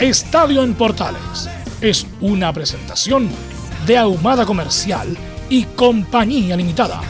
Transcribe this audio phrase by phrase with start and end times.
[0.00, 1.48] Estadio en Portales
[1.80, 3.30] es una presentación
[3.86, 5.16] de Ahumada Comercial
[5.48, 7.00] y Compañía Limitada.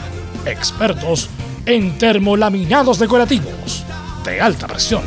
[0.45, 1.27] Expertos
[1.65, 3.83] en termolaminados decorativos
[4.23, 5.01] de alta presión.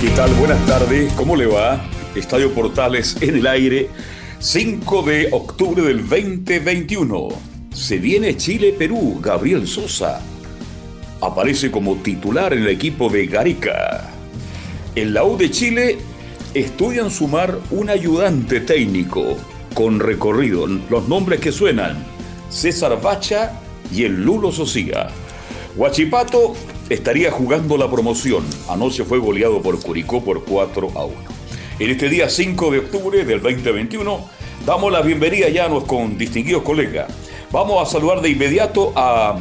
[0.00, 0.32] ¿Qué tal?
[0.34, 1.97] Buenas tardes, ¿cómo le va?
[2.14, 3.88] Estadio Portales en el aire,
[4.38, 7.28] 5 de octubre del 2021.
[7.72, 10.20] Se viene Chile-Perú, Gabriel Sosa
[11.20, 14.08] aparece como titular en el equipo de Garica.
[14.94, 15.98] En la U de Chile
[16.54, 19.36] estudian sumar un ayudante técnico
[19.74, 20.66] con recorrido.
[20.66, 22.04] Los nombres que suenan,
[22.50, 23.60] César Bacha
[23.92, 25.08] y el Lulo Socía.
[25.76, 26.54] Huachipato
[26.88, 28.44] estaría jugando la promoción.
[28.68, 31.16] Anoche fue goleado por Curicó por 4 a 1.
[31.80, 34.28] En este día 5 de octubre del 2021
[34.66, 37.06] damos la bienvenida ya a nuestros distinguidos colegas.
[37.52, 39.38] Vamos a saludar de inmediato a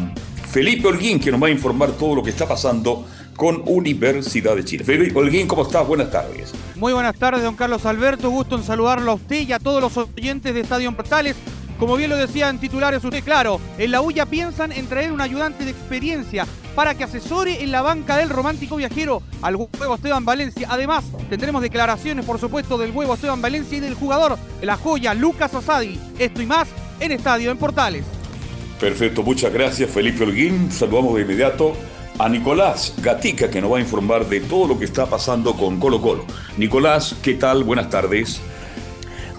[0.48, 4.64] Felipe Holguín, que nos va a informar todo lo que está pasando con Universidad de
[4.64, 4.84] Chile.
[4.84, 5.88] Felipe Holguín, ¿cómo estás?
[5.88, 6.54] Buenas tardes.
[6.76, 8.30] Muy buenas tardes, don Carlos Alberto.
[8.30, 11.36] Gusto en saludarlo a usted y a todos los oyentes de Estadio Portales.
[11.80, 15.64] Como bien lo decían titulares usted, claro, en la UYA piensan en traer un ayudante
[15.64, 20.68] de experiencia para que asesore en la banca del romántico viajero al huevo Esteban Valencia.
[20.72, 25.54] Además, tendremos declaraciones, por supuesto, del huevo Esteban Valencia y del jugador, la joya Lucas
[25.54, 26.00] Asadi.
[26.18, 26.68] Esto y más
[27.00, 28.06] en Estadio en Portales.
[28.80, 30.72] Perfecto, muchas gracias Felipe Holguín.
[30.72, 31.74] Saludamos de inmediato
[32.20, 35.80] a Nicolás Gatica que nos va a informar de todo lo que está pasando con
[35.80, 36.26] Colo Colo.
[36.58, 37.64] Nicolás, ¿qué tal?
[37.64, 38.42] Buenas tardes.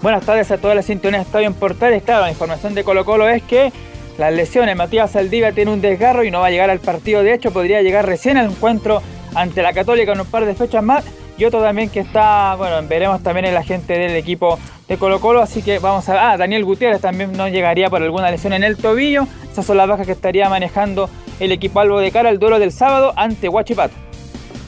[0.01, 2.03] Buenas tardes a toda la sintonía de Estadio en Portales.
[2.03, 3.73] Claro, la información de Colo Colo es que
[4.17, 7.21] las lesiones, Matías Saldivia tiene un desgarro y no va a llegar al partido.
[7.21, 9.01] De hecho, podría llegar recién al encuentro
[9.35, 11.03] ante la Católica en un par de fechas más.
[11.37, 15.41] Y otro también que está, bueno, veremos también el agente del equipo de Colo Colo,
[15.41, 16.31] así que vamos a...
[16.31, 19.27] Ah, Daniel Gutiérrez también no llegaría por alguna lesión en el tobillo.
[19.51, 21.09] Esas son las bajas que estaría manejando
[21.41, 24.08] el equipo albo de cara al duelo del sábado ante Huachipato.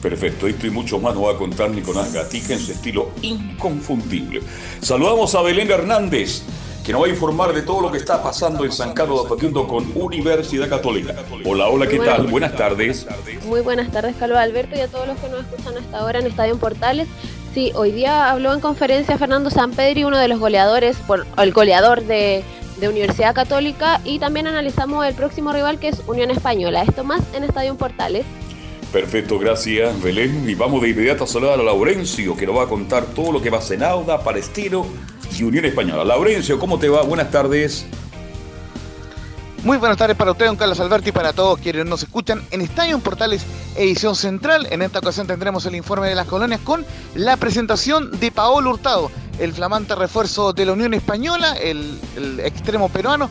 [0.01, 4.41] Perfecto, esto y mucho más nos va a contar Nicolás Gatica en su estilo inconfundible.
[4.81, 6.41] Saludamos a Belén Hernández,
[6.83, 9.25] que nos va a informar de todo lo que está pasando en San Carlos de
[9.27, 11.13] Apoquindo con Universidad Católica.
[11.45, 12.25] Hola, hola, ¿qué tal?
[12.25, 13.05] Buenas tardes.
[13.45, 16.25] Muy buenas tardes, Carlos Alberto, y a todos los que nos escuchan hasta ahora en
[16.25, 17.07] Estadio Portales.
[17.53, 22.01] Sí, hoy día habló en conferencia Fernando Sampedri, uno de los goleadores, por, el goleador
[22.03, 22.43] de,
[22.79, 26.81] de, Universidad Católica, y también analizamos el próximo rival que es Unión Española.
[26.81, 28.25] Esto más en Estadio Portales.
[28.91, 30.49] Perfecto, gracias Belén.
[30.49, 33.41] Y vamos de inmediato a saludar a Laurencio, que nos va a contar todo lo
[33.41, 34.85] que va a en Auda, Palestino
[35.37, 36.03] y Unión Española.
[36.03, 37.01] Laurencio, ¿cómo te va?
[37.03, 37.85] Buenas tardes.
[39.63, 42.61] Muy buenas tardes para usted, don Carlos Alberti, y para todos quienes nos escuchan en
[42.61, 43.45] Estadio Portales
[43.77, 44.67] Edición Central.
[44.71, 46.83] En esta ocasión tendremos el informe de las colonias con
[47.15, 51.99] la presentación de Paolo Hurtado, el flamante refuerzo de la Unión Española, el
[52.43, 53.29] extremo peruano,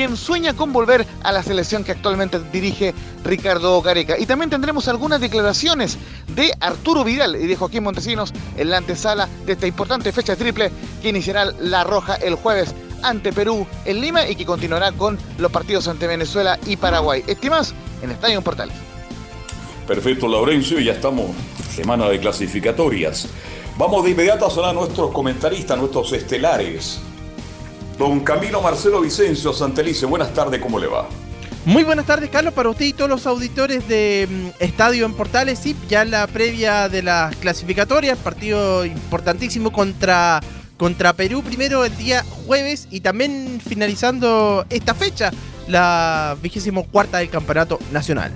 [0.00, 4.18] quien sueña con volver a la selección que actualmente dirige Ricardo Gareca.
[4.18, 5.98] Y también tendremos algunas declaraciones
[6.34, 10.72] de Arturo Vidal y de Joaquín Montesinos en la antesala de esta importante fecha triple
[11.02, 15.52] que iniciará La Roja el jueves ante Perú en Lima y que continuará con los
[15.52, 17.22] partidos ante Venezuela y Paraguay.
[17.26, 18.76] Estimas en Estadio Portales.
[19.86, 21.32] Perfecto, Laurencio, ya estamos
[21.70, 23.28] semana de clasificatorias.
[23.76, 27.02] Vamos de inmediato a sonar a nuestros comentaristas, nuestros estelares.
[28.00, 31.06] Don Camilo Marcelo Vicencio Santelice, buenas tardes, ¿cómo le va?
[31.66, 35.60] Muy buenas tardes, Carlos, para usted y todos los auditores de mm, Estadio en Portales.
[35.86, 40.40] Ya la previa de las clasificatorias, partido importantísimo contra,
[40.78, 45.30] contra Perú, primero el día jueves y también finalizando esta fecha,
[45.68, 48.32] la vigésimo cuarta del Campeonato Nacional.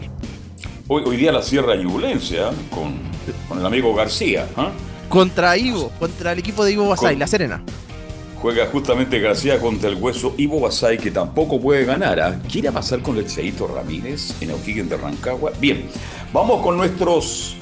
[0.88, 2.98] Hoy, hoy día la Sierra Yubulencia con,
[3.48, 4.42] con el amigo García.
[4.58, 4.68] ¿eh?
[5.08, 7.62] Contra Ivo, contra el equipo de Ivo Basay, Con- La Serena.
[8.40, 12.20] Juega justamente García contra el hueso Ivo Basay, que tampoco puede ganar.
[12.20, 12.38] ¿ah?
[12.50, 15.52] ¿Quiere pasar con el Cheito Ramírez en O'Higgins de Rancagua?
[15.58, 15.86] Bien,
[16.32, 17.56] vamos con nuestros.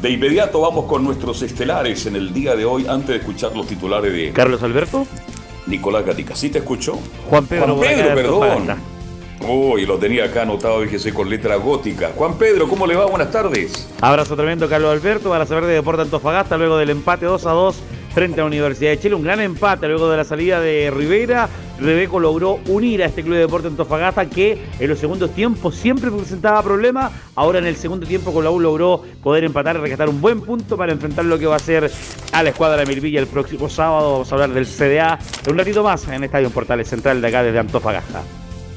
[0.00, 3.66] De inmediato vamos con nuestros estelares en el día de hoy, antes de escuchar los
[3.66, 4.32] titulares de.
[4.32, 5.06] Carlos Alberto.
[5.66, 6.98] Nicolás Gatica, ¿sí te escucho?
[7.28, 7.76] Juan Pedro.
[7.76, 8.92] Juan Pedro, perdón.
[9.48, 12.12] Uy, lo tenía acá anotado, fíjese, con letra gótica.
[12.16, 13.06] Juan Pedro, ¿cómo le va?
[13.06, 13.88] Buenas tardes.
[14.00, 17.76] Abrazo tremendo, Carlos Alberto, para saber de Deporte Antofagasta, luego del empate 2 a 2
[18.14, 19.14] frente a la Universidad de Chile.
[19.14, 21.48] Un gran empate luego de la salida de Rivera.
[21.80, 26.10] Rebeco logró unir a este club de deporte Antofagasta que en los segundos tiempos siempre
[26.10, 27.12] presentaba problemas.
[27.34, 30.40] Ahora en el segundo tiempo con la U logró poder empatar y rescatar un buen
[30.40, 31.90] punto para enfrentar lo que va a ser
[32.32, 34.12] a la escuadra de Milvilla el próximo sábado.
[34.12, 35.18] Vamos a hablar del CDA
[35.48, 38.22] un ratito más en Estadio Portales Central de acá desde Antofagasta.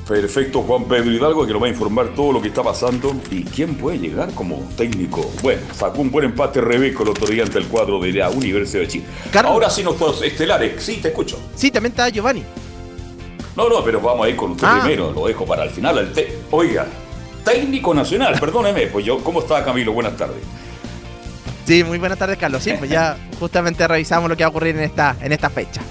[0.07, 3.43] Perfecto, Juan Pedro Hidalgo, que nos va a informar todo lo que está pasando y
[3.43, 5.31] quién puede llegar como técnico.
[5.41, 8.81] Bueno, sacó un buen empate Rebeco el otro día ante el cuadro de la Universidad
[8.81, 9.05] de Chile.
[9.43, 10.83] Ahora sí, nuestros estelares.
[10.83, 11.39] Sí, te escucho.
[11.55, 12.43] Sí, también está Giovanni.
[13.55, 14.81] No, no, pero vamos a ir con usted ah.
[14.83, 15.11] primero.
[15.11, 15.97] Lo dejo para el final.
[15.97, 16.85] El Oiga,
[17.43, 18.85] técnico nacional, perdóneme.
[18.87, 19.91] Pues yo, ¿cómo está Camilo?
[19.91, 20.43] Buenas tardes.
[21.65, 22.61] Sí, muy buenas tardes, Carlos.
[22.61, 25.81] Sí, pues ya justamente revisamos lo que va a ocurrir en esta, en esta fecha.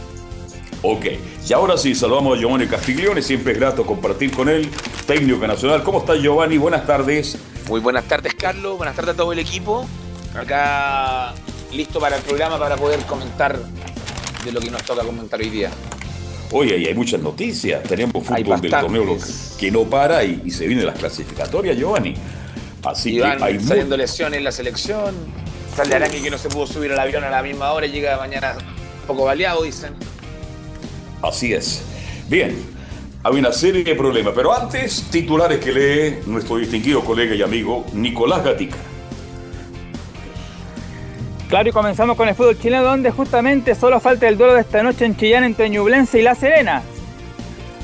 [0.87, 1.07] Ok,
[1.49, 4.71] y ahora sí, saludamos a Giovanni Castiglione, siempre es grato compartir con él,
[5.07, 5.83] técnico nacional.
[5.83, 6.59] ¿Cómo está Giovanni?
[6.59, 7.39] Buenas tardes.
[7.71, 9.87] Muy buenas tardes, Carlos, buenas tardes a todo el equipo.
[10.37, 11.33] Acá
[11.73, 13.59] listo para el programa para poder comentar
[14.45, 15.71] de lo que nos toca comentar hoy día.
[16.53, 17.83] Oye, y hay muchas noticias.
[17.85, 19.17] Tenemos fútbol del torneo
[19.59, 22.13] que no para y, se vienen las clasificatorias, Giovanni.
[22.83, 25.15] Así que hay saliendo lesiones en la selección.
[25.75, 28.19] Sale Arangui que no se pudo subir al avión a la misma hora y llega
[28.19, 29.95] mañana un poco baleado, dicen.
[31.25, 31.83] Así es.
[32.29, 32.55] Bien,
[33.23, 37.87] hay una serie de problemas, pero antes, titulares que lee nuestro distinguido colega y amigo
[37.95, 38.77] Nicolás Gatica.
[41.49, 44.83] Claro, y comenzamos con el fútbol chileno, donde justamente solo falta el duelo de esta
[44.83, 46.83] noche en Chillán entre Ñublense y La Serena.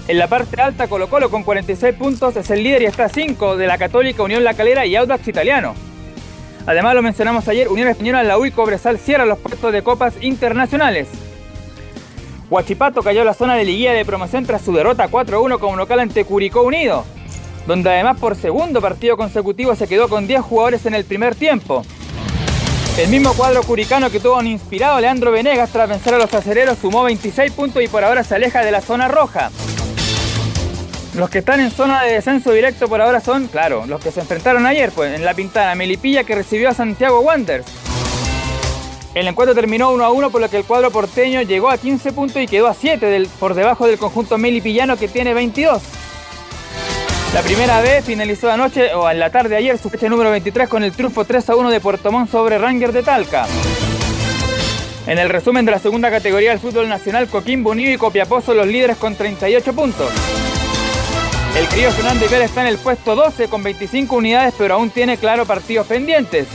[0.06, 3.08] En la parte alta, Colo Colo con 46 puntos es el líder y está a
[3.08, 5.74] 5 de la Católica, Unión La Calera y Audax Italiano.
[6.66, 10.14] Además, lo mencionamos ayer, Unión Española, La U y Cobresal cierran los puestos de copas
[10.20, 11.08] internacionales.
[12.50, 16.00] Huachipato cayó a la zona de liguilla de promoción tras su derrota 4-1 como local
[16.00, 17.04] ante Curicó Unido,
[17.64, 21.84] donde además por segundo partido consecutivo se quedó con 10 jugadores en el primer tiempo.
[22.98, 26.76] El mismo cuadro curicano que tuvo un inspirado Leandro Venegas tras vencer a los acereros
[26.78, 29.52] sumó 26 puntos y por ahora se aleja de la zona roja.
[31.14, 34.20] Los que están en zona de descenso directo por ahora son, claro, los que se
[34.20, 37.79] enfrentaron ayer, pues en la pintada Melipilla que recibió a Santiago Wanderers.
[39.14, 42.12] El encuentro terminó 1 a 1 por lo que el cuadro porteño llegó a 15
[42.12, 45.82] puntos y quedó a 7 por debajo del conjunto melipillano que tiene 22.
[47.34, 50.68] La primera vez finalizó anoche o en la tarde de ayer su fecha número 23
[50.68, 53.46] con el triunfo 3 a 1 de Puerto Montt sobre Ranger de Talca.
[55.06, 58.58] En el resumen de la segunda categoría del fútbol nacional, Coquimbo Unido y Copiapó son
[58.58, 60.08] los líderes con 38 puntos.
[61.56, 65.16] El crío Fernández Pérez está en el puesto 12 con 25 unidades, pero aún tiene
[65.16, 66.46] claro partidos pendientes.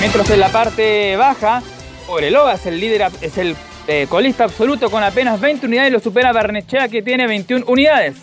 [0.00, 1.62] Mientras en la parte baja,
[2.08, 3.54] Oreloa es el líder, es el
[3.86, 8.16] eh, colista absoluto con apenas 20 unidades y lo supera Barnechea que tiene 21 unidades.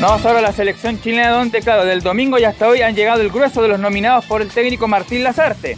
[0.00, 3.30] Ahora a la selección chilena donde, claro, del domingo y hasta hoy han llegado el
[3.30, 5.76] grueso de los nominados por el técnico Martín Lazarte.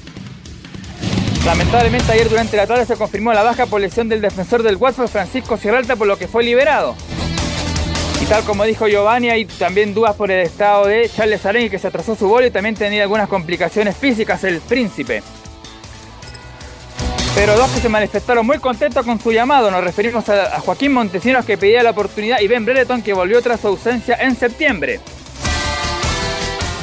[1.46, 5.08] Lamentablemente ayer durante la tarde se confirmó la baja por lesión del defensor del Watford
[5.08, 6.94] Francisco Sierralta por lo que fue liberado.
[8.20, 11.78] Y tal como dijo Giovanni, hay también dudas por el estado de Charles Arengui que
[11.78, 15.22] se atrasó su vuelo y también tenía algunas complicaciones físicas el príncipe
[17.34, 19.70] pero dos que se manifestaron muy contentos con su llamado.
[19.70, 23.60] Nos referimos a, Joaquín Montesinos que pedía la oportunidad y Ben Brereton que volvió tras
[23.60, 25.00] su ausencia en septiembre.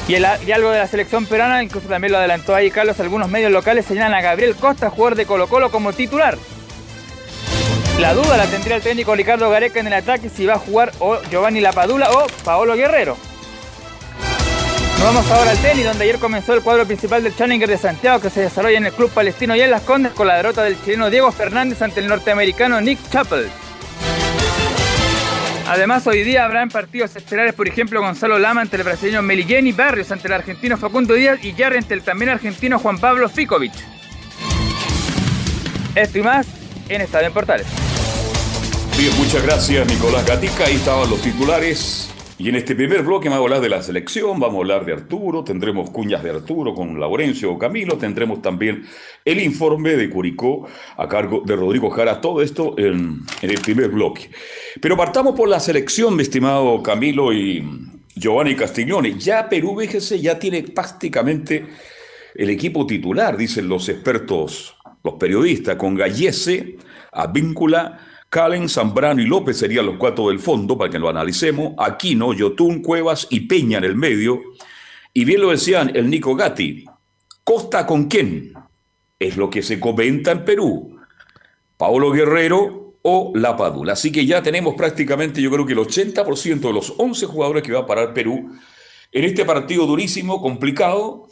[0.08, 3.51] Y, el, algo de la selección peruana, incluso también lo adelantó ahí Carlos, algunos medios
[3.51, 6.38] locales señalan a Gabriel Costa, jugador de Colo Colo, como titular.
[8.00, 10.92] La duda la tendría el técnico Ricardo Gareca en el ataque si va a jugar
[11.00, 13.18] o Giovanni Lapadula o Paolo Guerrero.
[15.04, 18.32] Vamos ahora al tenis, donde ayer comenzó el cuadro principal del Challenger de Santiago que
[18.32, 21.10] se desarrolla en el Club Palestino y en Las Condes con la derrota del chileno
[21.10, 23.48] Diego Fernández ante el norteamericano Nick Chappell.
[25.68, 30.12] Además, hoy día habrán partidos estelares, por ejemplo, Gonzalo Lama ante el brasileño Meligeni Barrios
[30.12, 33.74] ante el argentino Facundo Díaz y Jarry ante el también argentino Juan Pablo Ficovich.
[35.94, 36.48] Esto y más
[36.89, 37.68] en Estadio en Portales.
[38.98, 40.66] Bien, muchas gracias Nicolás Gatica.
[40.66, 42.10] Ahí estaban los titulares.
[42.39, 44.94] Y en este primer bloque vamos a hablar de la selección, vamos a hablar de
[44.94, 48.86] Arturo, tendremos cuñas de Arturo con Laurencio o Camilo, tendremos también
[49.25, 50.67] el informe de Curicó
[50.98, 54.29] a cargo de Rodrigo Jara, todo esto en, el primer bloque.
[54.79, 57.67] Pero partamos por la selección, mi estimado Camilo y
[58.15, 59.17] Giovanni Castiglione.
[59.17, 61.65] Ya Perú, véjese, ya tiene prácticamente
[62.36, 66.77] el equipo titular, dicen los expertos los periodistas, con Gallese,
[67.12, 68.00] Avíncula,
[68.30, 71.74] Calen, Zambrano y López serían los cuatro del fondo para que lo analicemos.
[71.78, 74.42] Aquino, Yotún, Cuevas y Peña en el medio.
[75.14, 76.86] Y bien lo decían el Nico Gatti.
[77.44, 78.54] ¿Costa con quién?
[79.18, 81.00] Es lo que se comenta en Perú.
[81.78, 83.94] Paolo Guerrero o La Padula.
[83.94, 87.72] Así que ya tenemos prácticamente, yo creo que el 80% de los 11 jugadores que
[87.72, 88.52] va a parar Perú
[89.12, 91.28] en este partido durísimo, complicado,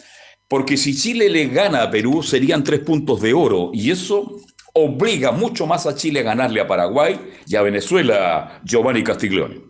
[0.47, 4.37] porque si Chile le gana a Perú serían tres puntos de oro y eso
[4.77, 9.61] obliga mucho más a Chile a ganarle a Paraguay y a Venezuela, Giovanni Castiglione.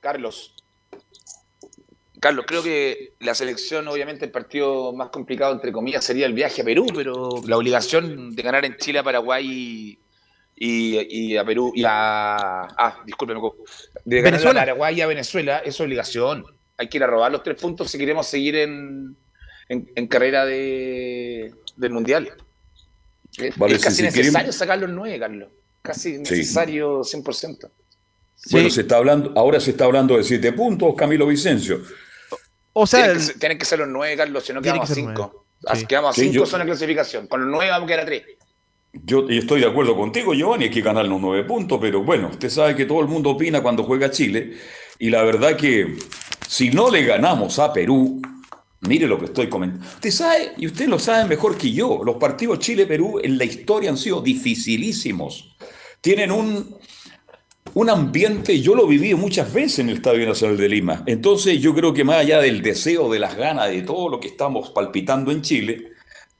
[0.00, 0.54] Carlos.
[2.20, 6.60] Carlos, creo que la selección, obviamente, el partido más complicado, entre comillas, sería el viaje
[6.60, 9.98] a Perú, pero la obligación de ganar en Chile a Paraguay
[10.56, 12.66] y, a Perú y a.
[12.76, 13.40] Ah, discúlpeme,
[14.04, 16.44] de ganar a Paraguay y a Venezuela es obligación.
[16.76, 19.16] Hay que ir a robar los tres puntos si queremos seguir en,
[19.68, 22.30] en, carrera de, del Mundial.
[23.36, 25.48] es casi necesario sacar los nueve, Carlos.
[25.82, 27.70] Casi necesario 100%.
[28.50, 31.80] Bueno, se está hablando, ahora se está hablando de siete puntos, Camilo Vicencio.
[32.72, 35.46] O sea, tienen que, ser los nueve, Carlos, si no quedamos a cinco.
[35.88, 37.26] Quedamos a cinco son en clasificación.
[37.26, 38.22] Con los nueve vamos a quedar a tres.
[38.92, 42.48] Yo estoy de acuerdo contigo, Giovanni, hay que ganar los nueve puntos, pero bueno, usted
[42.48, 44.56] sabe que todo el mundo opina cuando juega Chile,
[45.00, 45.96] y la verdad que
[46.48, 48.22] si no le ganamos a Perú,
[48.88, 49.86] mire lo que estoy comentando.
[49.86, 53.90] Usted sabe, y usted lo sabe mejor que yo, los partidos Chile-Perú en la historia
[53.90, 55.56] han sido dificilísimos.
[56.00, 56.76] Tienen un,
[57.74, 61.02] un ambiente, yo lo viví muchas veces en el Estadio Nacional de Lima.
[61.06, 64.28] Entonces yo creo que más allá del deseo, de las ganas, de todo lo que
[64.28, 65.93] estamos palpitando en Chile,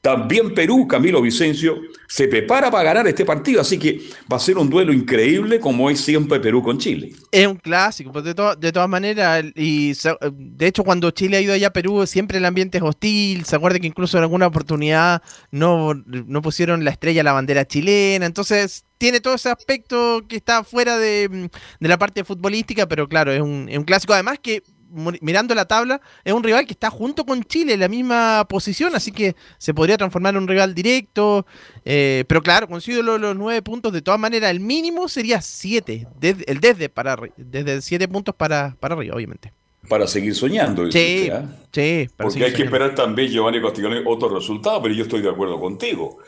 [0.05, 4.59] también Perú, Camilo Vicencio, se prepara para ganar este partido, así que va a ser
[4.59, 7.15] un duelo increíble como es siempre Perú con Chile.
[7.33, 9.95] Es un clásico, pues de, de todas maneras, y
[10.31, 13.57] de hecho cuando Chile ha ido allá a Perú siempre el ambiente es hostil, se
[13.57, 18.27] acuerda que incluso en alguna oportunidad no, no pusieron la estrella a la bandera chilena,
[18.27, 21.49] entonces tiene todo ese aspecto que está fuera de,
[21.81, 24.63] de la parte futbolística, pero claro, es un, es un clásico además que
[24.95, 28.95] mirando la tabla, es un rival que está junto con Chile en la misma posición,
[28.95, 31.47] así que se podría transformar en un rival directo.
[31.85, 36.51] Eh, pero claro, consigo los, nueve puntos, de todas maneras, el mínimo sería siete, desde,
[36.51, 39.53] el desde para desde siete puntos para, para arriba, obviamente.
[39.89, 40.91] Para seguir soñando.
[40.91, 41.31] Sí,
[41.73, 42.09] sí.
[42.17, 46.19] Porque hay que esperar también, Giovanni Castiglione, otro resultado, pero yo estoy de acuerdo contigo.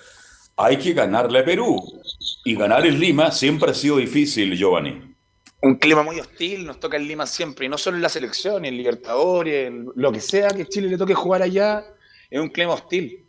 [0.56, 1.82] Hay que ganarle a Perú.
[2.44, 5.15] Y ganar en Lima siempre ha sido difícil, Giovanni
[5.66, 8.64] un clima muy hostil, nos toca en Lima siempre, y no solo en la selección,
[8.64, 11.84] en Libertadores, en lo que sea que Chile le toque jugar allá,
[12.30, 13.26] es un clima hostil,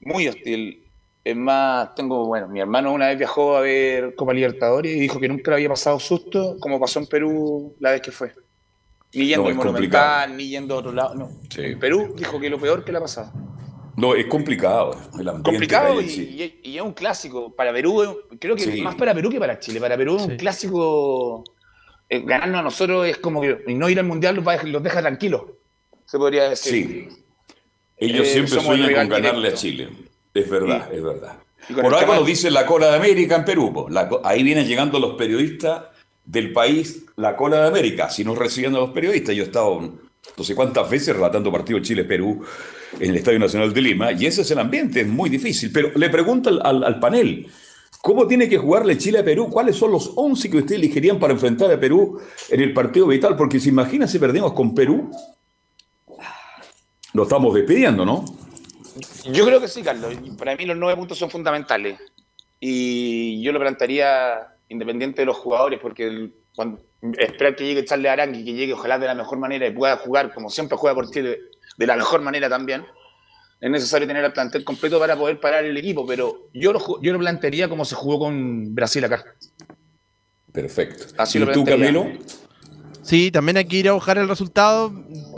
[0.00, 0.78] muy hostil.
[1.24, 5.20] Es más, tengo, bueno, mi hermano una vez viajó a ver Copa Libertadores y dijo
[5.20, 8.32] que nunca le había pasado susto como pasó en Perú la vez que fue.
[9.14, 11.30] Ni yendo al Monumental, ni yendo a otro lado, no.
[11.56, 13.30] En Perú dijo que lo peor que le ha pasado.
[13.96, 14.96] No, es complicado.
[15.18, 17.54] El complicado y, es un clásico.
[17.54, 19.80] Para Perú, creo que más para Perú que para Chile.
[19.80, 21.44] Para Perú es un clásico
[22.12, 25.44] eh, ganarnos a nosotros es como que y no ir al mundial los, deja tranquilos,
[26.04, 27.08] se podría decir.
[27.08, 27.24] Sí.
[27.96, 29.88] Ellos eh, siempre sueñan con ganarle a Chile.
[30.34, 31.38] Es verdad, es verdad.
[31.74, 33.88] Por algo lo dice la cola de América en Perú.
[34.24, 35.84] ahí vienen llegando los periodistas
[36.22, 39.34] del país, la cola de América, si no recibiendo a los periodistas.
[39.34, 42.44] Yo he estado no sé cuántas veces relatando partidos Chile-Perú
[43.00, 45.72] en el Estadio Nacional de Lima, y ese es el ambiente, es muy difícil.
[45.72, 47.48] Pero le pregunto al panel,
[48.00, 49.48] ¿Cómo tiene que jugarle Chile a Perú?
[49.48, 53.36] ¿Cuáles son los 11 que ustedes elegirían para enfrentar a Perú en el partido vital?
[53.36, 55.10] Porque se imagina si perdemos con Perú.
[57.12, 58.24] Lo estamos despidiendo, ¿no?
[59.30, 60.14] Yo creo que sí, Carlos.
[60.36, 61.98] Para mí los nueve puntos son fundamentales.
[62.58, 66.30] Y yo lo plantearía independiente de los jugadores, porque
[67.18, 70.32] esperar que llegue Charles Arangui, que llegue ojalá de la mejor manera y pueda jugar
[70.32, 71.38] como siempre juega por Chile,
[71.76, 72.84] de la mejor manera también
[73.62, 77.12] es necesario tener el plantel completo para poder parar el equipo, pero yo lo, yo
[77.12, 79.24] lo plantearía como se jugó con Brasil acá.
[80.50, 81.14] Perfecto.
[81.16, 82.08] Así ¿Y tú, Camilo?
[83.02, 84.92] Sí, también hay que ir a buscar el resultado.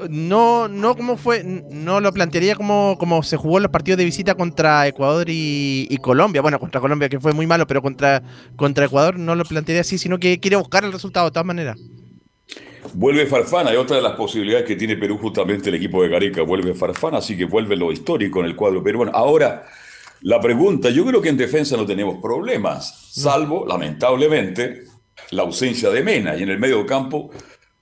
[0.09, 4.07] No, no como fue, no lo plantearía como, como se jugó en los partidos de
[4.07, 6.40] visita contra Ecuador y, Colombia.
[6.40, 8.23] Bueno, contra Colombia que fue muy malo, pero contra,
[8.57, 11.78] contra Ecuador no lo plantearía así, sino que quiere buscar el resultado de todas maneras.
[12.93, 16.43] Vuelve Farfana, y otra de las posibilidades que tiene Perú justamente el equipo de Gareca,
[16.43, 19.11] vuelve Farfana, así que vuelve lo histórico en el cuadro peruano.
[19.14, 19.64] Ahora,
[20.21, 24.85] la pregunta, yo creo que en defensa no tenemos problemas, salvo, lamentablemente,
[25.31, 27.31] la ausencia de Mena, y en el medio campo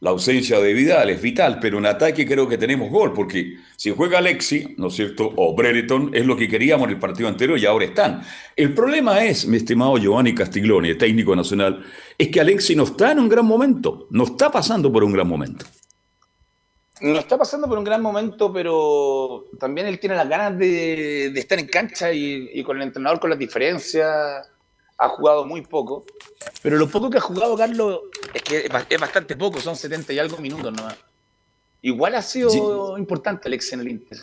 [0.02, 3.90] la ausencia de Vidal es vital, pero en ataque creo que tenemos gol, porque si
[3.90, 5.32] juega Alexi, ¿no es cierto?
[5.36, 8.20] O Brereton, es lo que queríamos en el partido anterior y ahora están.
[8.56, 11.84] El problema es, mi estimado Giovanni Castiglione, técnico nacional,
[12.18, 15.28] es que Alexi no está en un gran momento, no está pasando por un gran
[15.28, 15.66] momento.
[17.00, 21.60] No está pasando por un gran momento, pero también él tiene las ganas de, estar
[21.60, 24.50] en cancha y, con el entrenador con las diferencias.
[25.04, 26.04] Ha jugado muy poco,
[26.62, 28.00] pero lo poco que ha jugado Carlos
[28.32, 30.96] es que es bastante poco, son 70 y algo minutos nomás.
[31.80, 32.60] Igual ha sido sí.
[32.98, 34.18] importante Alex en el Inter.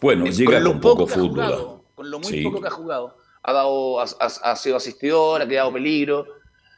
[0.00, 1.30] Bueno, Es- llega lo con poco que ha fútbol.
[1.30, 2.42] jugado, con lo muy Sí.
[2.44, 3.16] poco que ha jugado.
[3.42, 6.24] Ha, dado, ha, ha- ha sido asistidor, ha creado peligro.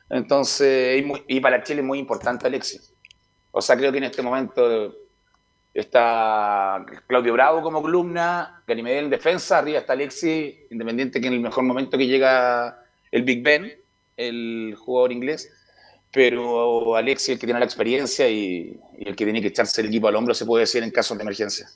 [0.08, 2.92] Entonces, y, muy- y para Chile es muy importante Alexis.
[3.50, 4.94] O sea, creo que en este momento
[5.74, 11.34] está Claudio Bravo como columna, Gary Medel en defensa, arriba está Alexis, independiente que en
[11.34, 12.82] el mejor momento que llega
[13.16, 13.72] el Big Ben,
[14.16, 15.50] el jugador inglés,
[16.12, 20.08] pero Alexis el que tiene la experiencia y, el que tiene que echarse el equipo
[20.08, 21.66] al hombro, se puede decir, en casos de emergencia.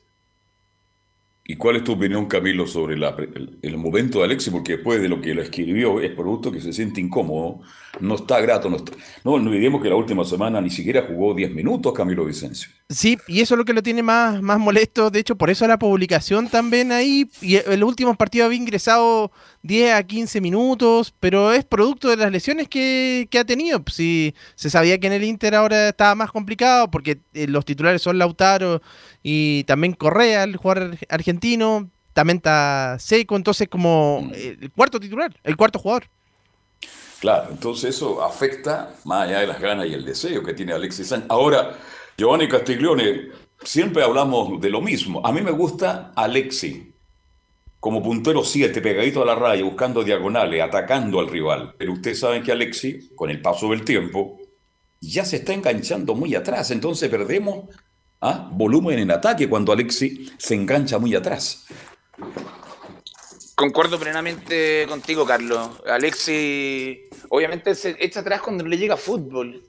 [1.44, 4.52] ¿Y cuál es tu opinión, Camilo, sobre el, el momento de Alexis?
[4.52, 7.61] Porque después de lo que lo escribió, es producto que se siente incómodo,
[7.99, 8.70] no está grato.
[8.70, 8.92] No, está-
[9.25, 12.70] no, olvidemos que la última semana ni siquiera jugó 10 minutos Camilo Vicencio.
[12.88, 15.11] Sí, y eso es lo que lo tiene más, más molesto.
[15.11, 17.28] De hecho, por eso la publicación también ahí.
[17.40, 19.32] Y el último partido había ingresado
[19.62, 23.82] 10 a 15 minutos, pero es producto de las lesiones que, que ha tenido.
[23.92, 28.02] Si se sabía que en el Inter ahora estaba más complicado, porque eh, los titulares
[28.02, 28.82] son Lautaro
[29.23, 31.90] y también Correa, el jugador argentino.
[32.12, 36.04] También está Seco, entonces como eh, el cuarto titular, el cuarto jugador.
[37.21, 41.09] Claro, entonces eso afecta más allá de las ganas y el deseo que tiene Alexis
[41.09, 41.31] Sánchez.
[41.31, 41.79] Ahora,
[42.17, 43.29] Giovanni Castiglione,
[43.62, 45.25] siempre hablamos de lo mismo.
[45.25, 46.91] A mí me gusta Alexis
[47.81, 51.75] como puntero 7, pegadito a la raya, buscando diagonales, atacando al rival.
[51.79, 54.39] Pero ustedes saben que Alexis, con el paso del tiempo,
[55.00, 56.71] ya se está enganchando muy atrás.
[56.71, 57.65] Entonces perdemos
[58.21, 58.50] ¿ah?
[58.53, 61.67] volumen en ataque cuando Alexis se engancha muy atrás.
[63.61, 65.83] Concuerdo plenamente contigo, Carlos.
[65.87, 66.97] Alexis,
[67.29, 69.62] obviamente, se echa atrás cuando le llega fútbol.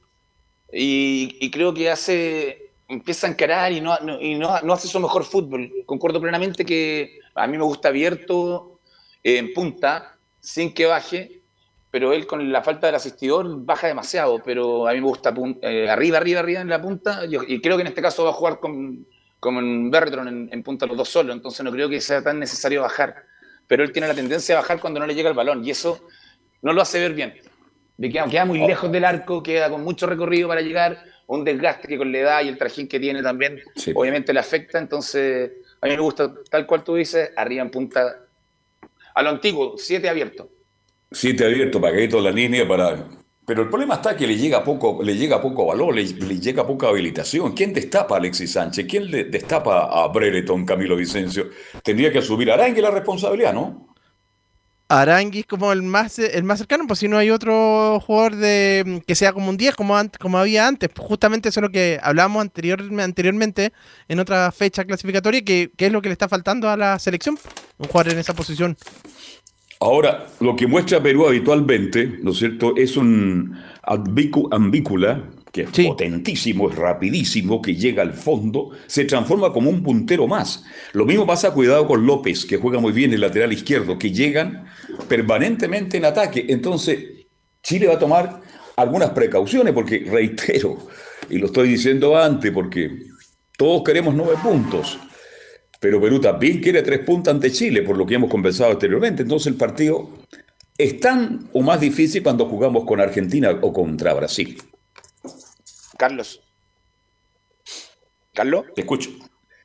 [0.72, 2.72] Y, y creo que hace.
[2.88, 5.70] Empieza a encarar y, no, no- y no, hace su mejor fútbol.
[5.86, 8.80] Concuerdo plenamente que a mí me gusta abierto,
[9.26, 11.42] eh, en punta, sin que baje.
[11.92, 14.42] Pero él, con la falta del asistidor, baja demasiado.
[14.42, 17.26] Pero a mí me gusta eh, arriba, arriba, arriba en la punta.
[17.26, 19.06] Y creo que en este caso va a jugar con,
[19.42, 21.36] con en, en punta los dos solos.
[21.36, 23.30] Entonces no creo que sea tan necesario bajar
[23.72, 26.06] pero él tiene la tendencia a bajar cuando no le llega el balón y eso
[26.62, 27.34] no lo hace ver bien.
[27.98, 31.98] Queda, queda muy lejos del arco, queda con mucho recorrido para llegar, un desgaste que
[31.98, 33.94] con la edad y el trajín que tiene también Sí.
[33.96, 38.18] obviamente le afecta, entonces a mí me gusta, tal cual tú dices, arriba en punta,
[39.16, 40.50] a lo antiguo, siete abierto.
[41.10, 43.08] Siete abierto, pagadito en la línea para.
[43.52, 46.66] Pero el problema está que le llega poco, le llega poco valor, le, le llega
[46.66, 47.52] poca habilitación.
[47.52, 48.86] ¿Quién destapa a Alexis Sánchez?
[48.90, 51.50] ¿Quién le destapa a Brereton, Camilo Vicencio?
[51.84, 53.94] Tendría que asumir Arangue la responsabilidad, ¿no?
[54.88, 59.16] Arangui como el más el más cercano, pues si no hay otro jugador de que
[59.16, 60.90] sea como un 10 como, ant- como había antes.
[60.98, 63.74] Justamente eso es lo que hablábamos anterior, anteriormente
[64.08, 67.38] en otra fecha clasificatoria, que, que es lo que le está faltando a la selección,
[67.80, 68.78] un jugador en esa posición.
[69.82, 75.86] Ahora, lo que muestra Perú habitualmente, ¿no es cierto?, es un ambícula que es Sí.
[75.88, 80.64] potentísimo, es rapidísimo, que llega al fondo, se transforma como un puntero más.
[80.94, 84.66] Lo mismo pasa, cuidado, con López, que juega muy bien el lateral izquierdo, que llegan
[85.10, 86.46] permanentemente en ataque.
[86.48, 87.00] Entonces,
[87.64, 88.40] Chile va a tomar
[88.78, 90.78] algunas precauciones, porque reitero,
[91.28, 93.00] y lo estoy diciendo antes, porque
[93.58, 95.00] todos queremos nueve puntos.
[95.82, 99.24] Pero Perú también quiere tres puntos ante Chile, por lo que hemos conversado anteriormente.
[99.24, 100.12] Entonces el partido
[100.78, 104.62] es tan o más difícil cuando jugamos con Argentina o contra Brasil.
[105.98, 106.40] Carlos.
[108.32, 108.66] Carlos.
[108.76, 109.10] Te escucho.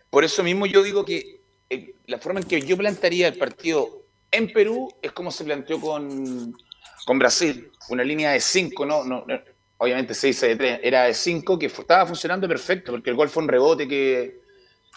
[0.09, 4.07] Por eso mismo yo digo que eh, la forma en que yo plantearía el partido
[4.31, 6.57] en Perú es como se planteó con,
[7.05, 9.39] con Brasil, una línea de 5, no, no, no,
[9.77, 13.43] obviamente 6 de 3, era de 5 que estaba funcionando perfecto, porque el gol fue
[13.43, 14.46] un rebote que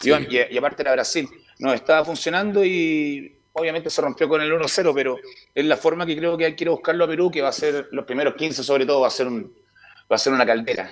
[0.02, 0.10] y,
[0.50, 5.18] y aparte era Brasil, no, estaba funcionando y obviamente se rompió con el 1-0, pero
[5.54, 7.48] es la forma que creo que hay que ir a buscarlo a Perú, que va
[7.48, 9.52] a ser los primeros 15 sobre todo, va a ser, un,
[10.10, 10.90] va a ser una caldera.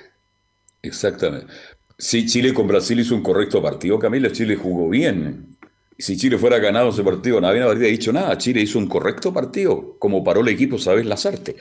[0.82, 1.52] Exactamente.
[1.96, 5.56] Si Chile con Brasil hizo un correcto partido, Camila, Chile jugó bien.
[5.98, 8.38] Si Chile fuera ganado ese partido, nadie habría dicho nada.
[8.38, 11.56] Chile hizo un correcto partido, como paró el equipo, sabes, Lazarte.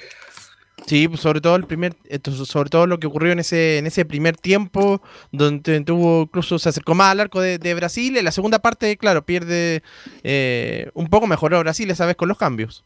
[0.88, 4.06] Sí, pues, sobre todo el primer, sobre todo lo que ocurrió en ese, en ese
[4.06, 5.02] primer tiempo,
[5.34, 8.16] donde tuvo, incluso se acercó más al arco de, de Brasil.
[8.16, 9.84] En la segunda parte, claro, pierde
[10.24, 12.86] eh, un poco mejoró Brasil esa vez con los cambios.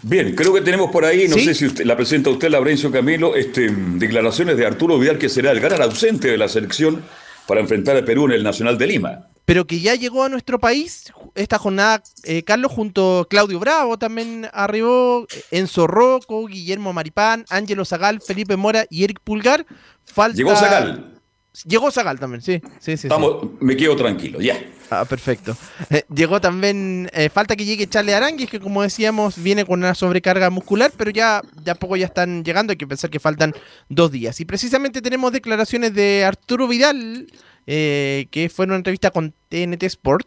[0.00, 1.44] Bien, creo que tenemos por ahí, no ¿Sí?
[1.44, 5.52] sé si usted, la presenta usted, Laurencio Camilo, este, declaraciones de Arturo Vidal, que será
[5.52, 7.02] el gran ausente de la selección
[7.46, 9.26] para enfrentar a Perú en el Nacional de Lima.
[9.46, 13.96] Pero que ya llegó a nuestro país esta jornada, eh, Carlos, junto a Claudio Bravo,
[13.96, 19.64] también arribó eh, Enzo Rocco, Guillermo Maripán, Ángelo Zagal, Felipe Mora y Eric Pulgar.
[20.04, 20.36] Falta...
[20.36, 21.12] Llegó Zagal.
[21.64, 22.60] Llegó Zagal también, sí.
[22.80, 23.48] sí, sí, Estamos, sí.
[23.60, 24.60] Me quedo tranquilo, ya.
[24.90, 25.56] Ah, perfecto.
[25.90, 29.94] Eh, llegó también, eh, falta que llegue Charlie Aranguis, que como decíamos, viene con una
[29.94, 33.54] sobrecarga muscular, pero ya, ya poco ya están llegando, hay que pensar que faltan
[33.88, 34.38] dos días.
[34.40, 37.26] Y precisamente tenemos declaraciones de Arturo Vidal,
[37.66, 40.26] eh, que fue en una entrevista con TNT Sport.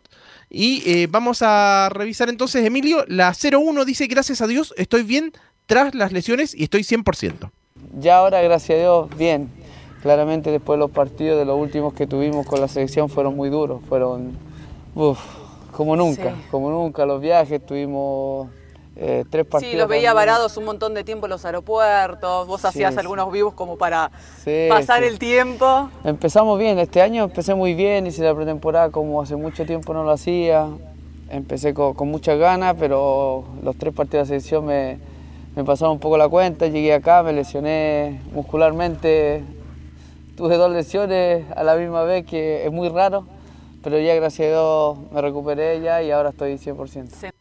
[0.49, 5.31] Y eh, vamos a revisar entonces, Emilio, la 01 dice, gracias a Dios, estoy bien
[5.67, 7.51] tras las lesiones y estoy 100%.
[7.99, 9.49] Ya ahora, gracias a Dios, bien.
[10.01, 13.49] Claramente después de los partidos de los últimos que tuvimos con la selección fueron muy
[13.49, 14.31] duros, fueron
[14.95, 15.19] uf,
[15.71, 16.41] como nunca, Sí.
[16.49, 17.05] como nunca.
[17.05, 18.49] Los viajes tuvimos
[19.01, 19.71] eh, tres partidos.
[19.71, 22.99] Sí, los veía varados un montón de tiempo en los aeropuertos, vos hacías sí.
[22.99, 24.11] algunos vivos como para
[24.43, 25.07] Sí, pasar sí.
[25.07, 25.89] el tiempo.
[26.03, 30.03] Empezamos bien, este año empecé muy bien, hice la pretemporada como hace mucho tiempo no
[30.03, 30.67] lo hacía.
[31.29, 34.97] Empecé con, con muchas ganas, pero los tres partidos de selección me,
[35.55, 36.67] me pasaron un poco la cuenta.
[36.67, 39.43] Llegué acá, me lesioné muscularmente.
[40.35, 43.25] Tuve dos lesiones a la misma vez, que es muy raro,
[43.83, 47.31] pero ya gracias a Dios me recuperé ya y ahora estoy 100%.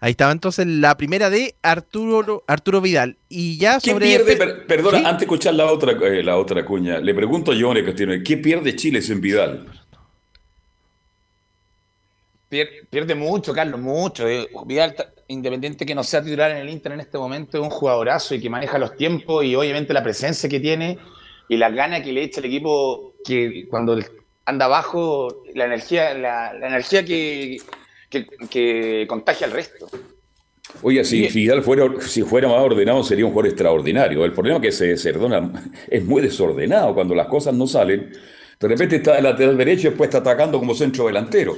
[0.00, 3.16] Ahí estaba entonces la primera de Arturo, Arturo Vidal.
[3.28, 4.06] Y ya ¿Qué sobre...
[4.06, 4.36] pierde?
[4.36, 5.04] Per- perdona, ¿Sí?
[5.04, 8.36] antes de escuchar la otra, eh, la otra cuña, le pregunto a Giovanni Castillo, ¿qué
[8.36, 9.66] pierde Chile sin Vidal?
[12.50, 14.28] Pier- Pierde mucho, Carlos, mucho.
[14.28, 14.94] Eh, Vidal,
[15.28, 18.40] independiente que no sea titular en el Inter en este momento, es un jugadorazo y
[18.40, 20.98] que maneja los tiempos y obviamente la presencia que tiene
[21.48, 23.98] y la gana que le echa el equipo que cuando
[24.44, 27.56] anda abajo, la energía, la, la energía que,
[28.12, 29.88] que, que contagia al resto.
[30.82, 34.24] Oye, si Vidal fuera, si fuera más ordenado sería un jugador extraordinario.
[34.24, 38.12] El problema es que se desordena, es muy desordenado cuando las cosas no salen.
[38.60, 41.56] De repente está el lateral derecho y después está atacando como centro delantero.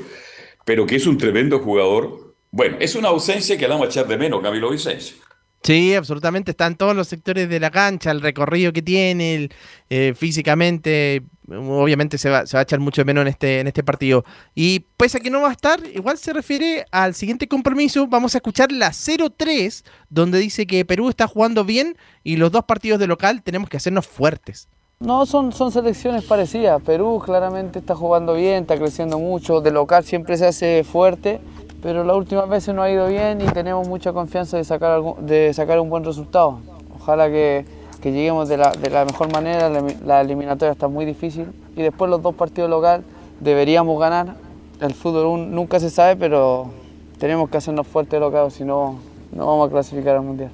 [0.64, 2.34] Pero que es un tremendo jugador.
[2.50, 5.16] Bueno, es una ausencia que la vamos a echar de menos, Camilo Vicencio.
[5.64, 6.50] Sí, absolutamente.
[6.50, 9.48] Está en todos los sectores de la cancha, el recorrido que tiene,
[9.88, 11.22] eh, físicamente.
[11.48, 14.24] Obviamente se va, se va a echar mucho de menos en este, en este partido.
[14.54, 18.06] Y pese a que no va a estar, igual se refiere al siguiente compromiso.
[18.06, 22.64] Vamos a escuchar la 0-3, donde dice que Perú está jugando bien y los dos
[22.64, 24.68] partidos de local tenemos que hacernos fuertes.
[25.00, 26.80] No, son, son selecciones parecidas.
[26.82, 29.60] Perú claramente está jugando bien, está creciendo mucho.
[29.60, 31.40] De local siempre se hace fuerte,
[31.84, 35.26] pero las últimas veces no ha ido bien y tenemos mucha confianza de sacar, algún-
[35.26, 36.60] de sacar un buen resultado.
[36.98, 37.66] Ojalá que,
[38.02, 39.68] lleguemos de la, de la mejor manera.
[40.02, 43.04] La, eliminatoria está muy difícil y después los dos partidos local
[43.38, 44.34] deberíamos ganar.
[44.80, 46.70] El fútbol un- nunca se sabe, pero
[47.18, 48.98] tenemos que hacernos fuertes local, si no,
[49.30, 50.50] no vamos a clasificar al mundial.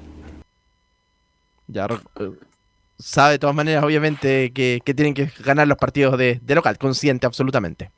[1.67, 1.87] Ya
[2.19, 2.31] eh,
[2.99, 6.77] sabe de todas maneras, obviamente, que, que tienen que ganar los partidos de, de local,
[6.77, 7.89] consciente absolutamente.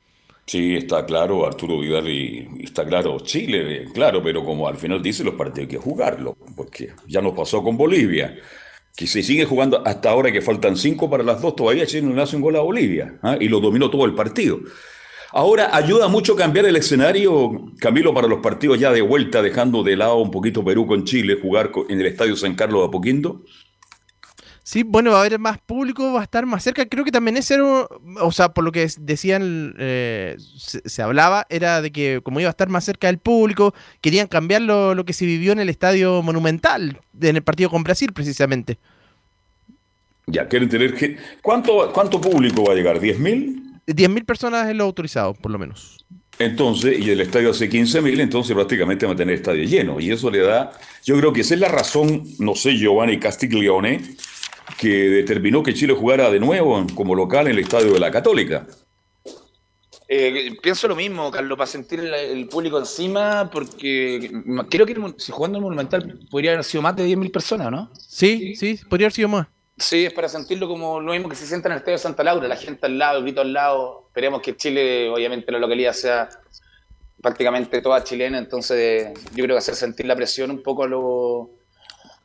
[0.46, 5.24] Sí, está claro, Arturo Vidal y, está claro Chile, claro, pero como al final dice,
[5.24, 8.38] los partidos hay que jugarlo, porque ya nos pasó con Bolivia,
[8.96, 12.14] que se sigue jugando hasta ahora que faltan cinco para las dos, todavía Chile no
[12.14, 13.38] le hace un gol a Bolivia, ¿ah?
[13.40, 14.60] y lo dominó todo el partido.
[15.36, 19.96] Ahora ayuda mucho cambiar el escenario, Camilo, para los partidos ya de vuelta, dejando de
[19.96, 23.42] lado un poquito Perú con Chile, jugar en el Estadio San Carlos de Apoquindo.
[24.74, 26.84] Sí, bueno, va a haber más público, va a estar más cerca.
[26.88, 31.46] Creo que también ese era, o sea, por lo que decían, eh, se, se hablaba,
[31.50, 35.06] era de que como iba a estar más cerca del público, querían cambiar lo, lo
[35.06, 38.80] que se vivió en el estadio monumental, en el partido con Brasil, precisamente.
[40.26, 41.18] Ya quieren tener que...
[41.44, 43.00] ¿Cuánto, cuánto público va a llegar?
[43.00, 43.82] ¿10.000?
[43.86, 46.04] 10.000 personas es lo autorizado, por lo menos.
[46.40, 50.00] Entonces, y el estadio hace 15.000, entonces prácticamente va a tener estadio lleno.
[50.00, 50.72] Y eso le da,
[51.06, 54.02] yo creo que esa es la razón, no sé, Giovanni Castiglione,
[54.78, 58.66] que determinó que Chile jugara de nuevo como local en el estadio de la Católica.
[60.08, 64.32] Eh, pienso lo mismo, Carlos, para sentir el, el público encima, porque
[64.70, 67.72] creo que el si jugando en el Monumental podría haber sido más de 10.000 personas,
[67.72, 67.90] ¿no?
[67.98, 69.48] Sí, sí, podría haber sido más.
[69.78, 72.24] Sí, es para sentirlo como lo mismo que se sienta en el Estadio de Santa
[72.24, 74.06] Laura, la gente al lado, el grito al lado.
[74.08, 76.30] Esperemos que Chile, obviamente, la localidad sea
[77.24, 81.48] prácticamente toda chilena, entonces yo creo que hacer sentir la presión un poco a, los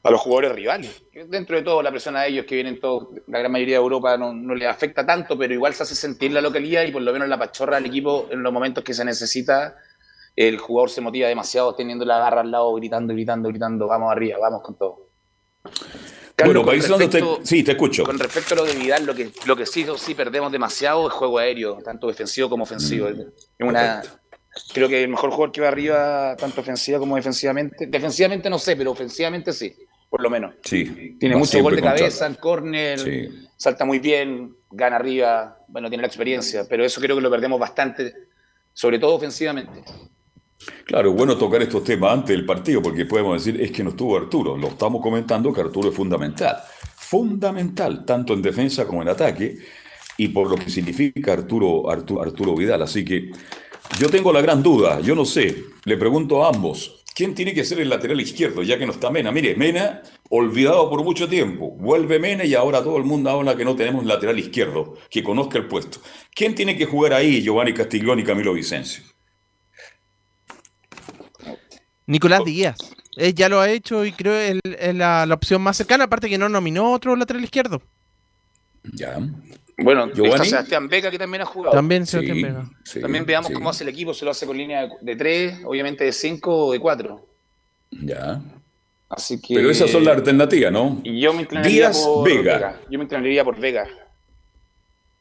[0.09, 1.03] a los jugadores rivales.
[1.29, 4.17] Dentro de todo, la presión a ellos que vienen todos, la gran mayoría de Europa
[4.17, 7.13] no, no les afecta tanto, pero igual se hace sentir la localidad y por lo
[7.13, 9.77] menos la pachorra al equipo en los momentos que se necesita.
[10.35, 14.39] El jugador se motiva demasiado teniendo la garra al lado, gritando, gritando, gritando, vamos arriba,
[14.41, 15.09] vamos con todo.
[16.45, 18.05] bueno, ir cerrando, te- sí, te escucho.
[18.05, 21.13] Con respecto a lo de Vidal, lo que, lo que sí, sí perdemos demasiado es
[21.13, 23.09] juego aéreo, tanto defensivo como ofensivo.
[23.59, 24.01] Mm, una,
[24.73, 27.87] creo que el mejor jugador que va arriba, tanto ofensiva como defensivamente.
[27.89, 29.75] Defensivamente no sé, pero ofensivamente sí,
[30.09, 30.55] por lo menos.
[30.63, 33.29] Sí, Tiene mucho gol de cabeza, en córner, Sí.
[33.57, 37.59] salta muy bien, gana arriba, bueno, tiene la experiencia, pero eso creo que lo perdemos
[37.61, 38.15] bastante,
[38.73, 39.83] sobre todo ofensivamente.
[40.85, 44.17] Claro, bueno tocar estos temas antes del partido, porque podemos decir, es que no estuvo
[44.17, 44.57] Arturo.
[44.57, 46.57] Lo estamos comentando que Arturo es fundamental.
[46.97, 49.57] Fundamental, tanto en defensa como en ataque.
[50.21, 52.83] y por lo que significa Arturo, Arturo, Arturo Vidal.
[52.83, 53.31] Así que
[54.01, 57.65] yo tengo la gran duda, yo no sé, le pregunto a ambos, ¿quién tiene que
[57.65, 59.33] ser el lateral izquierdo ya que no está Mena?
[59.33, 63.65] Mire, Mena, olvidado por mucho tiempo, vuelve Mena y ahora todo el mundo habla que
[63.65, 65.99] no tenemos lateral izquierdo, que conozca el puesto.
[66.33, 69.03] ¿Quién tiene que jugar ahí, Giovanni Castiglione y Camilo Vicencio?
[72.07, 72.79] Nicolás Díaz.
[73.17, 76.05] Él ya lo ha hecho y creo que es, es la, la opción más cercana,
[76.05, 77.83] aparte que no nominó otro lateral izquierdo.
[78.93, 79.19] Ya.
[79.79, 80.45] Bueno, está.
[80.45, 81.75] Sebastián Beca que también ha jugado.
[81.75, 82.71] También Sí, Sebastián Vega.
[82.85, 83.55] sí, También veamos sí.
[83.55, 86.67] cómo hace el equipo, se lo hace con línea de- de 3, obviamente de 5
[86.67, 87.25] o de 4.
[87.91, 88.41] Ya.
[89.09, 89.55] Así que.
[89.55, 91.01] Pero esas son las alternativas, ¿no?
[91.05, 92.81] Y yo me inclinaría Díaz, por Vega.
[92.91, 93.87] Yo me inclinaría por Vega.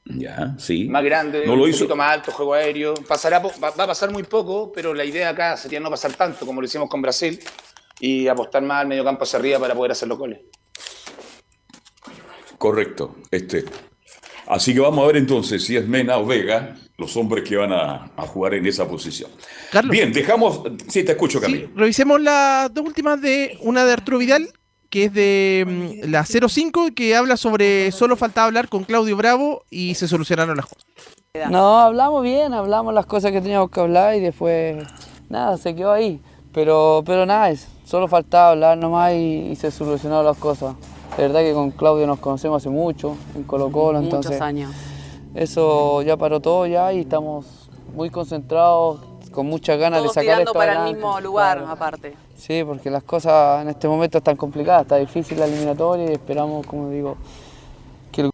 [0.05, 0.87] Ya, sí.
[0.89, 1.79] Más grande, No lo un hizo.
[1.79, 2.93] poquito más alto, juego aéreo.
[3.07, 6.45] Pasará, va, va a pasar muy poco, pero la idea acá sería no pasar tanto
[6.45, 7.39] como lo hicimos con Brasil
[7.99, 10.39] y apostar más al medio campo hacia arriba para poder hacer los goles.
[12.57, 13.17] Correcto.
[13.31, 13.65] Este.
[14.47, 17.71] Así que vamos a ver entonces si es Mena o Vega los hombres que van
[17.73, 19.29] a, a jugar en esa posición.
[19.71, 19.91] Carlos.
[19.91, 20.61] Bien, dejamos.
[20.87, 21.67] Sí, te escucho, Camilo.
[21.67, 24.49] Sí, revisemos las dos últimas de una de Arturo Vidal,
[24.89, 29.63] que es de mm, la 05, que habla sobre solo faltaba hablar con Claudio Bravo
[29.69, 30.85] y se solucionaron las cosas.
[31.51, 34.77] No, hablamos bien, hablamos las cosas que teníamos que hablar y después
[35.29, 36.19] nada, se quedó ahí.
[36.51, 40.75] Pero, pero nada, es- solo faltaba hablar nomás y, y se solucionaron las cosas.
[41.17, 44.71] La verdad que con Claudio nos conocemos hace mucho, en Colo Colo, Muchos entonces años.
[45.33, 48.99] eso ya paró todo ya y estamos muy concentrados,
[49.31, 50.99] con muchas ganas Todos de sacar esto para el adelante.
[50.99, 51.71] mismo lugar, Claro.
[51.71, 52.13] aparte.
[52.35, 56.65] Sí, porque las cosas en este momento están complicadas, está difícil la eliminatoria y esperamos,
[56.67, 57.17] como digo,
[58.11, 58.29] que el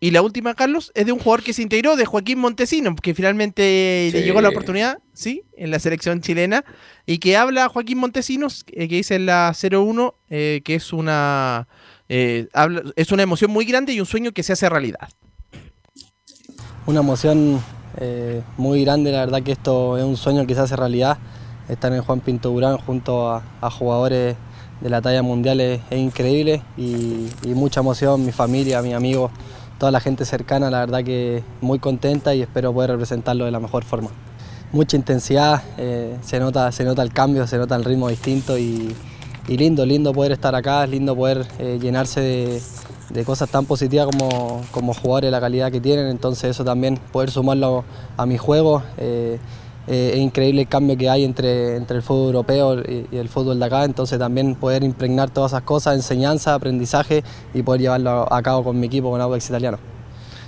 [0.00, 3.14] Y la última, Carlos, es de un jugador que se integró, de Joaquín Montesino, que
[3.14, 4.24] finalmente le Sí.
[4.24, 6.64] llegó la oportunidad, sí, en la selección chilena,
[7.06, 11.68] y que habla Joaquín Montesinos, eh, que dice en la 01, eh, que es una,
[12.08, 15.08] eh, habla- es una emoción muy grande y un sueño que se hace realidad.
[16.86, 17.60] Una emoción
[17.98, 21.18] eh, muy grande, la verdad que esto es un sueño que se hace realidad.
[21.68, 24.36] Estar en Juan Pinto Durán junto a, a jugadores
[24.80, 29.30] de la talla mundial es, es increíble y, y mucha emoción, mi familia, mis amigos,
[29.78, 33.60] toda la gente cercana, la verdad que muy contenta y espero poder representarlo de la
[33.60, 34.10] mejor forma.
[34.72, 38.94] Mucha intensidad, eh, se, nota, se nota el cambio, se nota el ritmo distinto y,
[39.48, 42.62] y lindo, lindo poder estar acá, es lindo poder eh, llenarse de,
[43.10, 47.30] de cosas tan positivas como, como jugadores la calidad que tienen, entonces eso también poder
[47.30, 47.84] sumarlo
[48.16, 48.82] a mi juego.
[48.98, 49.38] eh,
[49.86, 53.28] eh, es increíble el cambio que hay entre, entre el fútbol europeo y, y el
[53.28, 58.32] fútbol de acá, entonces también poder impregnar todas esas cosas, enseñanza, aprendizaje y poder llevarlo
[58.32, 59.78] a cabo con mi equipo, con Audax Italiano.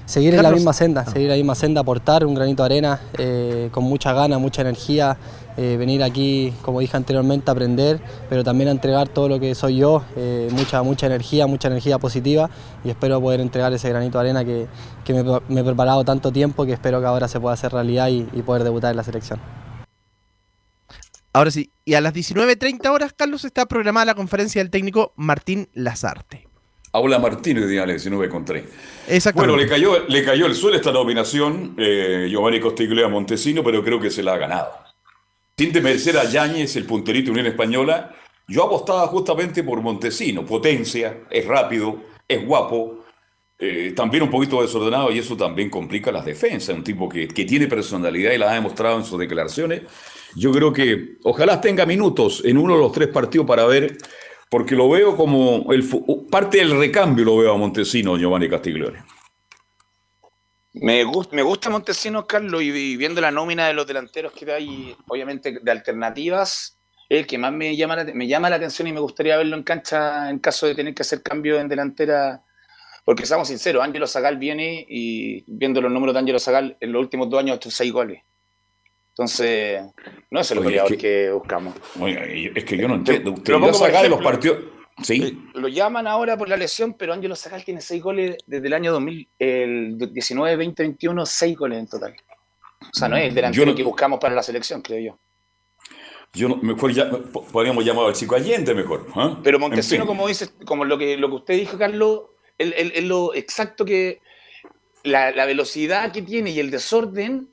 [0.06, 3.00] Seguir en la misma senda, seguir en la misma senda, aportar un granito de arena
[3.18, 5.18] eh, con mucha gana, mucha energía,
[5.56, 9.54] eh, venir aquí, como dije anteriormente, a aprender, pero también a entregar todo lo que
[9.54, 12.50] soy yo, eh, mucha, mucha energía, mucha energía positiva
[12.84, 14.66] y espero poder entregar ese granito de arena que,
[15.04, 18.08] que me, me he preparado tanto tiempo que espero que ahora se pueda hacer realidad
[18.08, 19.40] y, y poder debutar en la selección.
[21.32, 25.68] Ahora sí, y a las 19.30 horas, Carlos, está programada la conferencia del técnico Martín
[25.74, 26.48] Lazarte.
[26.92, 28.64] Aula Martínez de 19 con 3.
[29.08, 29.52] Exactamente.
[29.52, 34.00] Bueno, le cayó, le cayó el suelo esta nominación eh, Giovanni Costiglea Montesino, pero creo
[34.00, 34.85] que se la ha ganado.
[35.58, 38.14] Sin desmerecer a Yáñez, el punterito de Unión Española,
[38.46, 40.44] yo apostaba justamente por Montesino.
[40.44, 43.06] Potencia, es rápido, es guapo,
[43.58, 46.76] eh, también un poquito desordenado y eso también complica las defensas.
[46.76, 49.80] Un tipo que, que tiene personalidad y la ha demostrado en sus declaraciones.
[50.34, 53.96] Yo creo que ojalá tenga minutos en uno de los tres partidos para ver,
[54.50, 55.66] porque lo veo como
[56.30, 59.15] parte del recambio, lo veo a Montesino, Giovanni Castiglione.
[60.80, 64.94] Me, gust- me gusta Montesinos, Carlos, y, viendo la nómina de los delanteros que hay,
[65.08, 68.92] obviamente de alternativas, es el que más me llama, la, me llama la atención y
[68.92, 72.42] me gustaría verlo en cancha en caso de tener que hacer cambio en delantera.
[73.04, 77.00] Porque seamos sinceros, Ángelo Zagal viene y viendo los números de Ángelo Zagal, en los
[77.00, 78.22] últimos dos años ha hecho seis goles.
[79.10, 79.80] Entonces,
[80.30, 81.30] no es el goleador que...
[81.30, 81.74] buscamos.
[82.00, 83.32] Oye, es que yo no entiendo.
[83.32, 84.22] Usted lo pongo por de los ejemplo.
[84.22, 84.58] partidos.
[85.02, 85.38] Sí.
[85.54, 88.92] Lo llaman ahora por la lesión, pero Ángelo Zagal tiene seis goles desde el año
[88.92, 92.16] 2000, el 19, 20, 21, seis goles en total.
[92.80, 95.18] O sea, no es el delantero no- que buscamos para la selección, creo yo.
[96.32, 99.06] Yo no, mejor ya, po- podríamos llamar al chico Allende mejor.
[99.14, 99.38] ¿ah?
[99.42, 100.06] Pero En Montesino, fin.
[100.08, 102.22] como dices, como lo que, lo que usted dijo, Carlos,
[102.58, 104.20] es es- es lo exacto que
[105.02, 107.48] la, la velocidad que tiene y el desorden,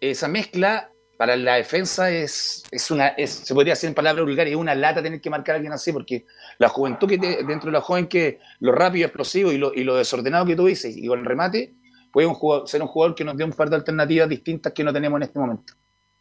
[0.00, 4.52] esa mezcla para la defensa es, es una, es, se podría decir en palabras vulgares,
[4.52, 6.24] es una lata tener que marcar a alguien así, porque
[6.58, 9.84] la juventud que te- dentro de la joven que lo rápido, explosivo y lo, y
[9.84, 11.74] lo desordenado que tú dices, y con el remate,
[12.12, 14.82] puede un jugador- ser un jugador que nos dé un par de alternativas distintas que
[14.84, 15.74] no tenemos en este momento.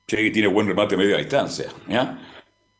[0.07, 1.67] Sí, tiene buen remate a media distancia.
[1.88, 2.17] ¿ya?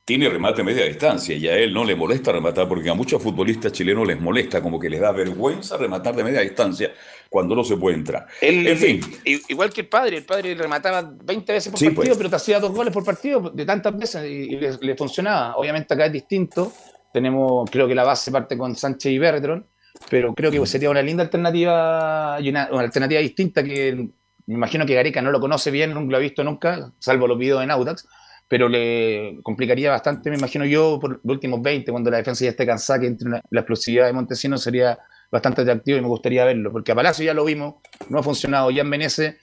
[0.04, 3.22] Tiene remate a media distancia y a él no le molesta rematar porque a muchos
[3.22, 6.94] futbolistas chilenos les molesta, como que les da vergüenza rematar de media distancia.
[7.30, 8.28] Cuando no se puede entrar.
[8.42, 9.02] Él- en fin,
[9.50, 12.18] Igual que el padre, el padre remataba 20 veces por Sí, partido, pues.
[12.18, 15.56] pero te hacía dos goles por partido de tantas veces y, y le, le funcionaba.
[15.58, 16.72] Obviamente acá es distinto.
[17.14, 19.64] Tenemos, creo que la base parte con Sánchez y Bertrand,
[20.10, 24.10] pero creo que sería una linda alternativa y una, una alternativa distinta que
[24.46, 27.38] me imagino que Gareca no lo conoce bien, no lo ha visto nunca, salvo los
[27.38, 28.08] videos en Audax,
[28.48, 32.52] pero le complicaría bastante, me imagino yo, por los últimos 20, cuando la defensa ya
[32.52, 34.98] esté cansada, que entre una- la explosividad de Montesinos sería
[35.32, 37.76] bastante atractivo y me gustaría verlo, porque a Palacio ya lo vimos,
[38.10, 39.36] no ha funcionado, ya en Menezes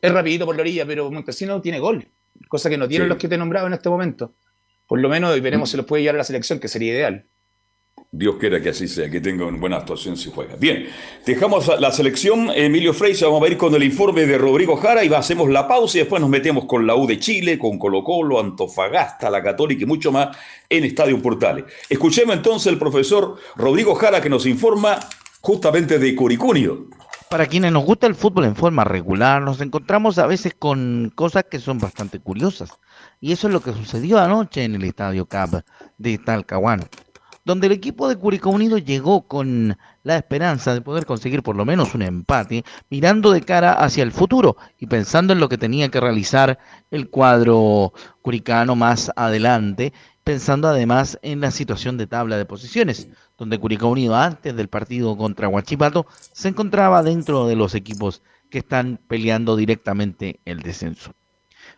[0.00, 2.06] es rapidito por la orilla, pero Montesinos tiene gol,
[2.48, 3.08] cosa que no tienen Sí.
[3.10, 4.34] los que te he nombrado en este momento.
[4.86, 7.26] Por lo menos y veremos si los puede llevar a la selección, que sería ideal.
[8.10, 10.56] Dios quiera que así sea, que tenga una buena actuación si juega.
[10.56, 10.88] Bien,
[11.26, 15.12] dejamos la selección, Emilio Freisa, vamos a ir con el informe de Rodrigo Jara y
[15.12, 18.40] hacemos la pausa y después nos metemos con la U de Chile, con Colo Colo,
[18.40, 20.34] Antofagasta, la Católica y mucho más
[20.70, 21.66] en Estadio Portales.
[21.90, 24.98] Escuchemos entonces al profesor Rodrigo Jara que nos informa
[25.42, 26.86] justamente de Curicunio.
[27.28, 31.44] Para quienes nos gusta el fútbol en forma regular, nos encontramos a veces con cosas
[31.50, 32.70] que son bastante curiosas.
[33.20, 35.50] Y eso es lo que sucedió anoche en el Estadio Cap
[35.98, 36.84] de Talcahuano,
[37.48, 41.64] donde el equipo de Curicó Unido llegó con la esperanza de poder conseguir por lo
[41.64, 45.88] menos un empate, mirando de cara hacia el futuro y pensando en lo que tenía
[45.88, 46.58] que realizar
[46.90, 53.08] el cuadro curicano más adelante, pensando además en la situación de tabla de posiciones,
[53.38, 58.58] donde Curicó Unido antes del partido contra Huachipato se encontraba dentro de los equipos que
[58.58, 61.14] están peleando directamente el descenso.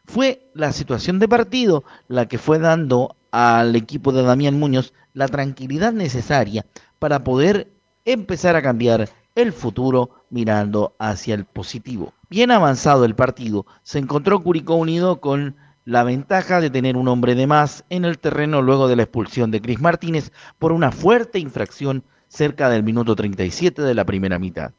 [0.04, 5.29] Fue la situación de partido la que fue dando al equipo de Damián Muñoz la
[5.29, 6.66] tranquilidad necesaria
[6.99, 7.73] para poder
[8.05, 12.12] empezar a cambiar el futuro mirando hacia el positivo.
[12.29, 17.35] Bien avanzado el partido, se encontró Curicó Unido con la ventaja de tener un hombre
[17.35, 21.38] de más en el terreno luego de la expulsión de Cris Martínez por una fuerte
[21.38, 24.73] infracción cerca del minuto 37 de la primera mitad.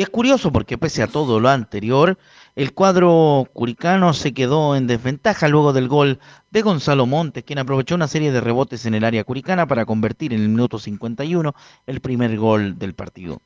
[0.00, 2.16] Y es curioso porque pese a todo lo anterior,
[2.56, 7.96] el cuadro curicano se quedó en desventaja luego del gol de Gonzalo Montes, quien aprovechó
[7.96, 11.54] una serie de rebotes en el área curicana para convertir en el minuto 51
[11.86, 13.42] el primer gol del partido.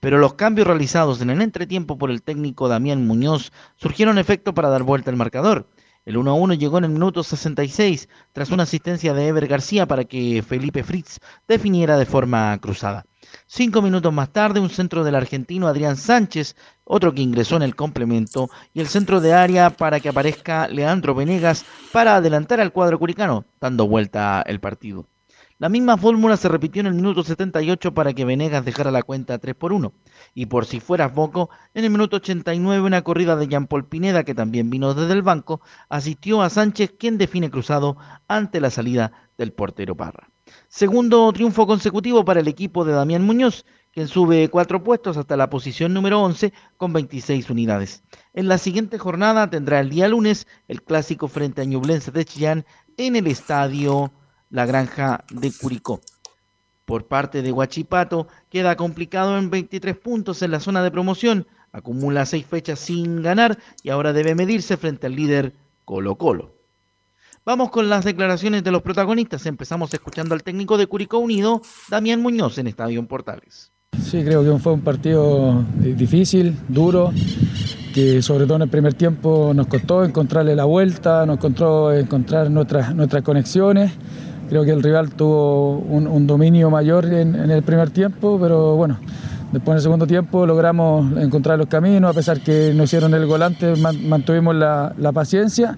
[0.00, 4.70] Pero los cambios realizados en el entretiempo por el técnico Damián Muñoz surgieron efecto para
[4.70, 5.68] dar vuelta al marcador.
[6.08, 10.42] El 1-1 llegó en el minuto 66 tras una asistencia de Ever García para que
[10.42, 13.04] Felipe Fritz definiera de forma cruzada.
[13.46, 17.76] Cinco minutos más tarde, un centro del argentino Adrián Sánchez, otro que ingresó en el
[17.76, 22.98] complemento, y el centro de área para que aparezca Leandro Venegas para adelantar al cuadro
[22.98, 25.06] curicano, dando vuelta el partido.
[25.60, 29.38] La misma fórmula se repitió en el minuto 78 para que Venegas dejara la cuenta
[29.38, 29.92] 3 por 1.
[30.32, 34.22] Y por si fuera poco, en el minuto 89 una corrida de Jean Paul Pineda,
[34.22, 37.96] que también vino desde el banco, asistió a Sánchez, quien define cruzado
[38.28, 40.30] ante la salida del portero Parra.
[40.68, 45.50] Segundo triunfo consecutivo para el equipo de Damián Muñoz, quien sube cuatro puestos hasta la
[45.50, 48.04] posición número 11 con 26 unidades.
[48.32, 52.64] En la siguiente jornada tendrá el día lunes el clásico frente a Ñublense de Chillán
[52.96, 54.12] en el estadio
[54.50, 56.00] La Granja de Curicó.
[56.84, 62.24] Por parte de Huachipato, queda complicado en 23 puntos en la zona de promoción, acumula
[62.24, 65.52] seis fechas sin ganar y ahora debe medirse frente al líder
[65.84, 66.54] Colo Colo.
[67.44, 69.46] Vamos con las declaraciones de los protagonistas.
[69.46, 73.70] Empezamos escuchando al técnico de Curicó Unido, Damián Muñoz, en Estadio Portales.
[74.02, 77.10] Sí, creo que fue un partido di- difícil, duro,
[77.94, 82.50] que sobre todo en el primer tiempo nos costó encontrarle la vuelta, nos costó encontrar
[82.50, 83.92] nuestras, nuestras conexiones.
[84.48, 88.98] Creo que el rival tuvo un, dominio mayor en, el primer tiempo, pero bueno,
[89.52, 93.26] después en el segundo tiempo logramos encontrar los caminos, a pesar que no hicieron el
[93.76, 95.76] man- mantuvimos la, la paciencia.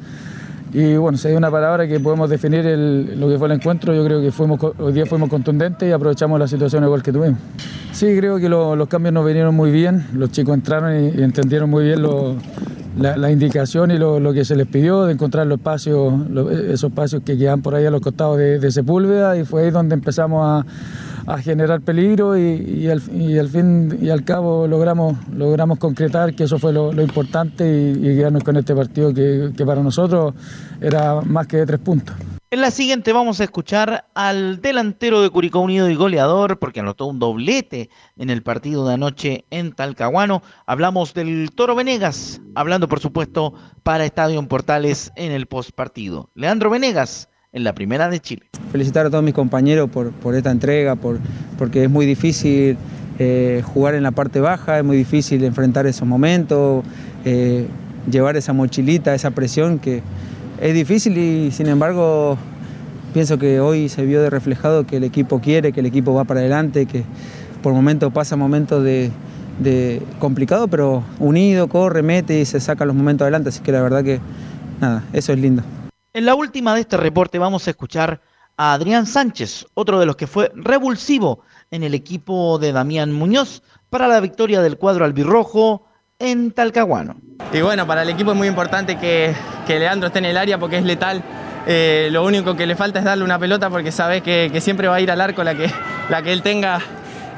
[0.72, 4.04] Y bueno, si hay una palabra que podemos definir lo que fue el encuentro, yo
[4.04, 7.40] creo que fuimos, hoy día fuimos contundentes y aprovechamos la situación igual que tuvimos.
[7.90, 11.22] Sí, creo que lo- los cambios nos vinieron muy bien, los chicos entraron y, y
[11.24, 12.36] entendieron muy bien lo-
[12.98, 16.14] la, indicación y lo, que se les pidió, de encontrar los espacios,
[16.68, 19.94] esos espacios que quedan por ahí a los costados de, Sepúlveda y fue ahí donde
[19.94, 20.66] empezamos a,
[21.42, 26.92] generar peligro y, al, fin y al cabo logramos, logramos concretar que eso fue lo,
[26.92, 30.34] lo importante y, y quedarnos con este partido que, que para nosotros
[30.80, 32.16] era más que de tres puntos.
[32.52, 37.06] En la siguiente vamos a escuchar al delantero de Curicó Unido y goleador, porque anotó
[37.06, 40.42] un doblete en el partido de anoche en Talcahuano.
[40.66, 46.28] Hablamos del Toro Venegas, hablando por supuesto para Estadio en Portales en el postpartido.
[46.34, 48.42] Leandro Venegas en la primera de Chile.
[48.72, 51.20] felicitar a todos mis compañeros por, por esta entrega, por,
[51.56, 52.76] porque es muy difícil
[53.20, 56.84] eh, jugar en la parte baja, es muy difícil enfrentar esos momentos,
[57.24, 57.68] eh,
[58.10, 60.02] llevar esa mochilita, esa presión que
[60.60, 62.36] es difícil y sin embargo
[63.14, 66.24] pienso que hoy se vio de reflejado que el equipo quiere, que el equipo va
[66.24, 67.04] para adelante, que
[67.62, 69.10] por momentos pasa momentos de,
[70.18, 73.48] complicado, pero unido, corre, mete y se saca los momentos adelante.
[73.48, 74.20] Así que la verdad que
[74.80, 75.62] nada, eso es lindo.
[76.12, 78.20] En la última de este reporte vamos a escuchar
[78.56, 81.40] a Adrián Sánchez, otro de los que fue revulsivo
[81.70, 85.86] en el equipo de Damián Muñoz para la victoria del cuadro albirrojo
[86.20, 87.16] en Talcahuano.
[87.52, 89.34] Y bueno, para el equipo es muy importante que,
[89.66, 91.24] que Leandro esté en el área porque es letal.
[91.66, 94.86] Eh, lo único que le falta es darle una pelota porque sabe que, que, siempre
[94.86, 95.68] va a ir al arco la que,
[96.08, 96.80] la que él tenga.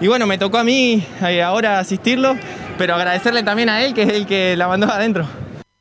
[0.01, 2.37] Y bueno, me tocó a mí eh, ahora asistirlo,
[2.77, 5.27] pero agradecerle también a él que es el que la mandó adentro.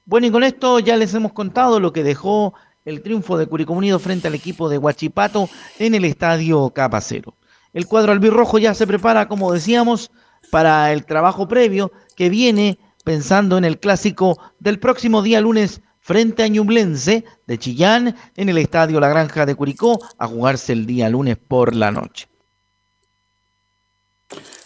[0.06, 2.54] Bueno, y con esto ya les hemos contado lo que dejó
[2.86, 5.50] el triunfo de Curicó Unido frente al equipo de Huachipato
[5.80, 7.36] en el estadio Capacero.
[7.74, 10.12] El cuadro albirrojo ya se prepara, como decíamos,
[10.50, 16.44] para el trabajo previo que viene pensando en el clásico del próximo día lunes frente
[16.44, 21.10] a Ñublense de Chillán en el estadio La Granja de Curicó a jugarse el día
[21.10, 22.28] lunes por la noche.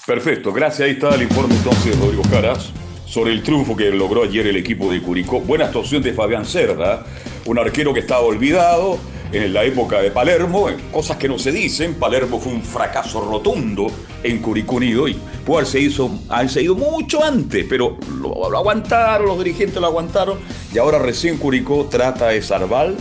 [0.05, 0.85] Perfecto, gracias.
[0.87, 2.71] Ahí está el informe entonces, Rodrigo Caras,
[3.05, 5.41] sobre el triunfo que logró ayer el equipo de Curicó.
[5.41, 7.05] Buena actuación de Fabián Cerda,
[7.45, 8.99] un arquero que estaba olvidado
[9.31, 11.95] en la época de Palermo, cosas que no se dicen.
[11.95, 13.87] Palermo fue un fracaso rotundo
[14.23, 19.27] en Curicó Unido y puede se hizo, haberse ido mucho antes, pero lo, lo, aguantaron,
[19.27, 20.39] los dirigentes lo aguantaron
[20.73, 22.93] y ahora recién Curicó trata de salvar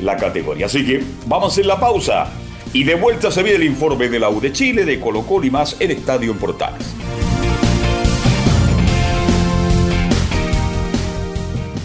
[0.00, 0.66] la categoría.
[0.66, 2.26] Así que vamos a hacer la pausa
[2.72, 5.46] y de vuelta se viene el informe de la U de Chile, de Colo Colo
[5.46, 6.94] y más en Estadio en Portales.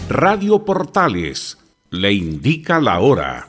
[0.08, 1.58] Radio Portales
[1.90, 3.48] le indica la hora.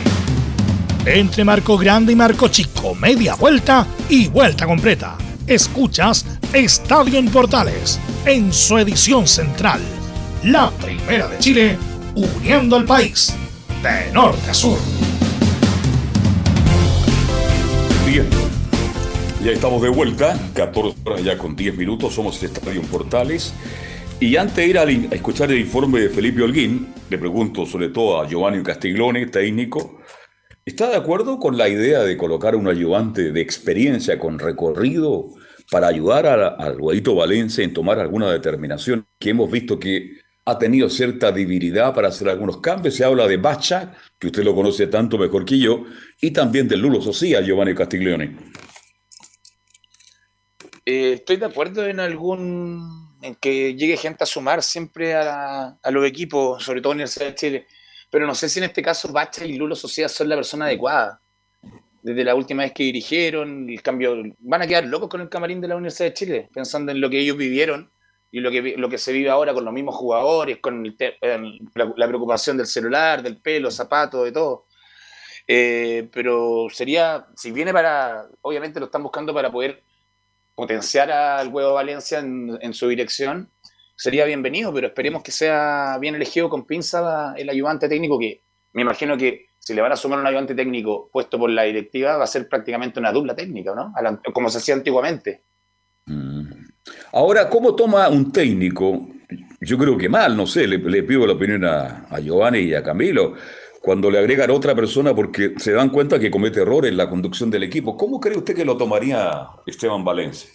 [1.05, 5.17] Entre marco grande y marco chico, media vuelta y vuelta completa.
[5.47, 9.81] Escuchas Estadio en Portales en su edición central.
[10.43, 11.77] La primera de Chile,
[12.13, 13.33] uniendo al país
[13.81, 14.77] de norte a sur.
[18.05, 18.27] Bien.
[19.43, 23.55] Ya estamos de vuelta, 14 horas ya con 10 minutos, somos Estadio en Portales.
[24.19, 24.83] Y antes de ir a
[25.15, 30.00] escuchar el informe de Felipe Holguín, le pregunto sobre todo a Giovanni Castiglione, técnico,
[30.65, 35.27] ¿está de acuerdo con la idea de colocar un ayudante de experiencia con recorrido
[35.69, 40.89] para ayudar al Guadito Valencia en tomar alguna determinación que hemos visto que ha tenido
[40.89, 42.95] cierta debilidad para hacer algunos cambios?
[42.95, 45.85] Se habla de Bacha, que usted lo conoce tanto mejor que yo,
[46.19, 48.37] y también del Lulo Socia, Giovanni Castiglione.
[50.85, 55.91] Eh, estoy de acuerdo en algún en que llegue gente a sumar siempre a, la-
[55.91, 57.67] los equipos, sobre todo Universidad de Chile.
[58.11, 61.21] Pero no sé si en este caso Bacha y Lulo Sociedad son la persona adecuada.
[62.03, 65.61] Desde la última vez que dirigieron, el cambio, van a quedar locos con el camarín
[65.61, 67.91] de la Universidad de Chile, pensando en lo que ellos vivieron
[68.31, 70.95] y lo que, lo que se vive ahora con los mismos jugadores, con el
[71.75, 74.65] la, la preocupación del celular, del pelo, zapatos, de todo.
[75.47, 79.83] Eh, pero sería, si viene para, obviamente lo están buscando para poder
[80.55, 83.49] potenciar al huevo Valencia en, en su dirección,
[84.01, 88.41] sería bienvenido, pero esperemos que sea bien elegido con pinza el ayudante técnico, que
[88.73, 92.17] me imagino que si le van a sumar un ayudante técnico puesto por la directiva,
[92.17, 93.93] va a ser prácticamente una dupla técnica, ¿no?
[94.33, 95.43] Como se hacía antiguamente.
[97.11, 99.07] Ahora, ¿cómo toma un técnico?
[99.59, 102.73] Yo creo que mal, no sé, le, le pido la opinión a, a Giovanni y
[102.73, 103.35] a Camilo,
[103.81, 107.51] cuando le agregan otra persona porque se dan cuenta que comete errores en la conducción
[107.51, 107.95] del equipo.
[107.95, 110.49] ¿Cómo cree usted que lo tomaría Esteban Valencia?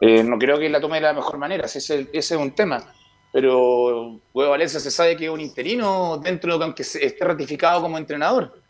[0.00, 2.92] Eh, no creo que la tome de la mejor manera, ese ese es un tema.
[3.32, 7.98] Pero Huevo Valencia se sabe que es un interino dentro de aunque esté ratificado como
[7.98, 8.60] entrenador.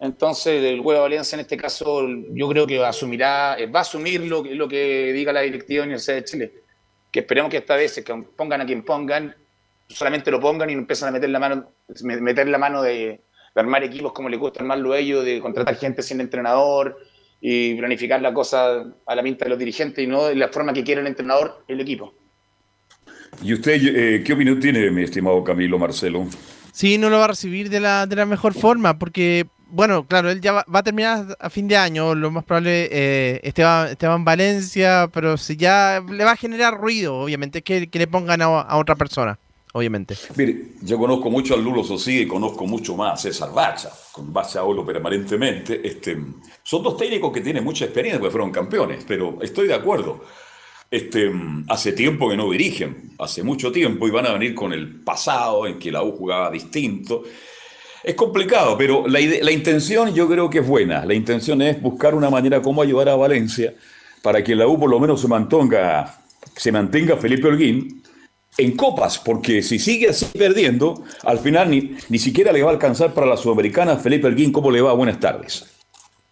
[0.00, 4.24] Entonces, el Huevo Valencia en este caso, yo creo que asumirá, eh, va a asumir
[4.26, 6.52] lo, lo que diga la directiva de la Universidad de Chile.
[7.12, 9.34] Que esperemos que esta vez, que pongan a quien pongan,
[9.88, 11.70] solamente lo pongan y no empiezan a meter la mano,
[12.02, 13.20] me- meter la mano de, de
[13.54, 16.98] armar equipos como les gusta armarlo a ellos, de contratar gente sin entrenador
[17.40, 20.72] y planificar la cosa a la pinta de los dirigentes y no de la forma
[20.72, 22.14] que quiere el entrenador el equipo.
[23.42, 26.26] ¿Y usted eh, qué opinión tiene, mi estimado Camilo Marcelo?
[26.72, 30.30] Sí, no lo va a recibir de la, de la mejor forma, porque, bueno, claro,
[30.30, 33.88] él ya va, va a terminar a fin de año, lo más probable, eh, Esteban,
[33.88, 38.42] Esteban Valencia, pero si ya le va a generar ruido, obviamente, que, que le pongan
[38.42, 39.38] a, a otra persona,
[39.72, 40.16] obviamente.
[40.36, 44.32] Mire, yo conozco mucho al Lulo Sosí y conozco mucho más a César Bacha, con
[44.32, 45.86] Bacha hablo permanentemente.
[45.86, 46.16] Este,
[46.62, 50.24] son dos técnicos que tienen mucha experiencia, porque fueron campeones, pero estoy de acuerdo.
[50.90, 51.30] Este,
[51.68, 55.66] hace tiempo que no dirigen, hace mucho tiempo, y van a venir con el pasado
[55.66, 57.24] en que la U jugaba distinto.
[58.02, 61.04] Es complicado, pero la, la intención yo creo que es buena.
[61.04, 63.74] La intención es buscar una manera cómo ayudar a Valencia
[64.22, 66.20] para que la U por lo menos se mantenga,
[66.56, 68.02] se mantenga Felipe Holguín
[68.56, 72.72] en copas, porque si sigue así perdiendo, al final ni, ni siquiera le va a
[72.72, 73.96] alcanzar para la Sudamericana.
[73.96, 74.92] Felipe Holguín, ¿cómo le va?
[74.94, 75.66] Buenas tardes.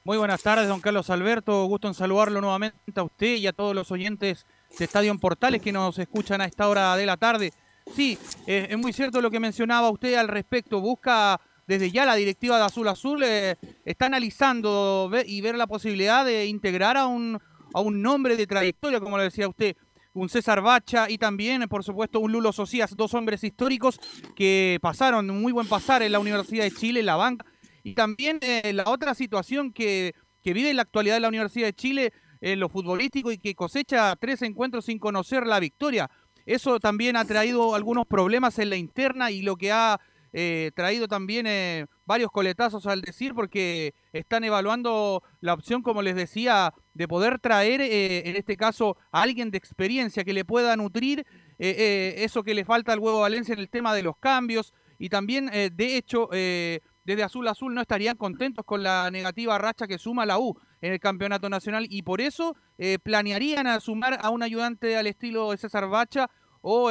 [0.02, 1.64] Muy buenas tardes, don Carlos Alberto.
[1.66, 4.46] Gusto en saludarlo nuevamente a usted y a todos los oyentes
[4.78, 7.52] de Estadio en Portales que nos escuchan a esta hora de la tarde.
[7.94, 10.80] Sí, eh, es muy cierto lo que mencionaba usted al respecto.
[10.80, 16.24] Busca desde ya la directiva de Azul Azul, eh, está analizando y ver la posibilidad
[16.24, 17.40] de integrar a un,
[17.74, 19.76] a un nombre de trayectoria, como le decía usted,
[20.16, 24.00] un César Bacha y también, por supuesto, un Lulo Socias, dos hombres históricos
[24.34, 27.44] que pasaron un muy buen pasar en la Universidad de Chile, en la banca.
[27.82, 31.74] Y también eh, la otra situación que, que vive en la actualidad la Universidad de
[31.74, 36.10] Chile en lo futbolístico y que cosecha tres encuentros sin conocer la victoria.
[36.46, 40.00] Eso también ha traído algunos problemas en la interna y lo que ha
[40.38, 46.14] eh, traído también eh, varios coletazos al decir porque están evaluando la opción, como les
[46.14, 50.76] decía, de poder traer, eh, en este caso, a alguien de experiencia que le pueda
[50.76, 51.20] nutrir
[51.58, 54.74] eh, eh, eso que le falta al huevo Valencia en el tema de los cambios.
[54.98, 59.56] Y también, eh, de hecho, desde Azul a Azul no estarían contentos con la negativa
[59.56, 61.86] racha que suma la U en el campeonato nacional.
[61.88, 62.56] Y por eso
[63.02, 66.28] planearían a sumar a un ayudante al estilo de César Bacha
[66.60, 66.90] o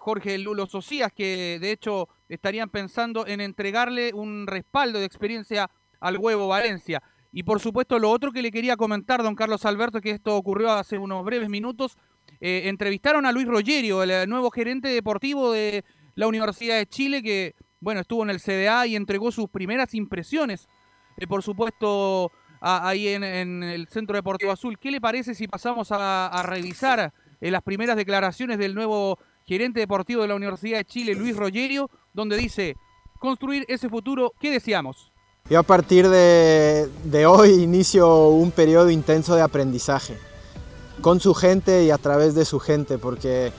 [0.00, 5.70] Jorge Lulo Socias, que de hecho estarían pensando en entregarle un respaldo de experiencia
[6.00, 7.02] al huevo Valencia.
[7.32, 10.70] Y por supuesto lo otro que le quería comentar, don Carlos Alberto, que esto ocurrió
[10.72, 11.96] hace unos breves minutos,
[12.40, 17.22] eh, entrevistaron a Luis Rogerio, el eh, nuevo gerente deportivo de la Universidad de Chile,
[17.22, 20.66] que bueno, estuvo en el CDA y entregó sus primeras impresiones,
[21.18, 23.22] eh, por supuesto, a- ahí en,
[23.62, 24.78] el Centro Deportivo Azul.
[24.78, 29.78] ¿Qué le parece si pasamos a, a revisar eh, las primeras declaraciones del nuevo gerente
[29.80, 32.76] deportivo de la Universidad de Chile, Luis Rogerio, donde dice,
[33.20, 35.12] construir ese futuro que deseamos?
[35.48, 40.18] Yo a partir de, de hoy inicio un periodo intenso de aprendizaje
[41.02, 43.52] con su gente y a través de su gente, porque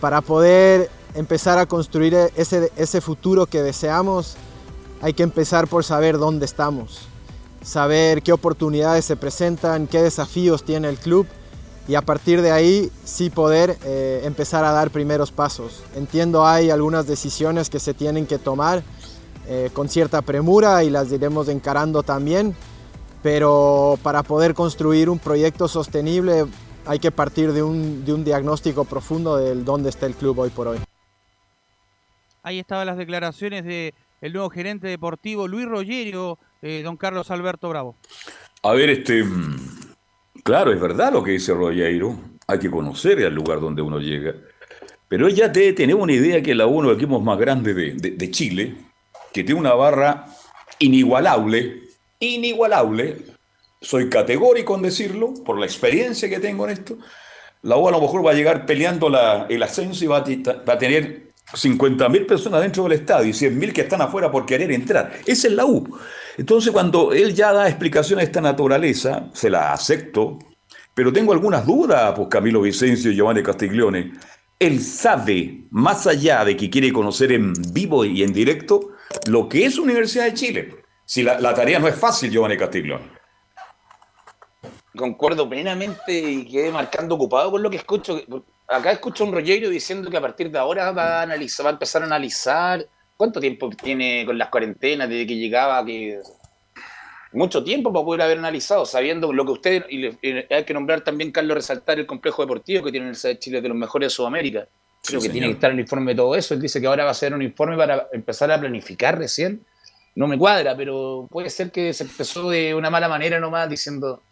[0.00, 4.36] para poder empezar a construir ese, ese futuro que deseamos,
[5.00, 7.08] hay que empezar por saber dónde estamos,
[7.62, 11.26] saber qué oportunidades se presentan, qué desafíos tiene el club
[11.88, 15.82] y a partir de ahí sí poder eh, empezar a dar primeros pasos.
[15.96, 18.82] Entiendo hay algunas decisiones que se tienen que tomar
[19.48, 22.54] eh, con cierta premura y las iremos encarando también,
[23.22, 26.44] pero para poder construir un proyecto sostenible
[26.84, 30.50] hay que partir de un, de un diagnóstico profundo del dónde está el club hoy
[30.50, 30.78] por hoy.
[32.42, 37.68] Ahí estaban las declaraciones de el nuevo gerente deportivo Luis Rogerio, eh, don Carlos Alberto
[37.68, 37.96] Bravo.
[38.62, 39.24] A ver, este.
[40.48, 42.16] Claro, es verdad lo que dice Rogeiro.
[42.46, 44.34] Hay que conocer el lugar donde uno llega.
[45.06, 47.92] Pero ya debe tener una idea que la uno de los equipos más grandes de,
[47.92, 48.74] de- Chile,
[49.34, 50.24] que tiene una barra
[50.78, 51.82] inigualable,
[52.18, 53.18] inigualable.
[53.82, 56.96] Soy categórico en decirlo, por la experiencia que tengo en esto.
[57.60, 60.24] la U a lo mejor va a llegar peleando la- el ascenso y va a,
[60.66, 64.72] va a tener 50.000 personas dentro del estadio y 100.000 que están afuera por querer
[64.72, 65.12] entrar.
[65.26, 65.98] Esa es la U.
[66.38, 70.38] Entonces, cuando él ya da explicaciones de esta naturaleza, se la acepto,
[70.94, 74.12] pero tengo algunas dudas, pues Camilo Vicencio y Giovanni Castiglione.
[74.56, 78.92] Él sabe, más allá de que quiere conocer en vivo y en directo,
[79.26, 80.76] lo que es Universidad de Chile.
[81.04, 83.10] Si la, tarea no es fácil, Giovanni Castiglione.
[84.96, 88.20] Concuerdo plenamente y quedé marcando ocupado con lo que escucho.
[88.68, 91.70] Acá escucho a un Rollero diciendo que a partir de ahora va a analizar, va
[91.70, 92.86] a empezar a analizar
[93.18, 96.20] cuánto tiempo tiene con las cuarentenas desde que llegaba, que
[97.32, 100.72] mucho tiempo para poder haber analizado, sabiendo lo que usted, y, le- y hay que
[100.72, 103.76] nombrar también, Carlos, resaltar el complejo deportivo que tiene la Universidad de Chile de los
[103.76, 104.60] mejores de Sudamérica.
[105.04, 105.32] Creo Sí, que señor.
[105.32, 106.54] tiene que estar el informe de todo eso.
[106.54, 109.60] Él dice que ahora va a ser un informe para empezar a planificar recién.
[110.14, 114.22] No me cuadra, pero puede ser que se empezó de una mala manera nomás, diciendo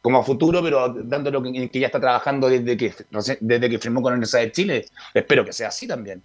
[0.00, 2.94] como a futuro, pero dando lo que, que ya está trabajando desde que,
[3.40, 4.86] desde que firmó con la Universidad de Chile.
[5.12, 6.22] Espero que sea así también.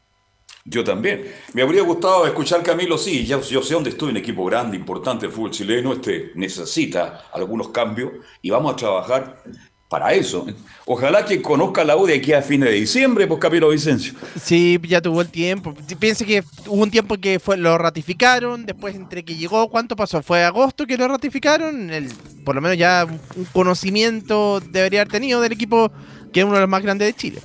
[0.66, 1.26] Yo también.
[1.53, 5.26] Me habría gustado escuchar Camilo, sí, ya, yo sé dónde estoy, un equipo grande, importante,
[5.26, 9.43] el fútbol chileno, este necesita algunos cambios y vamos a trabajar
[9.89, 10.47] para eso.
[10.86, 14.14] Ojalá que conozca la U de aquí a fines de diciembre, pues Camilo Vicencio.
[14.41, 15.76] Sí, ya tuvo el tiempo.
[15.99, 20.24] Piense que hubo un tiempo que fue, lo ratificaron, después entre que llegó, ¿cuánto pasó?
[20.24, 21.91] ¿Fue agosto que lo ratificaron?
[21.91, 22.09] El,
[22.43, 25.91] por lo menos ya un conocimiento debería haber tenido del equipo
[26.32, 27.41] que es uno de los más grandes de Chile.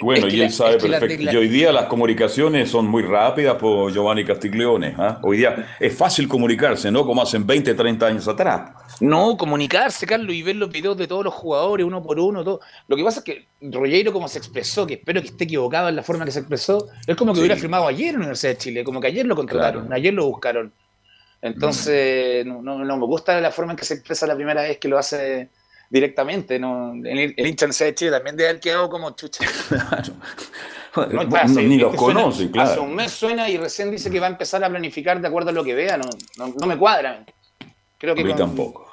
[0.00, 1.30] Bueno, Es que y la- él sabe es que la perfecto.
[1.32, 4.94] Y hoy día las comunicaciones son muy rápidas por Giovanni Castiglione.
[4.98, 5.18] ¿ah?
[5.22, 7.04] Hoy día es fácil comunicarse, ¿no?
[7.04, 8.70] Como hacen 20, 30 años atrás.
[9.00, 12.60] No, comunicarse, Carlos, y ver los videos de todos los jugadores, uno por uno, todo.
[12.88, 15.96] Lo que pasa es que Rollero, como se expresó, que espero que esté equivocado en
[15.96, 17.40] la forma que se expresó, es como que Sí.
[17.42, 19.94] hubiera firmado ayer en la Universidad de Chile, como que ayer lo contrataron, Claro.
[19.96, 20.72] ayer lo buscaron.
[21.42, 24.78] Entonces, no, no, no me gusta la forma en que se expresa la primera vez
[24.78, 25.48] que lo hace
[25.90, 26.58] directamente.
[26.58, 29.44] No, el, el hincha de Chile también debe haber quedado como chucha.
[30.96, 32.82] No, hace- ni los suena- conocen, Hace claro.
[32.82, 35.52] un mes suena y recién dice que va a empezar a planificar de acuerdo a
[35.52, 35.96] lo que vea.
[35.96, 37.24] No, no, no me cuadra.
[37.96, 38.90] Creo que A mí con- tampoco.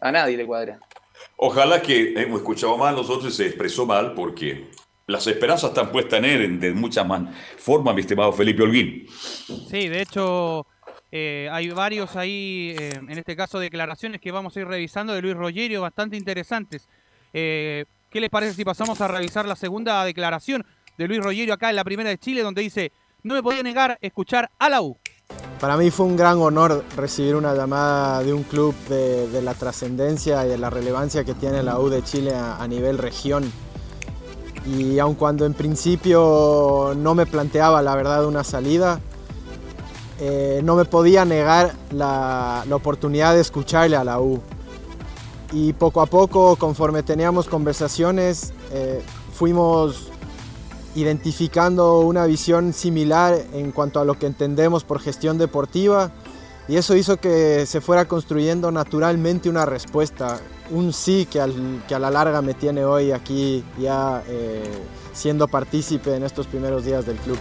[0.00, 0.78] a nadie le cuadra.
[1.36, 4.68] Ojalá que hemos escuchado mal nosotros y se expresó mal porque
[5.06, 9.06] las esperanzas están puestas en él de muchas man- formas, mi estimado Felipe Holguín.
[9.68, 10.66] Sí, de hecho,
[11.16, 15.22] eh, hay varios ahí, eh, en este caso, declaraciones que vamos a ir revisando de
[15.22, 16.88] Luis Rogerio, bastante interesantes.
[17.32, 20.66] Eh, ¿Qué les parece si pasamos a revisar la segunda declaración
[20.98, 22.90] de Luis Rogerio acá en la primera de Chile, donde dice,
[23.22, 24.98] no me podía negar escuchar a la U?
[25.60, 30.44] Para mí fue un gran honor recibir una llamada de un club de, la trascendencia
[30.44, 33.52] y de la relevancia que tiene la U de Chile a, a nivel región.
[34.66, 39.00] Y aun cuando en principio no me planteaba la verdad una salida,
[40.20, 44.40] eh, no me podía negar la, oportunidad de escucharle a la U.
[45.52, 49.02] Y poco a poco, conforme teníamos conversaciones, eh,
[49.32, 50.08] fuimos
[50.96, 56.12] identificando una visión similar en cuanto a lo que entendemos por gestión deportiva
[56.68, 60.38] y eso hizo que se fuera construyendo naturalmente una respuesta,
[60.70, 64.62] un sí que, al- que a la larga me tiene hoy aquí ya eh,
[65.12, 67.38] siendo partícipe en estos primeros días del club.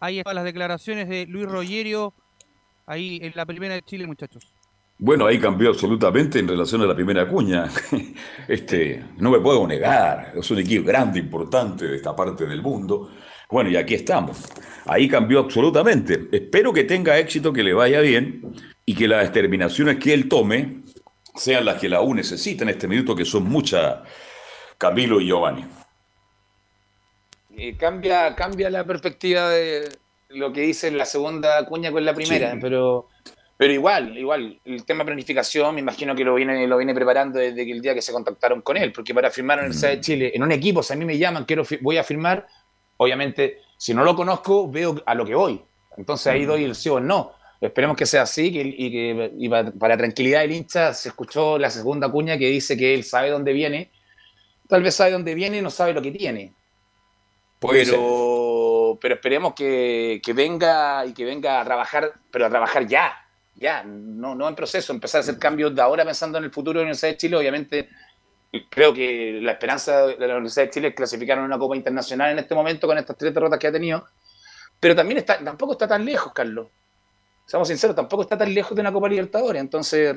[0.00, 2.14] Ahí están las declaraciones de Luis Rogerio,
[2.86, 4.54] ahí en la primera de Chile, muchachos.
[5.00, 7.68] Bueno, ahí cambió absolutamente en relación a la primera cuña.
[8.48, 13.10] Este, no me puedo negar, es un equipo grande, importante de esta parte del mundo.
[13.50, 14.42] Bueno, y aquí estamos.
[14.86, 16.28] Ahí cambió absolutamente.
[16.32, 18.54] Espero que tenga éxito, que le vaya bien
[18.86, 20.82] y que las determinaciones que él tome
[21.34, 23.98] sean las que la U necesita en este minuto, que son muchas,
[24.78, 25.64] Camilo y Giovanni.
[27.58, 29.88] Eh, cambia, cambia la perspectiva de
[30.30, 32.58] lo que dice la segunda cuña con la primera, Sí.
[32.60, 33.08] pero,
[33.56, 37.38] pero igual, igual, el tema de planificación me imagino que lo viene, lo viene preparando
[37.38, 40.00] desde el día que se contactaron con él, porque para firmar en el Universidad de
[40.00, 42.46] Chile, en un equipo, si a mí me llaman, quiero voy a firmar,
[42.98, 45.60] obviamente, si no lo conozco, veo a lo que voy.
[45.96, 47.32] Entonces ahí doy el sí o el no.
[47.60, 51.58] Esperemos que sea así que, y que y pa- para tranquilidad del hincha se escuchó
[51.58, 53.90] la segunda cuña que dice que él sabe dónde viene.
[54.68, 56.52] Tal vez sabe dónde viene y no sabe lo que tiene
[57.58, 62.86] Puede pero, pero esperemos que, que venga y que venga a trabajar, pero a trabajar
[62.86, 63.12] ya,
[63.56, 66.78] ya, no, no en proceso, empezar a hacer cambios de ahora pensando en el futuro
[66.78, 67.88] de la Universidad de Chile, obviamente
[68.70, 72.30] creo que la esperanza de la Universidad de Chile es clasificar en una Copa Internacional
[72.30, 74.06] en este momento con estas tres derrotas que ha tenido,
[74.78, 76.68] pero también está, tampoco está tan lejos, Carlos.
[77.44, 80.16] Seamos sinceros, tampoco está tan lejos de una Copa Libertadores, entonces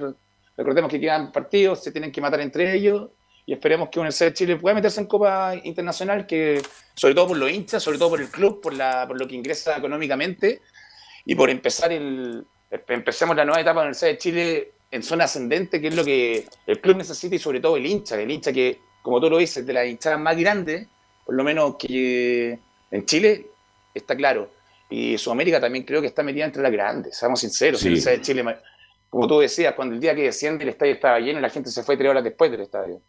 [0.56, 3.10] recordemos que quedan partidos, se tienen que matar entre ellos
[3.46, 6.62] y esperemos que Universidad de Chile pueda meterse en Copa Internacional, que
[6.94, 9.36] sobre todo por los hinchas, sobre todo por el club, por, la, por lo que
[9.36, 10.62] ingresa económicamente
[11.26, 12.46] y por empezar el,
[12.88, 16.04] empecemos la nueva etapa de la Universidad de Chile en zona ascendente, que es lo
[16.04, 19.38] que el club necesita y sobre todo el hincha, el hincha que, como tú lo
[19.38, 20.88] dices, de las hinchadas más grandes,
[21.26, 22.60] por lo menos que
[22.92, 23.48] en Chile,
[23.94, 24.52] está claro.
[24.90, 27.80] Y Sudamérica también creo que está metida entre las grandes, seamos sinceros.
[27.80, 27.94] Sí.
[27.94, 28.46] Estadio de Chile,
[29.10, 31.84] como tú decías, cuando el día que desciende el estadio estaba lleno, la gente se
[31.84, 33.02] fue tres horas después del estadio.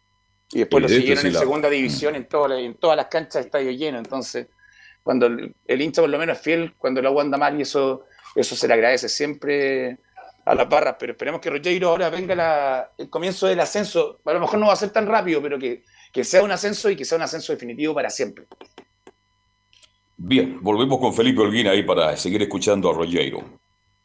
[0.53, 3.45] Y después lo siguieron en la- segunda división, en, todas las- en todas las canchas
[3.45, 3.97] estadio lleno.
[3.97, 4.47] Entonces,
[5.01, 8.05] cuando el, el hincha por lo menos es fiel, cuando la anda mal, y eso,
[8.35, 9.97] eso se le agradece siempre
[10.45, 10.95] a las barras.
[10.99, 14.19] Pero esperemos que Rogeiro ahora venga la- el comienzo del ascenso.
[14.25, 16.89] A lo mejor no va a ser tan rápido, pero que, que sea un ascenso
[16.89, 18.45] y que sea un ascenso definitivo para siempre.
[20.17, 23.43] Bien, volvemos con Felipe Holguín ahí para seguir escuchando a Rogeiro.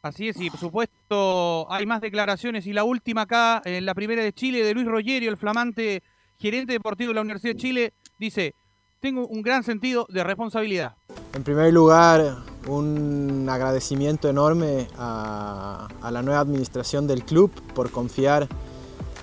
[0.01, 4.23] Así es, y por supuesto hay más declaraciones y la última acá, en la primera
[4.23, 6.03] de Chile, de Luis Rogerio, el flamante
[6.39, 8.55] gerente deportivo de la Universidad de Chile, dice,
[9.01, 10.97] tengo un gran sentido de responsabilidad.
[11.35, 18.49] En primer lugar, un agradecimiento enorme a, a la nueva administración del club por confiar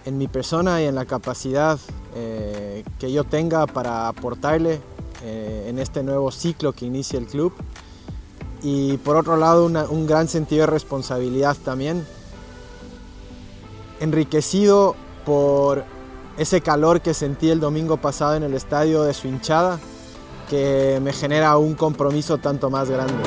[0.05, 1.79] en mi persona y en la capacidad
[2.15, 4.79] eh, que yo tenga para aportarle
[5.23, 7.53] eh, en este nuevo ciclo que inicia el club.
[8.61, 12.05] Y por otro lado, un gran sentido de responsabilidad también,
[13.99, 14.95] enriquecido
[15.25, 15.83] por
[16.37, 19.79] ese calor que sentí el domingo pasado en el estadio de su hinchada,
[20.49, 23.23] que me genera un compromiso tanto más grande.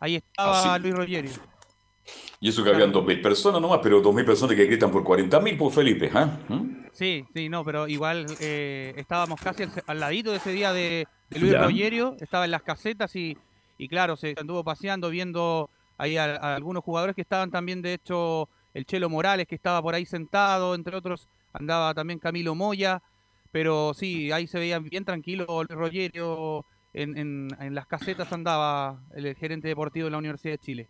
[0.00, 0.82] Ahí estaba Así.
[0.82, 1.30] Luis Rogerio.
[2.38, 5.72] Y eso que habían 2.000 personas nomás, pero 2.000 personas que gritan por 40.000 por
[5.72, 6.10] Felipe.
[6.14, 6.38] ¿ah?
[6.48, 6.86] ¿Mm?
[6.92, 11.08] Sí, sí, no, pero igual eh, estábamos casi al, al ladito de ese día de,
[11.30, 11.62] de Luis Ya.
[11.62, 13.36] Rogerio, estaba en las casetas y,
[13.78, 17.94] y claro, se anduvo paseando, viendo ahí a, a algunos jugadores que estaban también, de
[17.94, 23.02] hecho, el Chelo Morales que estaba por ahí sentado, entre otros, andaba también Camilo Moya,
[23.50, 26.62] pero sí, ahí se veía bien tranquilo Rogerio,
[26.92, 30.88] en, en, en las casetas andaba el gerente deportivo de la Universidad de Chile.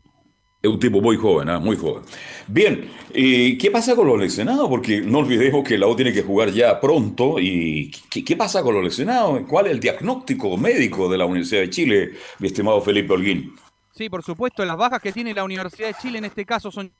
[0.61, 1.61] Es un tipo muy joven, ¿ah?
[1.61, 2.03] muy joven.
[2.49, 4.69] Bien, eh, ¿qué pasa con los lesionados?
[4.69, 7.39] Porque no olvidemos que la U tiene que jugar ya pronto.
[7.39, 9.43] ¿Y qué, qué pasa con los lesionados?
[9.47, 12.11] ¿Cuál es el diagnóstico médico de la Universidad de Chile,
[12.41, 13.55] mi estimado Felipe Holguín?
[13.93, 16.91] Sí, por supuesto, las bajas que tiene la Universidad de Chile en este caso son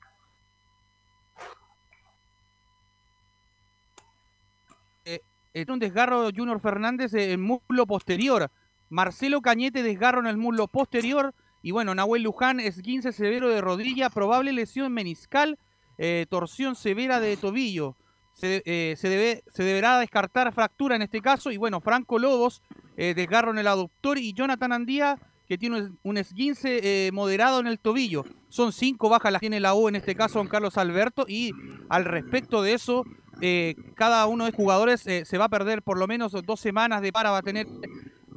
[5.61, 8.49] eh, eh, un desgarro Junior Fernández en el muslo posterior.
[8.89, 11.33] Marcelo Cañete desgarro en el muslo posterior.
[11.61, 15.57] Y bueno, Nahuel Luján esguince severo de rodilla, probable lesión meniscal,
[15.97, 17.95] eh, torsión severa de tobillo.
[18.33, 21.51] Se, eh, se debe, se deberá descartar fractura en este caso.
[21.51, 22.61] Y bueno, Franco Lobos,
[22.95, 24.17] eh, desgarro en el aductor.
[24.19, 28.23] Y Jonathan Andía, que tiene un- esguince eh, moderado en el tobillo.
[28.49, 31.25] Son cinco bajas las tiene la U en este caso, don Carlos Alberto.
[31.27, 31.51] Y
[31.89, 33.03] al respecto de eso,
[33.41, 36.59] eh, cada uno de los jugadores eh, se va a perder por lo menos dos
[36.59, 37.67] semanas de para va a tener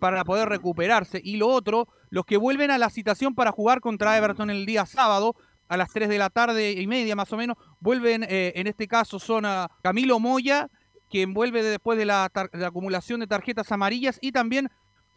[0.00, 1.20] para poder recuperarse.
[1.22, 4.86] Y lo otro, los que vuelven a la citación para jugar contra Everton el día
[4.86, 5.34] sábado,
[5.68, 8.88] a las 3 de la tarde y media más o menos, vuelven, eh, en este
[8.88, 10.68] caso son a Camilo Moya,
[11.10, 14.68] quien vuelve de- después de la, de la acumulación de tarjetas amarillas, y también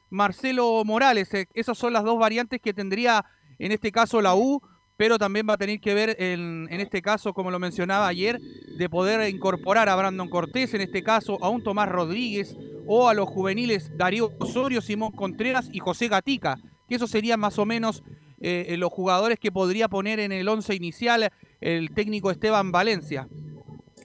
[0.09, 1.33] Marcelo Morales.
[1.33, 3.25] Eh, esas son las dos variantes que tendría
[3.59, 4.61] en este caso la U,
[4.97, 8.39] pero también va a tener que ver en, en este caso, como lo mencionaba ayer,
[8.77, 13.13] de poder incorporar a Brandon Cortés, en este caso a un Tomás Rodríguez, o a
[13.13, 18.03] los juveniles Darío Osorio, Simón Contreras y José Gatica, que esos serían más o menos
[18.41, 21.29] eh, los jugadores que podría poner en el once inicial
[21.61, 23.27] el técnico Esteban Valencia.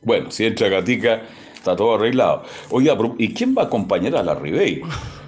[0.03, 1.22] Bueno, si entra Gatica,
[1.55, 2.45] está todo arreglado.
[2.70, 4.82] Oiga, ¿y quién va a acompañar a la Ribey?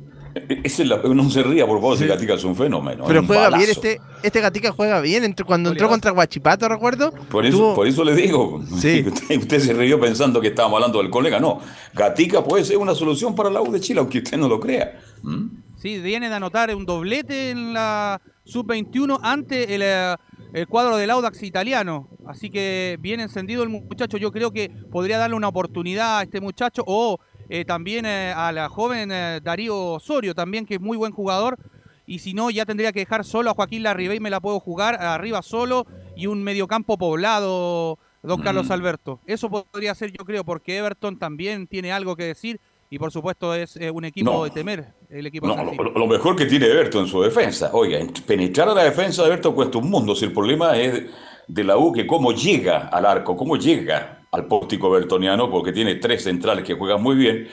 [0.64, 3.06] Esa es la- no se ría, por favor, si Gatica es un fenómeno.
[3.08, 5.34] Pero un juega bien, este, este gatica juega bien.
[5.46, 7.12] Cuando entró contra Guachipato, recuerdo.
[7.30, 9.06] Por eso, tuvo- por eso le digo, Sí.
[9.08, 11.40] usted, usted se rió pensando que estábamos hablando del colega.
[11.40, 11.62] No,
[11.94, 15.00] Gatica puede ser una solución para la U de Chile, aunque usted no lo crea.
[15.24, 15.46] ¿Mm?
[15.78, 20.16] Sí, viene de anotar un doblete en la sub-21 ante el, eh,
[20.54, 22.10] el cuadro del Audax italiano.
[22.28, 24.18] Así que bien encendido el muchacho.
[24.18, 27.20] Yo creo que podría darle una oportunidad a este muchacho o
[27.50, 31.58] eh, también eh, a la joven eh, Darío Osorio, también que es muy buen jugador.
[32.08, 34.96] Y si no, ya tendría que dejar solo a Joaquín Larribey, me la puedo jugar
[34.96, 39.20] arriba solo y un mediocampo poblado, don Carlos Alberto.
[39.26, 42.60] Eso podría ser, yo creo, porque Everton también tiene algo que decir
[42.92, 44.44] y por supuesto es eh, un equipo No.
[44.44, 47.72] de temer, el equipo No, lo, lo mejor que tiene Everton en su defensa.
[47.74, 50.16] Oiga, penetrar a la defensa de Everton cuesta un mundo.
[50.16, 51.06] Si el problema es
[51.48, 55.96] de la U, que cómo llega al arco, cómo llega al pórtico bertoniano, porque tiene
[55.96, 57.48] tres centrales que juegan muy bien.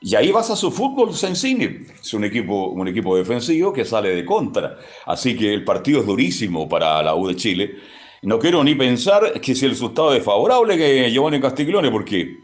[0.00, 1.68] Y ahí vas a su fútbol sencillo.
[2.00, 4.78] Es un equipo, un equipo defensivo que sale de contra.
[5.06, 7.76] Así que el partido es durísimo para la U de Chile.
[8.22, 12.38] No quiero ni pensar que si el resultado es favorable que Giovanni Castiglione, porque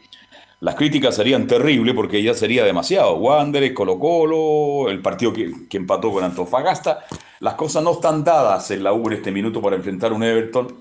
[0.60, 3.16] las críticas serían terribles porque ya sería demasiado.
[3.16, 7.06] Wanderers, Colo Colo, el partido que, que empató con Antofagasta.
[7.40, 10.76] las cosas no están dadas en la U en este minuto para enfrentar un Everton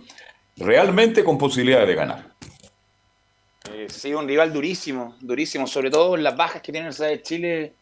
[0.58, 2.37] realmente con posibilidades de ganar.
[3.88, 7.10] Eh, sí, un rival durísimo, durísimo, sobre todo en las bajas que tiene la Universidad
[7.10, 7.74] de Chile.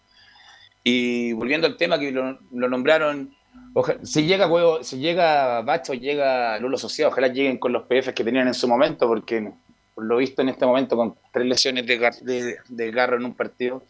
[0.84, 3.34] Y volviendo al tema que lo, lo nombraron,
[3.74, 8.14] oja- si llega juego, si llega Bacho, llega Lulo Sociedad, ojalá lleguen con los PFs
[8.14, 9.52] que tenían en su momento, porque
[9.96, 13.34] por lo visto en este momento con tres lesiones de, de, de garro en un
[13.34, 13.84] partido,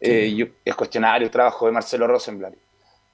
[0.00, 2.54] eh, yo- es cuestionario el trabajo de Marcelo Rosenblatt.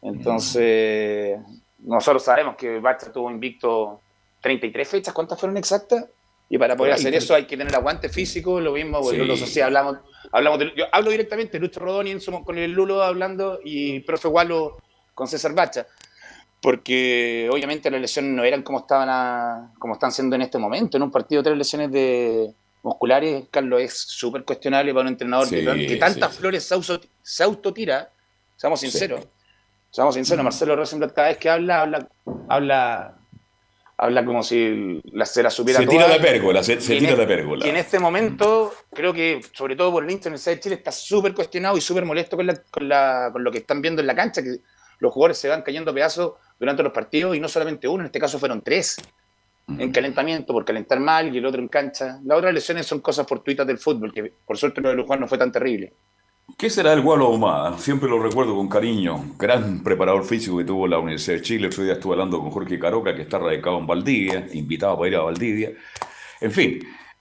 [0.03, 1.39] Entonces,
[1.79, 4.01] nosotros sabemos que Bacha tuvo invicto
[4.41, 6.07] 33 fechas, ¿cuántas fueron exactas?
[6.49, 9.05] Y para poder hacer eso hay que tener aguante físico, lo mismo, Sí.
[9.05, 9.99] bueno, Lulo Sociedad, hablamos,
[10.30, 14.28] hablamos de- yo hablo directamente, Lucho Rodoni en su- con el Lulo hablando y profe
[14.28, 14.76] Gualo
[15.14, 15.86] con César Bacha,
[16.62, 20.97] porque obviamente las lesiones no eran como estaban a- como están siendo en este momento,
[20.97, 25.59] en un partido tres lesiones de musculares, Carlos, es súper cuestionable para un entrenador que,
[25.61, 26.40] Sí, tan- que tantas sí, sí.
[26.40, 28.11] flores se, auto- se autotira,
[28.57, 28.88] seamos Sí.
[28.88, 29.26] sinceros,
[29.90, 32.09] seamos sinceros, Marcelo Rosenblatt cada vez que habla, habla,
[32.49, 33.16] habla,
[33.99, 36.16] habla como si la, se la supiera Se tira toda.
[36.16, 37.66] la pérgola, se, en tira e- la pérgola.
[37.66, 40.92] Y en este momento, creo que, sobre todo por el la Universidad de Chile, está
[40.92, 44.07] súper cuestionado y súper molesto con, la, con, la- con lo que están viendo en
[44.07, 44.57] la cancha, que
[44.99, 48.07] los jugadores se van cayendo a pedazos durante los partidos y no solamente uno, en
[48.07, 48.97] este caso fueron tres
[49.68, 52.20] en calentamiento por calentar mal y el otro en cancha.
[52.24, 55.26] Las otras lesiones son cosas fortuitas del fútbol, que por suerte lo de Luján no
[55.26, 55.92] fue tan terrible.
[56.57, 57.76] ¿Qué será el Gualo Ahumada?
[57.76, 59.34] Siempre lo recuerdo con cariño.
[59.36, 61.66] Gran preparador físico que tuvo la Universidad de Chile.
[61.66, 65.16] Otro día estuve hablando con Jorge Caroca, que está radicado en Valdivia, invitado para ir
[65.16, 65.72] a Valdivia.
[66.40, 66.78] En fin,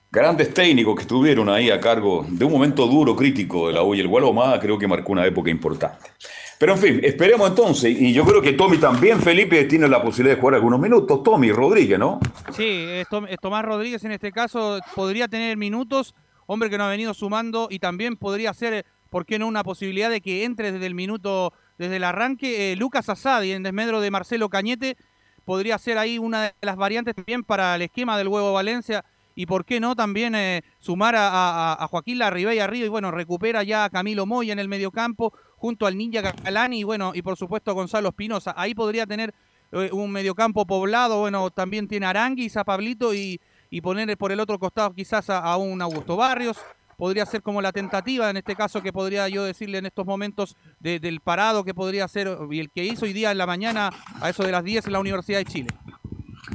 [0.09, 3.93] grandes técnicos que estuvieron ahí a cargo de un momento duro, crítico de la U
[3.93, 6.11] el Gualo Ahumada creo que marcó una época importante.
[6.57, 7.99] Pero en fin, esperemos entonces.
[7.99, 11.23] Y yo creo que Tommy también, Felipe, tiene la posibilidad de jugar algunos minutos.
[11.23, 12.19] Tommy Rodríguez, ¿no?
[12.55, 13.07] Sí, es
[13.41, 16.15] Tomás Rodríguez en este caso podría tener minutos,
[16.45, 18.85] hombre que no ha venido sumando y también podría ser,
[19.15, 22.75] ¿por qué no?, una posibilidad de que entre desde el minuto, desde el arranque, eh,
[22.75, 24.97] Lucas Asadi en desmedro de Marcelo Cañete,
[25.45, 29.45] podría ser ahí una de las variantes también para el esquema del huevo Valencia y
[29.45, 33.63] por qué no también eh, sumar a, a- a Joaquín Larribey arriba y bueno, recupera
[33.63, 37.37] ya a Camilo Moya en el mediocampo junto al Ninja Galani y bueno, y por
[37.37, 38.53] supuesto a Gonzalo Espinosa.
[38.57, 39.33] Ahí podría tener
[39.71, 43.39] eh, un mediocampo poblado, bueno, también tiene Aranguis, a Pablito y,
[43.69, 46.57] y poner por el otro costado quizás a, a un Augusto Barrios.
[46.97, 50.55] Podría ser como la tentativa, en este caso, que podría yo decirle en estos momentos
[50.79, 53.89] de- del parado que podría ser y el que hizo hoy día en la mañana
[54.21, 55.69] a eso de las 10 en la Universidad de Chile.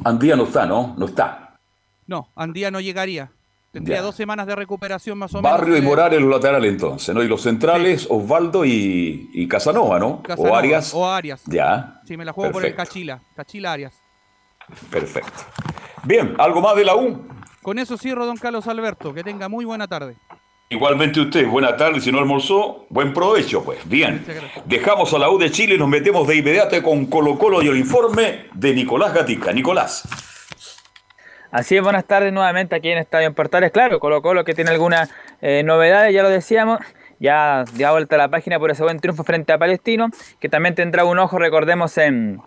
[0.05, 0.95] Andía no está, ¿no?
[0.97, 1.59] No está.
[2.07, 3.31] No, Andía no llegaría.
[3.73, 4.03] Tendría Ya.
[4.03, 5.59] dos semanas de recuperación más o menos.
[5.59, 7.23] Barrio y Eh, Morales los laterales entonces, ¿no?
[7.23, 10.23] Y los centrales, Osvaldo y, y Casanova, ¿no?
[10.23, 10.93] Casanova, o Arias.
[10.95, 11.43] O Arias.
[11.47, 12.01] Ya.
[12.05, 12.75] Sí, me la juego por el.
[12.75, 13.23] Cachila.
[13.37, 13.95] Cachila Arias.
[14.91, 15.31] Perfecto.
[16.05, 17.27] Bien, ¿algo más de la U?
[17.63, 19.13] Con eso cierro, don Carlos Alberto.
[19.15, 20.17] Que tenga muy buena tarde.
[20.73, 23.81] Igualmente usted, buena tarde, si no almorzó, buen provecho, pues.
[23.89, 24.25] Bien,
[24.67, 27.67] dejamos a la U de Chile y nos metemos de inmediato con Colo Colo y
[27.67, 29.53] el informe de Nicolás Gatica.
[29.53, 30.09] Nicolás.
[31.51, 33.73] Así es, buenas tardes nuevamente aquí en Estadio en Portales.
[33.73, 35.11] Claro, Colo Colo que tiene algunas
[35.41, 36.79] eh, novedades, ya lo decíamos.
[37.19, 40.77] Ya dio vuelta a la página por ese buen triunfo frente a Palestino, que también
[40.77, 42.41] tendrá un ojo, recordemos, en,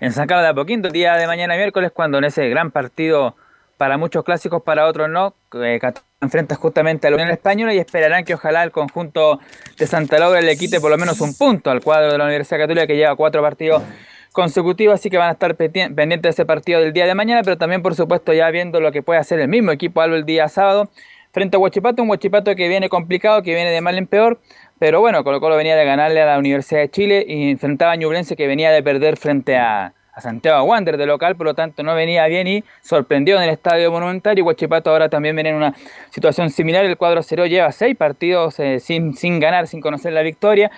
[0.00, 3.34] en San Carlos de Apoquinto, el día de mañana miércoles, cuando en ese gran partido,
[3.82, 7.78] para muchos clásicos, para otros no, eh, Qatar enfrenta justamente a la Unión Española y
[7.78, 9.40] esperarán que ojalá el conjunto
[9.76, 12.60] de Santa Laura le quite por lo menos un punto al cuadro de la Universidad
[12.60, 13.82] Católica que lleva cuatro partidos
[14.30, 17.58] consecutivos, así que van a estar pendientes de ese partido del día de mañana, pero
[17.58, 20.46] también por supuesto ya viendo lo que puede hacer el mismo equipo Albo el día
[20.48, 20.88] sábado
[21.32, 24.38] frente a Huachipato, un Huachipato que viene complicado, que viene de mal en peor,
[24.78, 27.96] pero bueno, Colo Colo venía de ganarle a la Universidad de Chile y enfrentaba a
[27.96, 31.82] Ñublense que venía de perder frente a, a Santiago Wander de local, por lo tanto
[31.82, 35.56] no venía bien y sorprendió en el Estadio Monumental y Huachipato ahora también viene en
[35.56, 35.74] una
[36.10, 40.22] situación similar, el cuadro cero lleva seis partidos eh, sin, sin ganar, sin conocer la
[40.22, 40.70] victoria.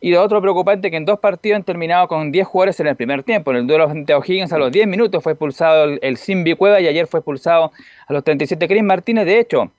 [0.00, 2.94] Y lo otro preocupante que en dos partidos han terminado con 10 jugadores en el
[2.94, 3.50] primer tiempo.
[3.50, 6.54] En el duelo frente a O'Higgins a los 10 minutos fue expulsado el, el Simbi
[6.54, 7.72] Cueva y ayer fue expulsado
[8.06, 9.26] a los 37 Chris Martínez.
[9.26, 9.72] De hecho,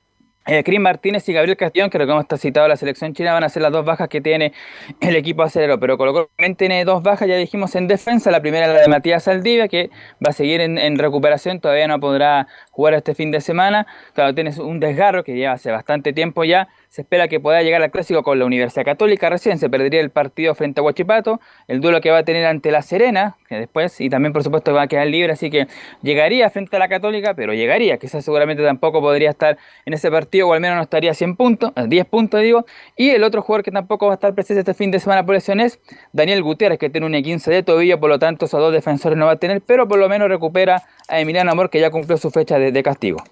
[0.50, 3.50] eh, Cris Martínez y Gabriel Castellón, que como está citado la selección china, van a
[3.50, 4.54] ser las dos bajas que tiene
[5.00, 5.80] el equipo acelero.
[5.80, 8.32] Pero Colo Colo también tiene dos bajas, ya dijimos, en defensa.
[8.32, 9.89] La primera es la de Matías Saldivia, que
[10.26, 13.86] va a seguir en, en recuperación, todavía no podrá jugar este fin de semana.
[14.14, 16.68] Claro, tienes un desgarro que lleva hace bastante tiempo ya.
[16.89, 19.59] Se espera que pueda llegar al clásico con la Universidad Católica recién.
[19.59, 22.81] Se perdería el partido frente a Huachipato, el duelo que va a tener ante la
[22.81, 25.67] Serena, que después, y también por supuesto va a quedar libre, así que
[26.01, 27.99] llegaría frente a la Católica, pero llegaría.
[27.99, 31.35] Quizás seguramente tampoco podría estar en ese partido, o al menos no estaría a 100
[31.35, 32.65] puntos, a 10 puntos digo.
[32.97, 35.35] Y el otro jugador que tampoco va a estar presente este fin de semana por
[35.35, 35.79] lesión es
[36.11, 39.27] Daniel Gutiérrez, que tiene un 15 de tobillo, por lo tanto esos dos defensores no
[39.27, 42.31] va a tener, pero por lo menos recupera a Emiliano Amor, que ya cumplió su
[42.31, 43.23] fecha de castigo.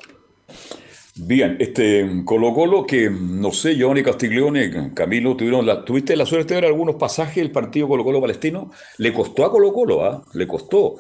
[1.20, 6.54] Bien, este Colo Colo que no sé, Giovanni Castiglione, Camilo, tuvieron la, tuviste la suerte
[6.54, 8.72] de ver algunos pasajes del partido Colo Colo Palestino.
[8.98, 10.24] Le costó a Colo Colo, ¿ah?
[10.34, 10.98] Le costó.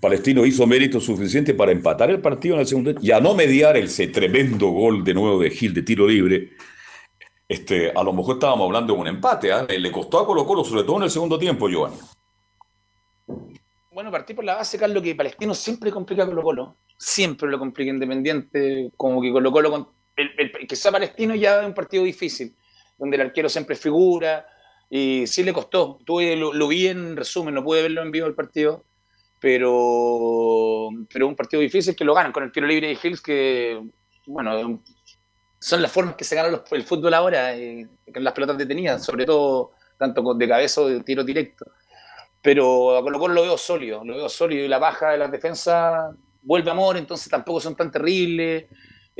[0.00, 3.76] Palestino hizo mérito suficiente para empatar el partido en el segundo y a no mediar
[3.76, 6.50] ese tremendo gol de nuevo de Gil de tiro libre.
[7.46, 9.66] Este, a lo mejor estábamos hablando de un empate, ¿ah?
[9.68, 11.96] Le costó a Colo Colo, sobre todo en el segundo tiempo, Giovanni.
[13.92, 16.76] Bueno, partí por la base, Carlos, que Palestino siempre complica a Colo Colo.
[16.98, 21.74] Siempre lo complica Independiente, como que con- el, el- que sea Palestino ya es un
[21.74, 22.54] partido difícil,
[22.98, 24.46] donde el arquero siempre figura,
[24.90, 25.98] y sí le costó.
[26.04, 28.84] Tuve, lo, lo vi en resumen, no pude verlo en vivo el partido,
[29.40, 33.80] pero pero un partido difícil que lo ganan con el tiro libre de Hills, que,
[34.26, 34.82] bueno,
[35.60, 39.24] son las formas que se gana el fútbol ahora, eh, con las pelotas detenidas, sobre
[39.26, 41.66] todo tanto de cabeza o de tiro directo.
[42.42, 45.30] Pero a Colo Colo lo veo sólido, lo veo sólido y la baja de las
[45.32, 46.14] defensas
[46.48, 48.64] vuelve amor, entonces tampoco son tan terribles.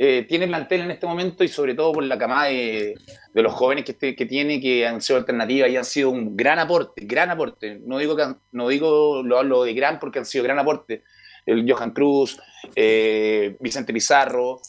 [0.01, 2.95] Eh, tiene plantel en este momento y sobre todo por la camada de,
[3.33, 6.35] de los jóvenes que, este- que tiene, que han sido alternativas y han sido un
[6.37, 7.79] gran aporte, gran aporte.
[7.85, 11.03] No digo, que han- no digo lo hablo de gran porque han sido gran aporte.
[11.45, 12.39] El Johan Cruz,
[12.75, 14.61] eh, Vicente Pizarro,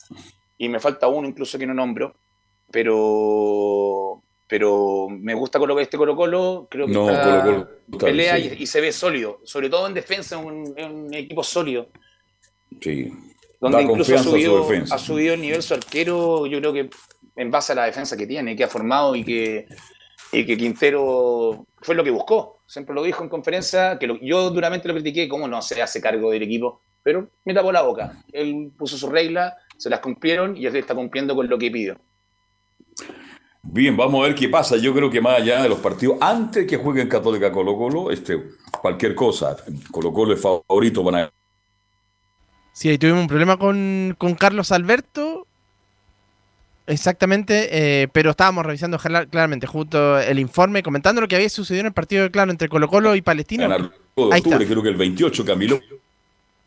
[0.58, 2.14] y me falta uno incluso que no nombro,
[2.70, 7.58] pero pero me gusta Colo este Colo Colo, creo que No, está- Colo-Colo,
[7.92, 8.50] está bien, pelea sí.
[8.58, 11.88] y, y se ve sólido, sobre todo en defensa, un, un equipo sólido,
[12.80, 13.12] Sí.
[13.60, 16.90] donde Da incluso ha su subido, ha subido el nivel su arquero, yo creo que
[17.36, 19.66] en base a la defensa que tiene, que ha formado y que,
[20.32, 24.50] y que Quintero fue lo que buscó, siempre lo dijo en conferencia, que lo- yo
[24.50, 28.22] duramente lo critiqué, cómo no se hace cargo del equipo, pero me tapó la boca,
[28.32, 31.96] él puso sus reglas, se las cumplieron y él está cumpliendo con lo que pidió.
[33.62, 34.76] Bien, vamos a ver qué pasa.
[34.76, 38.42] Yo creo que más allá de los partidos, antes que jueguen Católica Colo Colo, este,
[38.80, 39.56] cualquier cosa,
[39.90, 41.30] Colo Colo es favorito para
[42.80, 45.46] Sí, ahí tuvimos un problema con, con Carlos Alberto.
[46.86, 47.68] Exactamente,
[48.02, 51.92] eh, pero estábamos revisando claramente justo el informe, comentando lo que había sucedido en el
[51.92, 53.68] partido de claro entre Colo Colo y Palestino.
[53.68, 54.48] ganar todo de Ahí está.
[54.48, 55.78] octubre, creo que el 28, Camilo.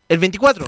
[0.08, 0.66] El 24.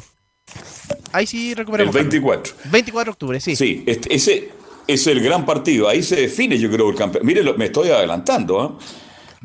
[1.12, 1.94] Ahí sí El recuperamos.
[1.94, 2.52] 24.
[2.64, 3.54] 24 de octubre, sí.
[3.54, 4.50] Sí, este- ese
[4.88, 5.88] es el gran partido.
[5.88, 7.24] Ahí se define, yo creo, el campeonato.
[7.24, 8.60] Mire, lo- me estoy adelantando.
[8.60, 8.78] ¿ah?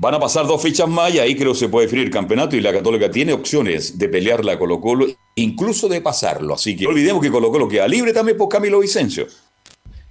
[0.02, 2.56] Van a pasar dos fichas más y ahí creo que se puede definir el campeonato
[2.56, 6.56] y la Católica tiene opciones de pelearla a Colo Colo, incluso de pasarlo.
[6.56, 9.28] Así que no olvidemos que Colo Colo queda libre también por Camilo Vicencio.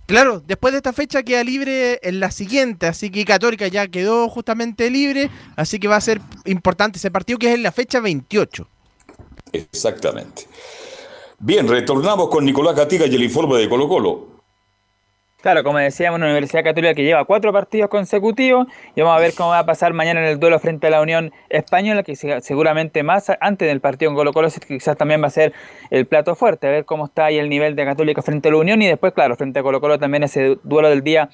[0.06, 4.28] Claro, después de esta fecha queda libre en la siguiente, así que Católica ya quedó
[4.28, 7.98] justamente libre, así que va a ser importante ese partido que es en la fecha
[7.98, 8.68] 28.
[9.52, 10.46] Exactamente.
[11.40, 14.39] Bien, retornamos con Nicolás Gatica y el informe de Colo Colo.
[15.42, 19.32] Claro, como decíamos, una Universidad Católica que lleva cuatro partidos consecutivos y vamos a ver
[19.34, 22.42] cómo va a pasar mañana en el duelo frente a la Unión Española, que se-
[22.42, 25.54] seguramente más antes del partido en Colo Colo quizás también va a ser
[25.90, 28.58] el plato fuerte, a ver cómo está ahí el nivel de Católica frente a la
[28.58, 31.30] Unión y después, claro, frente a Colo Colo también ese duelo del día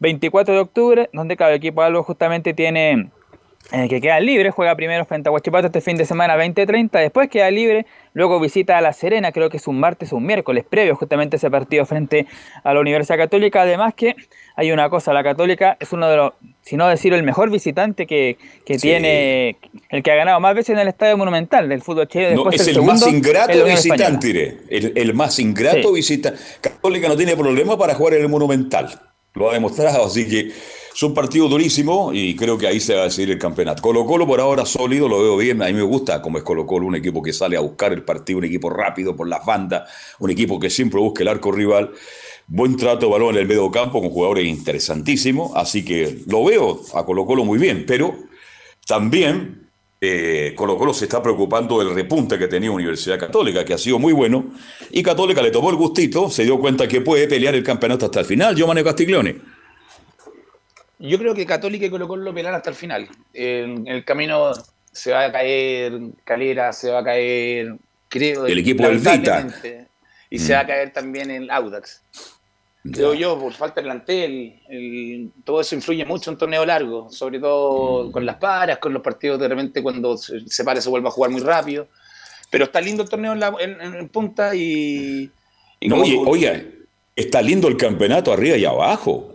[0.00, 3.08] 24 de octubre, donde cada equipo algo justamente tiene
[3.72, 7.28] eh, que queda libre, juega primero frente a Huachipato este fin de semana 20-30, después
[7.28, 10.64] queda libre, luego visita a La Serena, creo que es un martes o un miércoles
[10.68, 12.26] previo justamente a ese partido frente
[12.62, 14.14] a la Universidad Católica, además que
[14.54, 18.06] hay una cosa, la Católica es uno de los, si no decir el mejor visitante
[18.06, 18.86] que, que Sí.
[18.88, 19.56] tiene,
[19.90, 22.60] el que ha ganado más veces en el Estadio Monumental del fútbol chileno, No, es
[22.66, 24.56] el segundo, más ingrato visitante, diré.
[24.70, 25.94] El, el más ingrato Sí.
[25.94, 26.38] visitante.
[26.60, 28.88] Católica no tiene problema para jugar en el Monumental.
[29.34, 30.50] Lo ha demostrado, así que
[30.96, 33.82] es un partido durísimo y creo que ahí se va a decidir el campeonato.
[33.82, 35.60] Colo Colo por ahora sólido, lo veo bien.
[35.60, 38.02] A mí me gusta como es Colo Colo, un equipo que sale a buscar el
[38.02, 39.90] partido, un equipo rápido por las bandas,
[40.20, 41.92] un equipo que siempre busca el arco rival.
[42.46, 46.80] Buen trato de balón en el medio campo con jugadores interesantísimos, así que lo veo
[46.94, 48.16] a Colo Colo muy bien, pero
[48.86, 49.68] también
[50.00, 53.98] eh, Colo Colo se está preocupando del repunte que tenía Universidad Católica, que ha sido
[53.98, 54.46] muy bueno,
[54.92, 58.20] y Católica le tomó el gustito, se dio cuenta que puede pelear el campeonato hasta
[58.20, 59.55] el final, Giovanni Castiglione.
[60.98, 63.08] Yo creo que Católica y Colo Colo hasta el final.
[63.34, 64.52] En, en el camino
[64.92, 65.92] se va a caer
[66.24, 67.74] Calera, se va a caer,
[68.08, 69.46] creo, El equipo del Vita.
[70.30, 70.56] Y se Mm.
[70.56, 72.02] va a caer también el Audax.
[72.92, 77.38] Creo yo, por falta de plantel, el- todo eso influye mucho en torneo largo, sobre
[77.38, 77.42] Mm.
[77.42, 81.08] todo con las paras, con los partidos de repente cuando se, se para se vuelve
[81.08, 81.88] a jugar muy rápido.
[82.50, 85.30] Pero está lindo el torneo en, la- en- en punta y...
[85.80, 86.72] y No, como- oye, oye,
[87.16, 89.34] está lindo el campeonato arriba y abajo.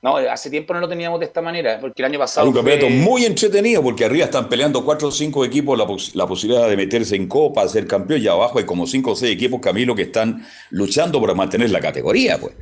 [0.00, 2.46] No, hace tiempo no lo teníamos de esta manera, porque el año Hay pasado...
[2.48, 6.14] un campeonato fue- muy entretenido porque arriba están peleando cuatro o cinco equipos la, pos-
[6.14, 9.32] la posibilidad de meterse en copa, ser campeón, y abajo hay como cinco o seis
[9.34, 12.54] equipos, Camilo, que están luchando por mantener la categoría, pues.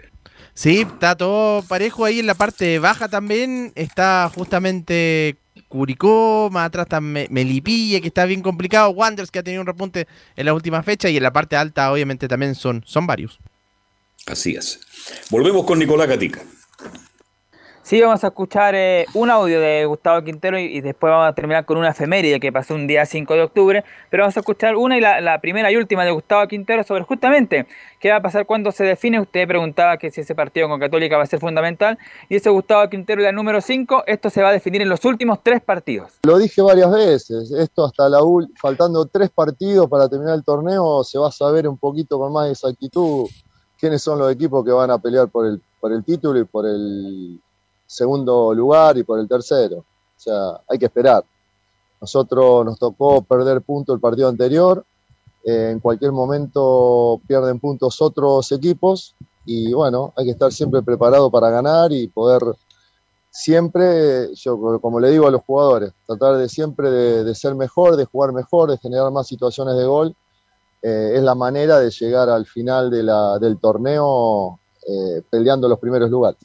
[0.54, 3.72] Sí, está todo parejo ahí en la parte baja también.
[3.74, 5.36] Está justamente
[5.68, 8.88] Curicó, más atrás está Me- Melipilla, que está bien complicado.
[8.88, 11.10] Wanderers, que ha tenido un repunte en la última fecha.
[11.10, 13.38] Y en la parte alta, obviamente, también son, son varios.
[14.26, 14.80] Así es.
[15.28, 16.40] Volvemos con Nicolás Gatica.
[17.86, 21.64] Sí, vamos a escuchar eh, un audio de Gustavo Quintero y, después vamos a terminar
[21.64, 23.84] con una efeméride que pasó un día 5 de octubre.
[24.10, 27.04] Pero vamos a escuchar una y la, la primera y última de Gustavo Quintero sobre
[27.04, 27.68] justamente
[28.00, 29.20] qué va a pasar cuando se define.
[29.20, 31.96] Usted preguntaba que si ese partido con Católica va a ser fundamental.
[32.28, 35.38] Y ese Gustavo Quintero, la número 5, esto se va a definir en los últimos
[35.44, 36.14] tres partidos.
[36.24, 41.04] Lo dije varias veces, esto hasta la ul- faltando tres partidos para terminar el torneo
[41.04, 43.28] se va a saber un poquito con más exactitud
[43.78, 46.66] quiénes son los equipos que van a pelear por el, por el título y por
[46.66, 47.40] el
[47.86, 49.78] segundo lugar y por el tercero.
[49.78, 51.24] O sea, hay que esperar.
[52.00, 54.84] Nosotros nos tocó perder punto el partido anterior,
[55.44, 59.14] eh, en cualquier momento pierden puntos otros equipos
[59.44, 62.42] y bueno, hay que estar siempre preparado para ganar y poder
[63.30, 67.96] siempre, yo como le digo a los jugadores, tratar de siempre de, de ser mejor,
[67.96, 70.14] de jugar mejor, de generar más situaciones de gol.
[70.82, 74.58] Eh, es la manera de llegar al final de la- del torneo
[74.88, 76.40] eh, peleando los primeros lugares.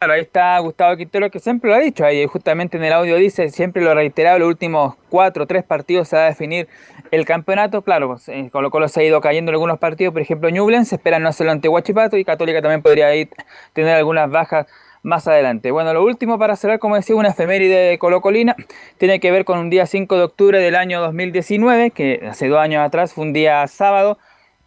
[0.00, 3.16] Claro, ahí está Gustavo Quintero que siempre lo ha dicho, ahí justamente en el audio
[3.16, 6.68] dice, siempre lo ha reiterado, los últimos cuatro o tres partidos se va a definir
[7.10, 10.22] el campeonato, claro, pues, eh, Colo Colo se ha ido cayendo en algunos partidos, por
[10.22, 13.28] ejemplo Ñublense, espera no hacerlo ante Huachipato y Católica también podría ir,
[13.72, 14.66] tener algunas bajas
[15.02, 15.72] más adelante.
[15.72, 18.54] Bueno, lo último para cerrar, como decía, una efeméride de Colo Colina,
[18.98, 22.60] tiene que ver con un día 5 de octubre del año 2019, que hace dos
[22.60, 24.16] años atrás fue un día sábado,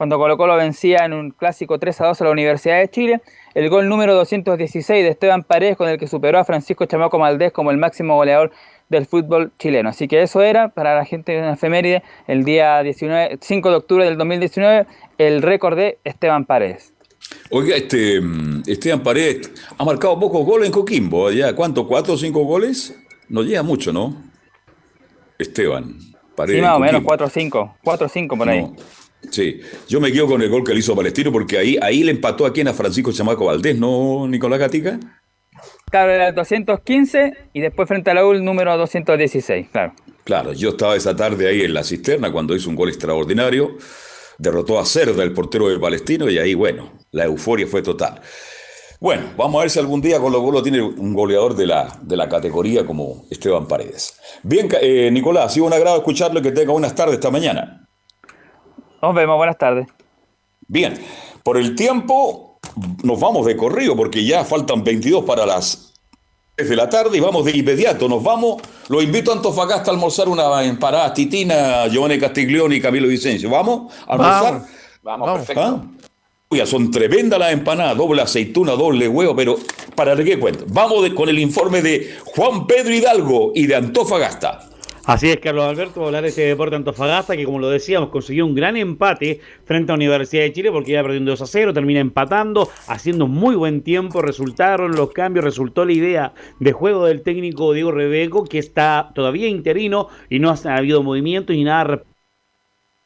[0.02, 3.22] cuando Colo Colo vencía en un clásico 3 a 2 a la Universidad de Chile.
[3.54, 7.52] El gol número 216 de Esteban Paredes, con el que superó a Francisco Chamaco Maldés
[7.52, 8.52] como el máximo goleador
[8.90, 9.90] del fútbol chileno.
[9.90, 13.76] Así que eso era para la gente de una efeméride el día 19, 5 de
[13.76, 14.88] octubre del 2019,
[15.20, 16.96] el récord de Esteban Paredes.
[17.52, 18.22] Oiga, este
[18.66, 21.30] Esteban Paredes ha marcado pocos goles en Coquimbo.
[21.30, 21.88] ¿Ya cuánto?
[21.88, 23.00] ¿Cuatro o cinco goles?
[23.30, 24.16] No llega mucho, ¿no?
[25.38, 25.96] Esteban
[26.36, 26.60] Paredes.
[26.60, 27.04] Sí, más o en menos.
[27.04, 28.68] 4 o 5, 4 o 5 por ahí.
[29.30, 32.12] Sí, yo me quedo con el gol que le hizo Palestino porque ahí, ahí le
[32.12, 35.00] empató a quien a Francisco Chamaco Valdés, ¿no, Nicolás Gatica?
[35.90, 39.94] Claro, era el 215 y después frente a la U el número 216, claro.
[40.24, 43.78] Claro, yo estaba esa tarde ahí en la cisterna cuando hizo un gol extraordinario,
[44.38, 48.22] derrotó a Cerda, el portero del Palestino, y ahí, bueno, la euforia fue total.
[49.00, 52.16] Bueno, vamos a ver si algún día Colo Colo tiene un goleador de la, de
[52.16, 54.16] la categoría como Esteban Paredes.
[54.44, 57.90] Bien, eh, Nicolás, ha sido un agrado escucharlo y que tenga buenas tardes esta mañana.
[59.02, 59.88] Nos vemos, buenas tardes.
[60.68, 60.94] Bien,
[61.44, 62.60] por el tiempo
[63.04, 65.94] nos vamos de corrido porque ya faltan 22 para las
[66.56, 68.62] 3 de la tarde y vamos de inmediato, nos vamos.
[68.88, 73.50] Los invito a Antofagasta a almorzar una empanada titina, Giovanni Castiglioni y Camilo Vicencio.
[73.50, 74.62] ¿Vamos a almorzar?
[75.04, 75.62] Vamos, Vamos, perfecto.
[75.62, 75.82] ¿Ah?
[76.50, 79.56] Oiga, son tremendas las empanadas, doble aceituna, doble huevo, pero
[79.96, 80.66] ¿para qué cuento?
[80.68, 84.68] Vamos de- con el informe de Juan Pedro Hidalgo y de Antofagasta.
[85.04, 88.54] Así es, Carlos Alberto, hablar de ese deporte Antofagasta que, como lo decíamos, consiguió un
[88.54, 92.70] gran empate frente a Universidad de Chile porque iba perdiendo 2 a 0, termina empatando,
[92.88, 97.92] haciendo muy buen tiempo, resultaron los cambios, resultó la idea de juego del técnico Diego
[97.92, 102.04] Rebeco, que está todavía interino y no ha habido movimientos ni nada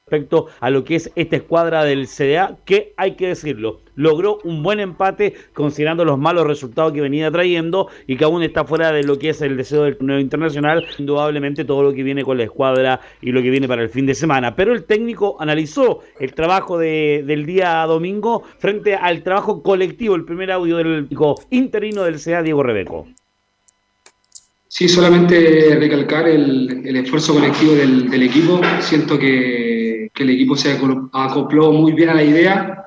[0.06, 4.64] respecto a lo que es esta escuadra del CDA, que hay que decirlo, logró un
[4.64, 9.04] buen empate considerando los malos resultados que venía trayendo y que aún está fuera de
[9.04, 12.44] lo que es el deseo del torneo internacional, indudablemente todo lo que viene con la
[12.44, 14.56] escuadra y lo que viene para el fin de semana.
[14.56, 20.26] Pero el técnico analizó el trabajo de- del día domingo frente al trabajo colectivo, el
[20.26, 21.08] primer audio del
[21.50, 23.08] interino del CDA, Diego Rebeco.
[24.68, 28.60] Sí, solamente recalcar el, esfuerzo colectivo del, equipo.
[28.82, 30.78] Siento que, el equipo se
[31.14, 32.85] acopló muy bien a la idea.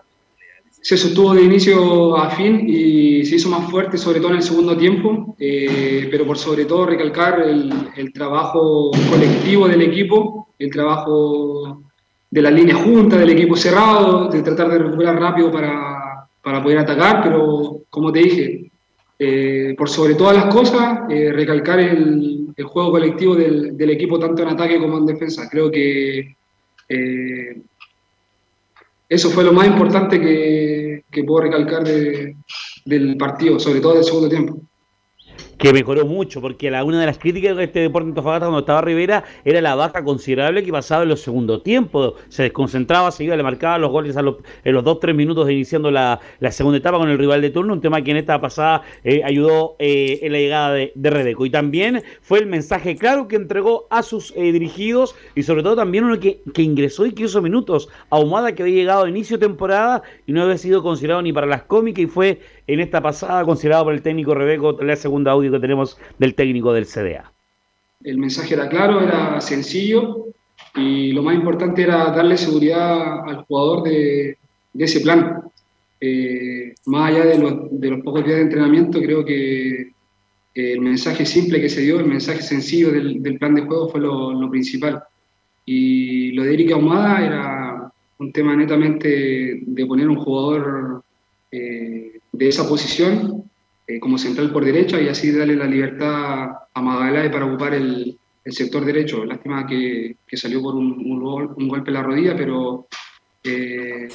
[0.80, 4.42] Se sostuvo de inicio a fin y se hizo más fuerte, sobre todo en el
[4.42, 5.34] segundo tiempo.
[5.38, 11.82] eh, pero por sobre todo recalcar el, trabajo colectivo del equipo, el trabajo
[12.30, 16.78] de la línea junta, del equipo cerrado, de tratar de recuperar rápido para, para poder
[16.78, 17.22] atacar.
[17.22, 18.70] Pero como te dije,
[19.18, 24.48] eh, por sobre todas las cosas, eh, recalcar el, juego colectivo del, equipo tanto en
[24.48, 25.48] ataque como en defensa.
[25.48, 26.34] Creo que
[29.08, 32.36] eso fue lo más importante que, que puedo recalcar de-
[32.84, 34.60] del partido, sobre todo del segundo tiempo.
[35.58, 38.80] Que mejoró mucho, porque la, una de las críticas de este deporte Antofagasta cuando estaba
[38.80, 42.14] Rivera era la baja considerable que pasaba en los segundos tiempos.
[42.28, 45.90] Se desconcentraba, seguía, le marcaba los goles a los, en los 2-3 minutos de iniciando
[45.90, 46.20] la,
[46.50, 49.76] segunda etapa con el rival de turno, un tema que en esta pasada eh, ayudó
[49.78, 51.44] eh, en la llegada de, de Rebeco.
[51.44, 55.76] Y también fue el mensaje claro que entregó a sus eh, dirigidos y sobre todo
[55.76, 57.88] también uno que, que ingresó y que hizo minutos.
[58.10, 61.46] Ahumada que había llegado a inicio de temporada y no había sido considerado ni para
[61.46, 65.50] las cómicas y fue en esta pasada considerado por el técnico Rebeco, la segunda audio
[65.50, 67.32] que tenemos del técnico del CDA.
[68.04, 70.26] El mensaje era claro, era sencillo.
[70.74, 74.36] Y lo más importante era darle seguridad al jugador de,
[74.74, 75.42] ese plan.
[76.00, 79.90] Eh, más allá de los, pocos días de entrenamiento, creo que
[80.54, 84.32] el mensaje simple que se dio, el mensaje sencillo del, plan de juego fue lo,
[84.32, 85.02] lo principal.
[85.64, 91.02] Y lo de Erika Ahumada era un tema netamente de poner un jugador
[91.50, 93.44] eh, de esa posición
[93.86, 98.18] eh, como central por derecha y así darle la libertad a Magalae para ocupar el,
[98.44, 99.24] el sector derecho.
[99.24, 102.86] Lástima que, que salió por un, un, gol- un golpe en la rodilla, pero
[103.44, 104.08] eh,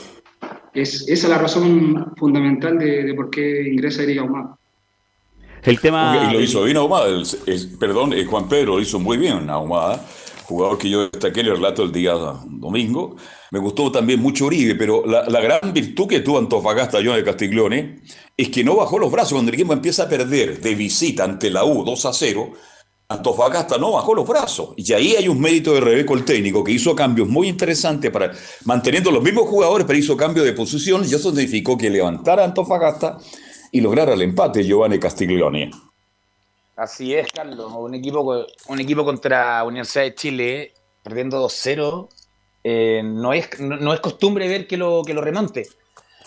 [0.74, 4.56] es, esa es la razón fundamental de, de por qué ingresa Erika Ahumada.
[5.64, 6.28] El tema.
[6.30, 10.06] Y lo hizo bien Ahumada, el- perdón, eh, Juan Pedro lo hizo muy bien Ahumada,
[10.46, 13.16] jugador que yo destaqué el relato el día domingo.
[13.52, 17.24] Me gustó también mucho Uribe, pero la, la gran virtud que tuvo Antofagasta, John de
[17.24, 18.02] Castiglione,
[18.36, 21.50] es que no bajó los brazos cuando el equipo empieza a perder de visita ante
[21.50, 22.52] la U 2 a 0.
[23.10, 24.70] Antofagasta no bajó los brazos.
[24.76, 28.32] Y ahí hay un mérito de Rebeco, el técnico, que hizo cambios muy interesantes para
[28.66, 33.18] manteniendo los mismos jugadores, pero hizo cambio de posición y eso significó que levantara Antofagasta
[33.72, 35.72] y lograra el empate Giovanni Castiglione.
[36.76, 37.72] Así es, Carlos.
[37.76, 40.74] Un equipo, un equipo contra Universidad de Chile
[41.04, 42.10] perdiendo 2-0
[42.64, 45.68] eh, no, es, no, es costumbre ver que lo, que lo remonte.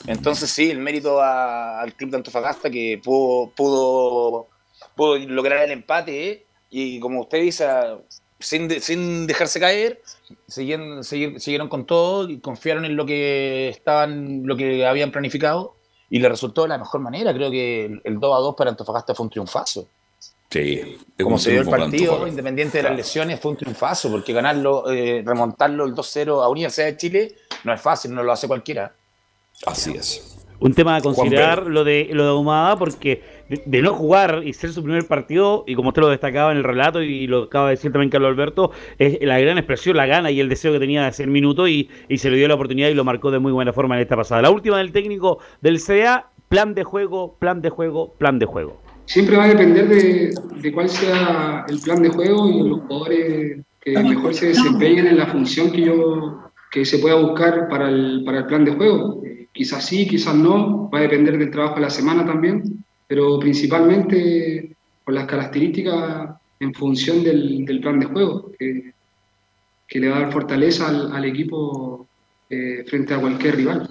[0.07, 4.49] Entonces sí, el mérito a- al club de Antofagasta que pudo, pudo,
[4.95, 7.67] pudo lograr el empate eh, y como usted dice,
[8.39, 10.03] sin, de- sin dejarse caer,
[10.47, 15.75] siguieron, sigui- siguieron con todo y confiaron en lo que estaban, lo que habían planificado
[16.11, 17.33] y le resultó de la mejor manera.
[17.33, 19.89] Creo que el, el 2 a 2 para Antofagasta fue un triunfazo.
[20.63, 22.29] Sí, Como se dio el partido, Antofagasta.
[22.29, 26.87] independiente de las lesiones, fue un triunfazo, porque ganarlo, eh, remontarlo el 2-0 a Universidad
[26.87, 27.35] de Chile
[27.65, 28.93] no es fácil, no lo hace cualquiera.
[29.67, 30.33] Así es.
[30.59, 34.55] Un tema a considerar lo de lo de Ahumada, porque de, de no jugar y
[34.55, 37.67] ser su primer partido, y como usted lo destacaba en el relato y lo acaba
[37.67, 40.79] de decir también Carlos Alberto, es la gran expresión, la gana y el deseo que
[40.79, 43.39] tenía de hacer minuto y, y se le dio la oportunidad y lo marcó de
[43.39, 44.41] muy buena forma en esta pasada.
[44.41, 48.86] La última del técnico del CDA, plan de juego, plan de juego, plan de juego.
[49.07, 53.65] Siempre va a depender de, de cuál sea el plan de juego y los jugadores
[53.81, 58.23] que mejor se desempeñen en la función que yo que se pueda buscar para el,
[58.25, 59.23] para el plan de juego.
[59.25, 63.39] Eh, quizás sí, quizás no, va a depender del trabajo de la semana también, pero
[63.39, 68.93] principalmente por las características en función del, del plan de juego, que,
[69.87, 72.07] que le va a dar fortaleza al, al equipo
[72.51, 73.89] eh, frente a cualquier rival.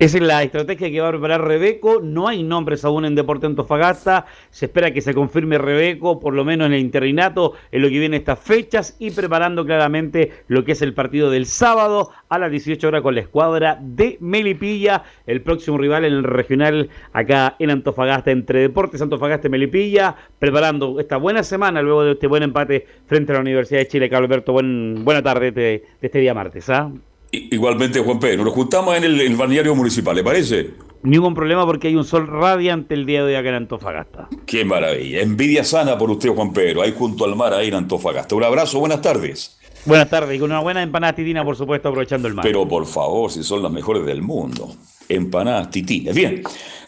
[0.00, 2.00] Esa es la estrategia que va a preparar Rebeco.
[2.00, 4.24] No hay nombres aún en Deporte Antofagasta.
[4.48, 7.98] Se espera que se confirme Rebeco, por lo menos en el interinato, en lo que
[7.98, 12.50] viene estas fechas y preparando claramente lo que es el partido del sábado a las
[12.50, 17.68] 18 horas con la escuadra de Melipilla, el próximo rival en el regional acá en
[17.68, 22.86] Antofagasta, entre Deportes Antofagasta y Melipilla, preparando esta buena semana luego de este buen empate
[23.04, 24.08] frente a la Universidad de Chile.
[24.08, 26.70] Carlos Alberto, buen, buena tarde de, de este día martes.
[26.70, 26.90] ¿ah?
[27.32, 30.70] Igualmente, Juan Pedro, nos juntamos en el, el balneario municipal, ¿le parece?
[31.02, 34.28] Ningún problema porque hay un sol radiante el día de hoy acá en Antofagasta.
[34.46, 35.22] Qué maravilla.
[35.22, 38.34] Envidia sana por usted, Juan Pedro, ahí junto al mar, ahí en Antofagasta.
[38.34, 39.59] Un abrazo, buenas tardes.
[39.86, 42.44] Buenas tardes y con una buena empanada titina, por supuesto, aprovechando el mar.
[42.44, 44.74] Pero por favor, si son las mejores del mundo.
[45.08, 46.14] Empanadas titines.
[46.14, 46.42] Bien,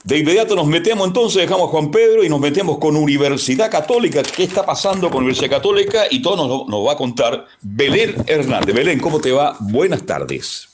[0.05, 4.23] de inmediato nos metemos entonces, dejamos a Juan Pedro y nos metemos con Universidad Católica.
[4.23, 6.05] ¿Qué está pasando con Universidad Católica?
[6.11, 8.75] Y todo nos, nos va a contar Belén Hernández.
[8.75, 9.57] Belén, ¿cómo te va?
[9.61, 10.69] Buenas tardes.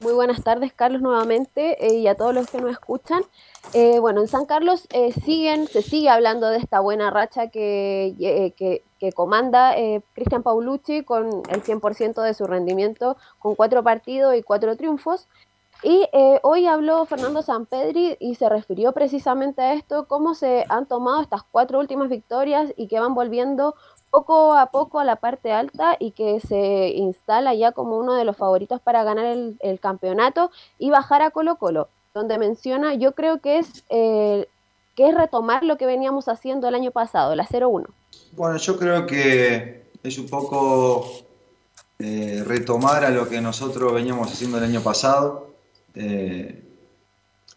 [0.00, 3.22] Muy buenas tardes, Carlos, nuevamente, eh, y a todos los que nos escuchan.
[3.74, 8.14] Eh, bueno, en San Carlos eh, siguen, se sigue hablando de esta buena racha que,
[8.18, 9.74] eh, que, comanda
[10.14, 15.28] Cristian Paulucci con el 100% de su rendimiento, con cuatro partidos y cuatro triunfos.
[15.82, 16.08] Y
[16.42, 21.44] hoy habló Fernando Sampedri y se refirió precisamente a esto, cómo se han tomado estas
[21.44, 23.76] cuatro últimas victorias y que van volviendo
[24.10, 28.24] poco a poco a la parte alta y que se instala ya como uno de
[28.24, 33.12] los favoritos para ganar el, el campeonato y bajar a Colo Colo, donde menciona, yo
[33.12, 34.48] creo que es, eh,
[34.96, 37.86] que es retomar lo que veníamos haciendo el año pasado, la 0-1.
[38.32, 41.06] Bueno, yo creo que es un poco
[42.00, 45.54] eh, retomar a lo que nosotros veníamos haciendo el año pasado,
[45.94, 46.60] eh,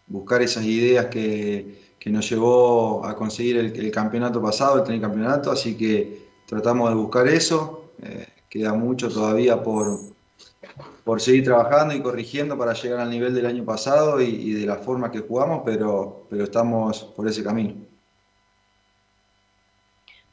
[0.05, 5.51] buscar esas ideas que, que nos llevó a conseguir el, el campeonato pasado, el tricampeonato,
[5.51, 7.91] así que tratamos de buscar eso,
[8.49, 9.99] queda mucho todavía por,
[11.03, 14.75] por seguir trabajando y corrigiendo para llegar al nivel del año pasado y, de la
[14.75, 17.73] forma que jugamos, pero, pero estamos por ese camino.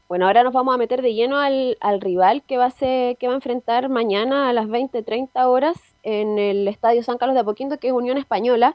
[0.09, 3.19] Bueno, ahora nos vamos a meter de lleno al, al rival que va, a ser,
[3.19, 7.40] que va a enfrentar mañana a las 20-30 horas en el Estadio San Carlos de
[7.40, 8.74] Apoquindo, que es Unión Española.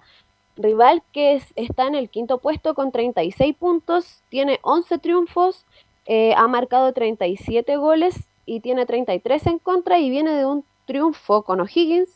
[0.58, 5.66] Rival que es- está en el quinto puesto con 36 puntos, tiene 11 triunfos,
[6.06, 11.44] eh, ha marcado 37 goles y tiene 33 en contra y viene de un triunfo
[11.44, 12.10] con O'Higgins,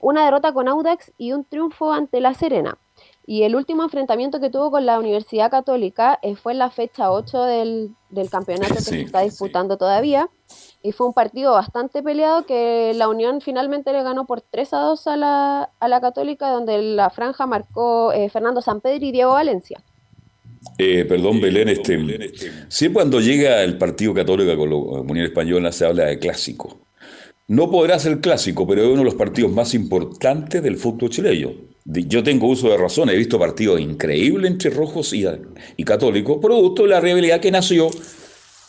[0.00, 2.78] una derrota con Audax y un triunfo ante La Serena.
[3.26, 7.12] Y el último enfrentamiento que tuvo con la Universidad Católica eh, fue en la fecha
[7.12, 10.30] 8 del, del campeonato que Sí, se está disputando todavía.
[10.82, 14.78] Y fue un partido bastante peleado que la Unión finalmente le ganó por 3 a
[14.78, 19.32] 2 a la, a la Católica, donde la franja marcó eh, Fernando Sampedri y Diego
[19.32, 19.82] Valencia.
[20.78, 21.98] Eh, perdón, Belén, este,
[22.68, 26.78] siempre cuando llega el Partido Católico con la Unión Española se habla de clásico.
[27.48, 31.50] No podrá ser clásico, pero es uno de los partidos más importantes del fútbol chileno.
[31.86, 36.90] Yo tengo uso de razón, he visto partidos increíbles entre rojos y, católicos, producto de
[36.90, 37.88] la rivalidad que nació.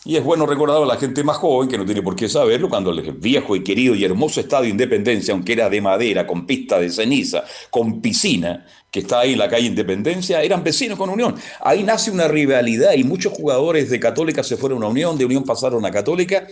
[0.06, 2.70] Y es bueno recordar a la gente más joven, que no tiene por qué saberlo,
[2.70, 6.80] cuando el viejo y querido y hermoso Estadio Independencia, aunque era de madera, con pista
[6.80, 11.34] de ceniza, con piscina, que está ahí en la calle Independencia, eran vecinos con Unión.
[11.60, 15.44] Ahí nace una rivalidad y muchos jugadores de Católica se fueron a Unión, de Unión
[15.44, 16.46] pasaron a Católica,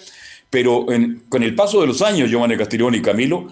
[0.50, 3.48] pero en- con el paso de los años, Giovanni Castiglione y Camilo,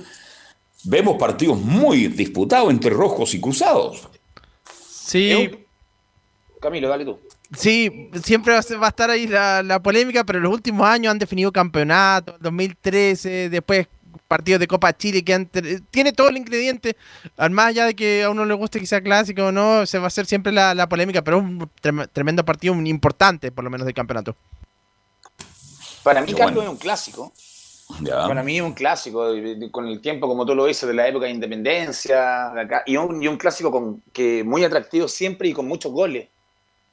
[0.84, 4.08] vemos partidos muy disputados entre rojos y cruzados.
[4.88, 5.50] Sí,
[6.60, 7.18] Camilo, dale tú.
[7.56, 11.18] sí, siempre va a estar ahí la, la polémica, pero en los últimos años han
[11.18, 13.86] definido campeonato, 2013, después
[14.26, 15.46] partidos de Copa Chile que
[15.90, 16.96] tiene todo el ingrediente,
[17.36, 19.98] al más allá de que a uno le guste que sea clásico o no, se
[19.98, 23.52] va a hacer siempre la, la polémica, pero es un trem- tremendo partido, un importante
[23.52, 24.34] por lo menos del campeonato.
[26.06, 26.70] Para mí, Carlos bueno.
[26.70, 27.32] es un clásico.
[28.00, 28.28] Ya.
[28.28, 29.26] Para mí es un clásico,
[29.72, 32.96] con el tiempo, como tú lo dices, de la época de independencia, de acá, y,
[32.96, 36.28] un, y un clásico con, que muy atractivo siempre y con muchos goles.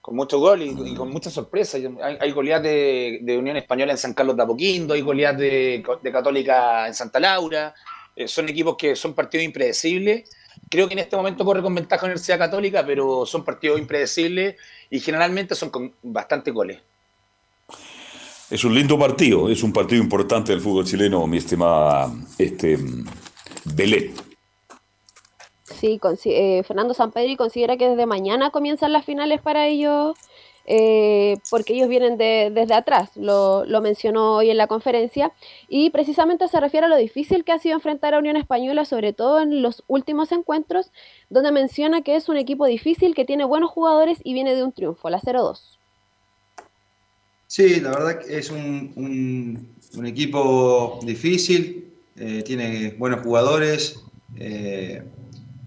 [0.01, 1.79] Con muchos goles y, y con muchas sorpresas.
[2.01, 5.83] Hay, hay goleadas de, de Unión Española en San Carlos de Apoquindo, hay goleadas de,
[6.01, 7.75] de Católica en Santa Laura.
[8.15, 10.27] Eh, son equipos que son partidos impredecibles.
[10.71, 14.55] Creo que en este momento corre con ventaja la Universidad Católica, pero son partidos impredecibles
[14.89, 16.79] y generalmente son con bastantes goles.
[18.49, 22.77] Es un lindo partido, es un partido importante del fútbol chileno, mi estimada este,
[23.75, 24.13] Belén.
[25.79, 30.15] Sí, eh, Fernando Sampedri considera que desde mañana comienzan las finales para ellos,
[30.65, 35.33] eh, porque ellos vienen de- desde atrás, lo, lo mencionó hoy en la conferencia,
[35.67, 39.11] y precisamente se refiere a lo difícil que ha sido enfrentar a Unión Española, sobre
[39.13, 40.91] todo en los últimos encuentros,
[41.29, 44.71] donde menciona que es un equipo difícil, que tiene buenos jugadores y viene de un
[44.71, 45.79] triunfo, la 0-2.
[47.55, 53.99] Sí, la verdad que es un, un- equipo difícil, eh, tiene buenos jugadores,
[54.35, 55.03] eh,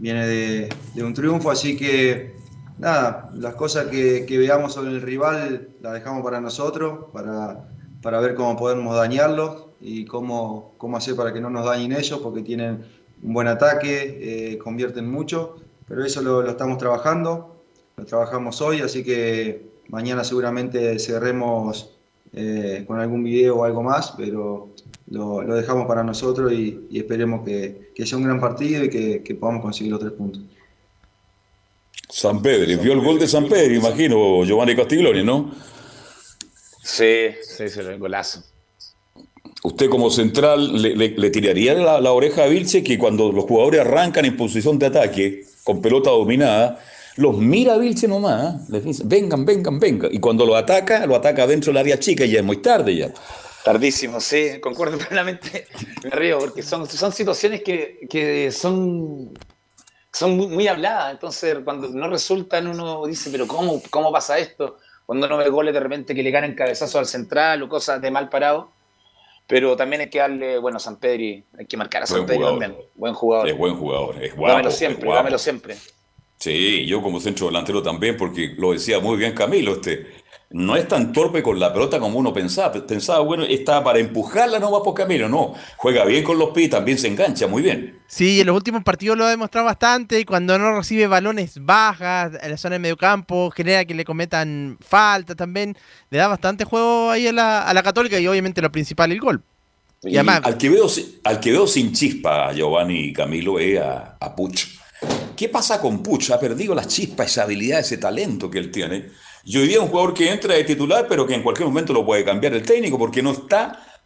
[0.01, 2.35] viene de, de un triunfo, así que
[2.79, 7.69] nada, las cosas que, que veamos sobre el rival las dejamos para nosotros, para,
[8.03, 12.19] para ver cómo podemos dañarlos y cómo, cómo hacer para que no nos dañen ellos,
[12.19, 12.85] porque tienen
[13.23, 17.63] un buen ataque, eh, convierten mucho, pero eso lo, lo estamos trabajando,
[17.97, 21.91] lo trabajamos hoy, así que mañana seguramente cerremos
[22.33, 24.71] eh, con algún video o algo más, pero
[25.11, 28.91] lo, lo dejamos para nosotros y, y esperemos que, que sea un gran partido y
[28.91, 30.43] que, que podamos conseguir los tres puntos.
[32.09, 35.51] San Pedro, vio el gol de San Pedro, imagino, Giovanni Castiglione, ¿no?
[36.83, 38.43] Sí, sí, sí, el golazo.
[39.65, 43.45] Usted como central le, le- le tiraría la, la oreja a Vilche que cuando los
[43.45, 46.81] jugadores arrancan en posición de ataque, con pelota dominada,
[47.17, 48.59] los mira a Vilche nomás, ¿eh?
[48.69, 50.13] les dice, vengan, vengan, vengan.
[50.13, 52.95] Y cuando lo ataca, lo ataca dentro del área chica y ya es muy tarde
[52.95, 53.11] ya.
[53.65, 55.67] Tardísimo, sí, concuerdo plenamente.
[56.05, 59.37] Me río porque son, son situaciones que, que son,
[60.13, 61.13] son muy, muy habladas.
[61.13, 64.77] Entonces, cuando no resultan, uno dice, pero ¿cómo, cómo pasa esto?
[65.07, 68.11] Cuando uno ve goles de repente que le ganan cabezazos al central o cosas de
[68.11, 68.71] mal parado.
[69.47, 72.43] Pero también hay que darle, bueno, a San Pedri, hay que marcar a San Pedri
[72.45, 72.77] también.
[72.97, 73.49] Buen jugador.
[73.49, 74.53] Es buen jugador, es guapo.
[74.53, 75.17] dámelo es siempre, guapo.
[75.17, 75.77] dámelo siempre.
[76.47, 80.07] Sí, yo como centro delantero también, porque lo decía muy bien Camilo, este,
[80.51, 82.73] no es tan torpe con la pelota como uno pensaba.
[82.87, 85.55] Pensaba, bueno, está para empujarla, no va por Camilo, no.
[85.77, 87.99] Juega bien con los pies, también se engancha muy bien.
[88.07, 90.21] Sí, en los últimos partidos lo ha demostrado bastante.
[90.21, 94.05] y Cuando no recibe balones bajas en la zona de medio campo, genera que le
[94.05, 95.77] cometan falta también.
[96.11, 99.19] Le da bastante juego ahí a la, a la Católica y obviamente lo principal, el
[99.19, 99.43] gol.
[100.05, 103.59] Y Y además- al, que veo, si- al que veo sin chispa, Giovanni y Camilo,
[103.59, 104.76] es a, a Puch.
[105.37, 106.31] ¿Qué pasa con Puch?
[106.31, 109.11] Ha perdido la chispa, esa habilidad, ese talento que él tiene.
[109.45, 112.05] Y hoy día un jugador que entra de titular, pero que en cualquier momento lo
[112.05, 114.01] puede cambiar el técnico porque no está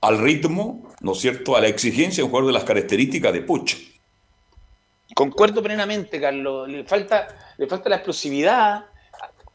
[0.00, 3.76] al ritmo, ¿no es cierto?, a la exigencia un jugador de las características de Puch.
[5.14, 6.68] Concuerdo plenamente, Carlos.
[6.68, 7.28] Le falta,
[7.58, 8.86] le falta la explosividad.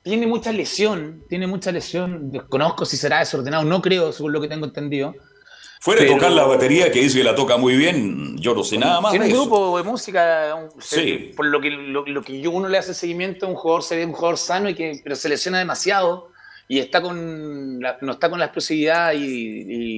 [0.04, 2.32] Tiene mucha lesión, tiene mucha lesión.
[2.32, 5.16] Desconozco si será desordenado, no creo, según lo que tengo entendido.
[5.80, 8.78] Fuera de tocar la batería, que dice que la toca muy bien, yo no sé
[8.78, 11.34] nada más Tiene de un grupo de música, un- Sí.
[11.36, 14.06] por lo que, lo, lo que yo- uno le hace seguimiento, un jugador se ve
[14.06, 16.30] un jugador sano y que pero se lesiona demasiado
[16.68, 19.20] y está con la- no está con la explosividad y,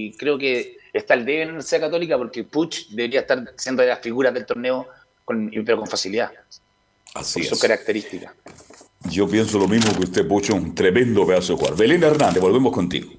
[0.10, 3.82] y creo que está el debe en la Universidad Católica porque Puch debería estar siendo
[3.82, 4.88] de las figuras del torneo,
[5.24, 6.32] con, pero con facilidad,
[7.14, 7.50] Así por es.
[7.50, 8.34] sus características.
[9.10, 11.80] Yo pienso lo mismo que usted, Pucho, un tremendo pedazo de jugador.
[11.80, 13.12] Belén Hernández, volvemos contigo.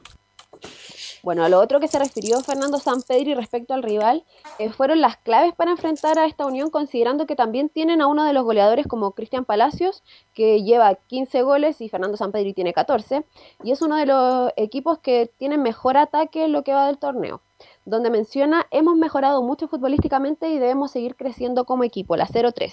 [1.23, 4.25] Bueno, a lo otro que se refirió Fernando Sampedri respecto al rival
[4.59, 8.25] eh, fueron las claves para enfrentar a esta unión, considerando que también tienen a uno
[8.25, 10.03] de los goleadores como Cristian Palacios,
[10.35, 13.25] que lleva 15 goles y Fernando Sampedri tiene 14,
[13.63, 16.99] y es uno de los equipos que tienen mejor ataque en lo que va del
[16.99, 17.43] torneo,
[17.85, 22.73] donde menciona, hemos mejorado mucho futbolísticamente y debemos seguir creciendo como equipo, la 0-3.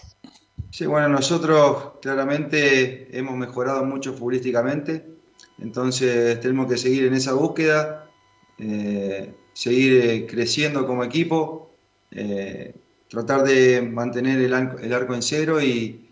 [0.70, 5.06] Sí, bueno, nosotros claramente hemos mejorado mucho futbolísticamente,
[5.60, 8.07] entonces tenemos que seguir en esa búsqueda,
[8.58, 11.72] eh, seguir eh, creciendo como equipo,
[12.12, 12.74] eh,
[13.10, 16.04] tratar de mantener el, arco- en cero y,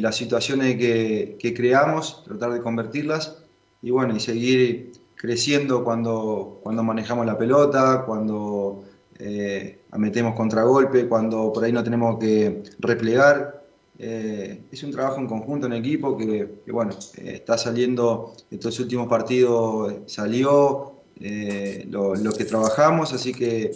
[0.00, 3.44] las situaciones que, creamos, tratar de convertirlas
[3.82, 8.84] y bueno, y seguir creciendo cuando, cuando manejamos la pelota, cuando
[9.18, 13.60] eh, metemos contragolpe, cuando por ahí no tenemos que replegar.
[13.98, 20.99] Es un trabajo en conjunto en equipo que, bueno, está saliendo, estos últimos partidos salió
[21.22, 23.72] eh, lo, que trabajamos, así que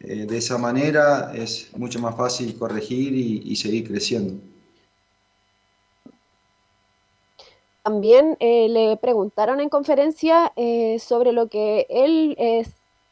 [0.00, 4.42] eh, de esa manera es mucho más fácil corregir y, seguir creciendo.
[7.84, 10.52] También eh, le preguntaron en conferencia
[10.98, 12.36] sobre lo que él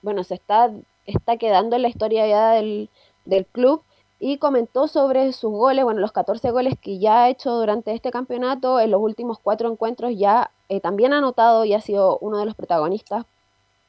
[0.03, 0.71] bueno, se está,
[1.07, 2.91] está quedando en la historia ya del,
[3.25, 3.83] del club
[4.21, 8.11] y comentó sobre sus goles, bueno, los 14 goles que ya ha hecho durante este
[8.11, 10.51] campeonato, en los últimos cuatro encuentros ya
[10.83, 13.25] también ha anotado y ha sido uno de los protagonistas.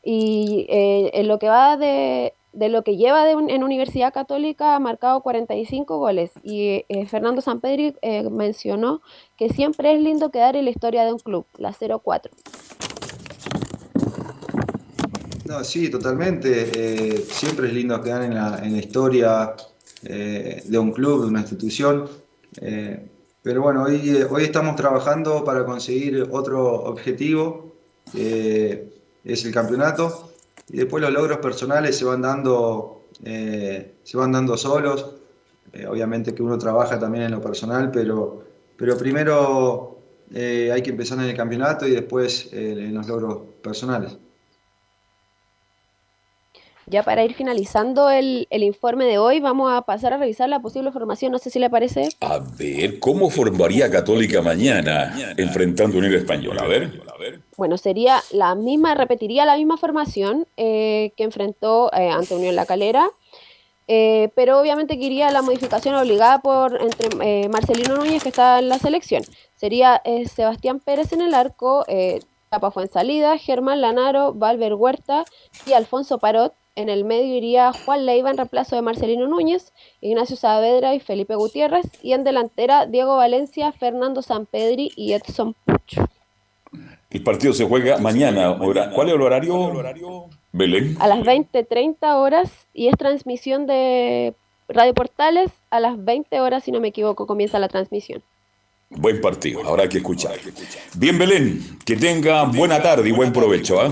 [0.03, 4.13] Y eh, en lo que va de, de lo que lleva de un- en Universidad
[4.13, 9.01] Católica ha marcado 45 goles y eh, Fernando Sampedri eh, mencionó
[9.37, 12.31] que siempre es lindo quedar en la historia de un club, la 04.
[15.45, 16.69] No, sí, totalmente.
[16.75, 19.55] Eh, siempre es lindo quedar en la, en la historia
[20.03, 22.07] eh, de un club, de una institución.
[22.61, 23.07] Eh,
[23.41, 27.73] pero bueno, hoy, hoy estamos trabajando para conseguir otro objetivo,
[29.23, 30.31] es el campeonato.
[30.69, 35.15] Y después los logros personales se van dando, eh, se van dando solos.
[35.73, 38.43] Eh, obviamente que uno trabaja también en lo personal, pero,
[38.75, 39.99] pero primero
[40.33, 44.17] eh, hay que empezar en el campeonato y después eh, en los logros personales.
[46.89, 50.59] Ya para ir finalizando el, el informe de hoy, vamos a pasar a revisar la
[50.59, 51.31] posible formación.
[51.31, 52.09] No sé si le parece.
[52.21, 56.63] A ver, ¿cómo formaría Católica mañana enfrentando a Unión Española?
[56.63, 56.99] A ver.
[57.57, 62.65] Bueno, sería la misma, repetiría la misma formación eh, que enfrentó eh, ante Unión La
[62.65, 63.09] Calera,
[63.87, 68.69] eh, pero obviamente que iría la modificación obligada por entre Marcelino Núñez, que está en
[68.69, 69.23] la selección.
[69.55, 70.01] Sería
[70.33, 71.85] Sebastián Pérez en el arco,
[72.49, 75.25] Tapa Fuensalida, Germán Lanaro, Valver Huerta
[75.67, 76.53] y Alfonso Parot.
[76.79, 81.35] En el medio iría Juan Leiva en reemplazo de Marcelino Núñez, Ignacio Saavedra y Felipe
[81.35, 81.85] Gutiérrez.
[82.01, 85.97] Y en delantera, Diego Valencia, Fernando Sampedri y Edson Puch.
[87.09, 88.51] El partido se juega mañana.
[88.51, 90.29] hora- ¿Cuál es el horario?
[90.53, 90.95] Belén.
[91.01, 94.33] a las 20.30 horas y es transmisión de
[94.69, 95.51] Radio Portales.
[95.71, 98.23] A las 20 horas, si no me equivoco, comienza la transmisión.
[98.91, 100.31] Buen partido, habrá que escuchar.
[100.95, 103.79] Bien, Belén, que tenga buena tarde y buen provecho.
[103.81, 103.91] ¿ah?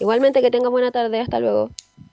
[0.00, 1.20] Igualmente que tenga buena tarde.
[1.20, 1.70] Hasta luego.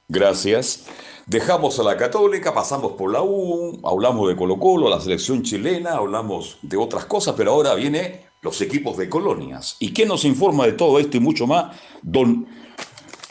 [0.10, 0.86] Gracias.
[1.26, 5.96] Dejamos a la Católica, pasamos por la U, hablamos de Colo Colo, la selección chilena,
[5.96, 9.76] hablamos de otras cosas, pero ahora viene los equipos de colonias.
[9.80, 11.76] ¿Y quién nos informa de todo esto y mucho más?
[12.02, 12.48] Don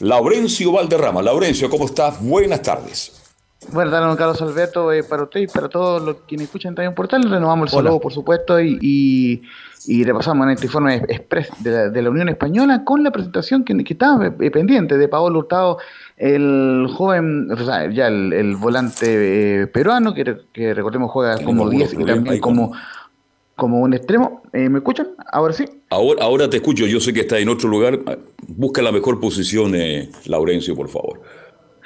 [0.00, 1.22] Laurencio Valderrama.
[1.22, 2.22] Laurencio, ¿cómo estás?
[2.22, 3.15] Buenas tardes.
[3.58, 7.22] Tardes, don Carlos Alberto, eh, para usted y para todos los quienes escuchan también Portal,
[7.22, 7.88] renovamos el Hola.
[7.88, 9.42] saludo, por supuesto, y, y,
[9.86, 13.64] y repasamos en este informe express de la, de la Unión Española con la presentación
[13.64, 15.78] que, que estaba eh, pendiente de Paolo Hurtado,
[16.18, 21.64] el joven, o sea, ya el, el volante eh, peruano, que, que recordemos juega como
[21.64, 22.40] algunos 10 y problemas también
[23.56, 24.42] como un extremo.
[24.52, 25.08] Eh, ¿Me escuchan?
[25.32, 25.64] Ahora sí.
[25.88, 27.98] Ahora, ahora te escucho, yo sé que está en otro lugar.
[28.46, 31.22] Busca la mejor posición, eh, Laurencio, por favor.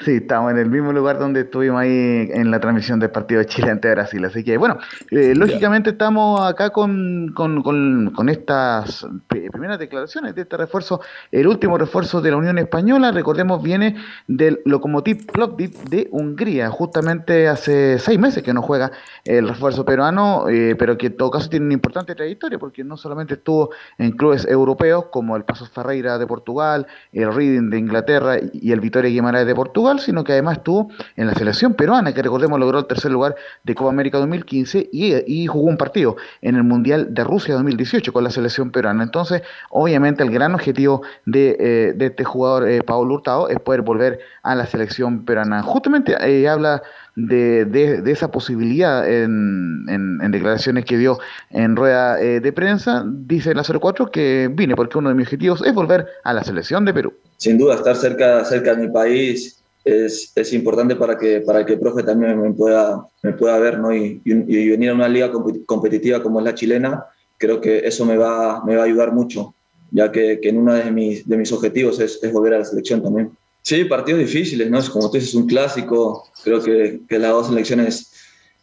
[0.02, 3.46] Sí, estamos en el mismo lugar donde estuvimos ahí en la transmisión del partido de
[3.46, 4.24] Chile ante Brasil.
[4.24, 4.78] Así que, bueno,
[5.10, 11.02] eh, lógicamente estamos acá con, con, con, con estas pri- primeras declaraciones de este refuerzo,
[11.30, 13.96] el último refuerzo de la Unión Española, recordemos, viene
[14.26, 16.70] del Lokomotiv Plovdiv de Hungría.
[16.70, 18.92] Justamente hace seis meses que no juega
[19.26, 22.96] el refuerzo peruano, eh, pero que en todo caso tiene una importante trayectoria, porque no
[22.96, 23.68] solamente estuvo
[23.98, 28.80] en clubes europeos como el Pasos Ferreira de Portugal, el Reading de Inglaterra y el
[28.80, 32.78] Vitoria Guimarães de Portugal, sino que además estuvo en la selección peruana, que recordemos logró
[32.78, 33.34] el tercer lugar
[33.64, 38.12] de Copa América 2015 y, y jugó un partido en el Mundial de Rusia 2018
[38.12, 39.02] con la selección peruana.
[39.02, 44.20] Entonces, obviamente el gran objetivo de, eh, este jugador, eh, Pablo Hurtado, es poder volver
[44.42, 45.62] a la selección peruana.
[45.62, 46.82] Justamente eh, habla
[47.16, 51.18] de, esa posibilidad en, en, en, declaraciones que dio
[51.50, 53.04] en rueda eh, de prensa.
[53.06, 56.44] Dice en la 04 que vine porque uno de mis objetivos es volver a la
[56.44, 57.14] selección de Perú.
[57.36, 61.74] Sin duda, estar cerca, cerca de mi país es, es importante para que, para que
[61.74, 63.94] el profe también me pueda, me pueda ver ¿no?
[63.94, 65.30] y, y, y venir a una liga
[65.66, 67.04] competitiva como es la chilena.
[67.38, 69.54] Creo que eso me va, me va a ayudar mucho,
[69.90, 72.64] ya que, que en uno de mis, de mis objetivos es, es volver a la
[72.64, 73.30] selección también.
[73.62, 74.78] Sí, partidos difíciles, ¿no?
[74.78, 76.28] Es como tú dices, un clásico.
[76.44, 78.12] Creo que, que las dos selecciones,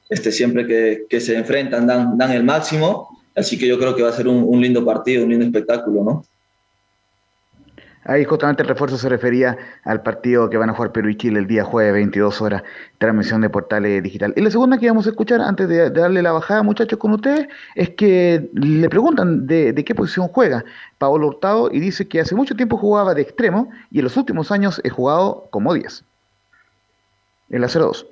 [0.10, 3.08] este, siempre que, que, se enfrentan, dan, dan el máximo.
[3.36, 6.04] Así que yo creo que va a ser un, un lindo partido, un lindo espectáculo,
[6.04, 6.26] ¿no?
[8.08, 11.40] Ahí justamente el refuerzo se refería al partido que van a jugar Perú y Chile
[11.40, 12.64] el día jueves, 22 horas,
[13.00, 14.34] transmisión de portales digital.
[14.38, 17.50] Y la segunda que vamos a escuchar antes de, darle la bajada, muchachos, con ustedes,
[17.76, 20.64] es que le preguntan de, qué posición juega
[20.98, 24.54] Pablo Hurtado y dice que hace mucho tiempo jugaba de extremo y en los últimos
[24.54, 26.06] años he jugado como 10.
[27.50, 28.06] En la 0-2.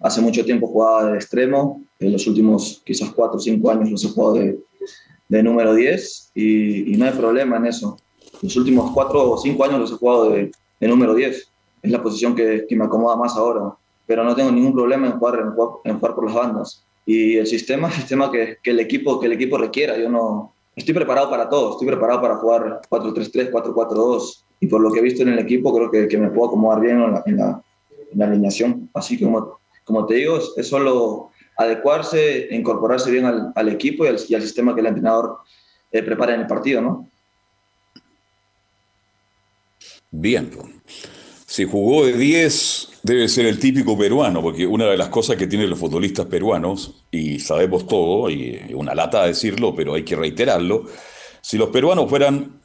[0.00, 4.04] Hace mucho tiempo jugaba de extremo, en los últimos quizás 4 o 5 años los
[4.04, 4.58] he jugado de,
[5.28, 7.96] de número 10 y, y no hay problema en eso
[8.42, 10.50] los últimos cuatro o cinco años los he jugado de,
[10.80, 11.50] de número 10.
[11.82, 13.74] Es la posición que, que, me acomoda más ahora.
[14.06, 16.84] Pero no tengo ningún problema en jugar, en jugar, en jugar por las bandas.
[17.06, 19.96] Y el sistema el sistema que, que, el equipo, que el equipo requiera.
[19.98, 21.72] Yo no estoy preparado para todo.
[21.72, 24.44] Estoy preparado para jugar 4-3-3, 4-4-2.
[24.60, 26.80] Y por lo que he visto en el equipo, creo que, que me puedo acomodar
[26.80, 27.62] bien en la, en la,
[28.12, 28.90] en la alineación.
[28.92, 34.04] Así que, como, como te digo, es, es solo adecuarse, incorporarse bien al, al equipo
[34.04, 35.38] y al, y al, sistema que el entrenador
[35.92, 37.08] eh, prepara en el partido, ¿no?
[40.12, 40.50] Bien,
[41.46, 45.46] si jugó de 10, debe ser el típico peruano, porque una de las cosas que
[45.46, 50.86] tienen los futbolistas peruanos, y sabemos todo, y una lata decirlo, pero hay que reiterarlo,
[51.40, 52.60] si los peruanos fueran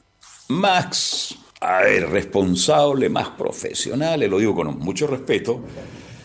[0.50, 5.62] más responsables, más profesionales, lo digo con mucho respeto,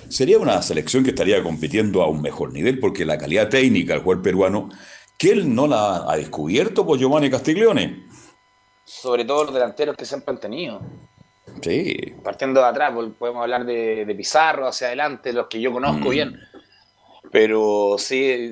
[0.08, 4.02] sería una selección que estaría compitiendo a un mejor nivel, porque la calidad técnica del
[4.02, 4.68] jugador peruano,
[5.18, 8.06] que él no la ha descubierto por Giovanni Castiglione.
[8.84, 10.80] Sobre todo los delanteros que siempre han tenido.
[11.62, 12.14] Sí.
[12.22, 16.10] Partiendo de atrás, podemos hablar de, de Pizarro hacia adelante, los que yo conozco mm.
[16.10, 16.40] bien.
[17.32, 18.50] Pero sí,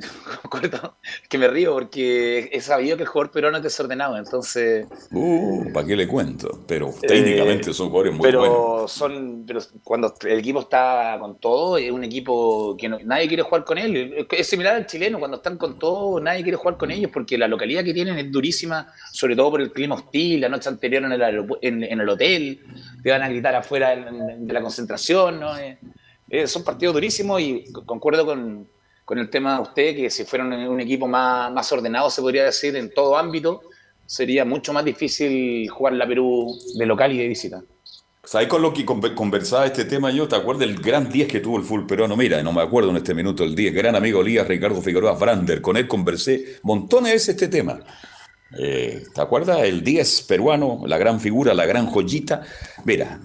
[1.28, 4.86] que me río porque he sabido que el jugador peruano es desordenado, entonces...
[5.10, 6.60] Uh, ¿para qué le cuento?
[6.66, 8.92] Pero técnicamente eh, son jugadores muy pero buenos.
[8.92, 13.42] Son, pero cuando el equipo está con todo, es un equipo que no, nadie quiere
[13.42, 14.26] jugar con él.
[14.30, 17.48] Es similar al chileno, cuando están con todo, nadie quiere jugar con ellos porque la
[17.48, 21.12] localidad que tienen es durísima, sobre todo por el clima hostil, la noche anterior en
[21.12, 21.22] el,
[21.62, 22.60] en, en el hotel,
[23.02, 25.59] te van a gritar afuera de, de la concentración, ¿no?
[25.59, 25.78] Eh,
[26.46, 28.68] son partidos durísimos y concuerdo con,
[29.05, 32.44] con, el tema de usted, que si fueran un equipo más, más ordenado, se podría
[32.44, 33.62] decir, en todo ámbito,
[34.06, 37.62] sería mucho más difícil jugar la Perú de local y de visita.
[38.28, 40.28] ¿Sabes con lo que conversaba este tema yo?
[40.28, 42.14] ¿Te acuerdas del gran 10 que tuvo el full peruano?
[42.14, 45.62] Mira, no me acuerdo en este minuto el 10, gran amigo Lías Ricardo Figueroa Brander,
[45.62, 47.80] con él conversé montones de veces este tema.
[48.59, 49.60] Eh, ¿Te acuerdas?
[49.62, 52.42] El 10 peruano, la gran figura, la gran joyita.
[52.84, 53.18] Mira,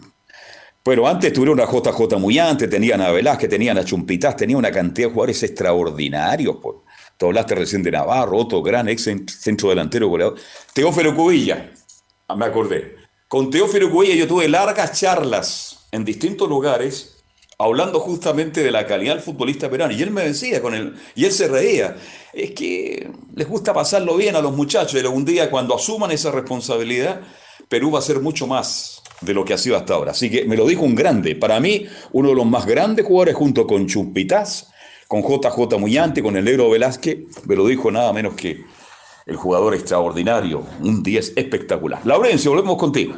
[0.84, 4.72] pero antes tuvieron a JJ muy antes, tenían a Velázquez, tenían a Chumpitas, tenían una
[4.72, 6.57] cantidad de jugadores extraordinarios.
[6.57, 6.84] Por.
[7.18, 10.35] Tú hablaste recién de Navarro, otro gran ex centro delantero goleador.
[10.73, 11.72] Teófilo Cubilla,
[12.27, 12.97] ah, me acordé.
[13.30, 17.23] Con Teófilo Cubilla yo tuve largas charlas en distintos lugares
[17.57, 19.93] hablando justamente de la calidad del futbolista peruano.
[19.93, 21.95] Y él me decía con él, y él se reía.
[22.34, 25.01] Es que les gusta pasarlo bien a los muchachos.
[25.01, 27.22] Y un día cuando asuman esa responsabilidad,
[27.69, 30.12] Perú va a ser mucho más de lo que ha sido hasta ahora.
[30.12, 31.36] Así que me lo dijo un grande.
[31.36, 34.72] Para mí, uno de los más grandes jugadores junto con Chumpitas,
[35.08, 38.64] con JJ Muñante, con el negro Velázquez, me lo dijo nada menos que
[39.26, 42.02] el jugador extraordinario, un 10 espectacular.
[42.06, 43.16] Laurencio, volvemos contigo.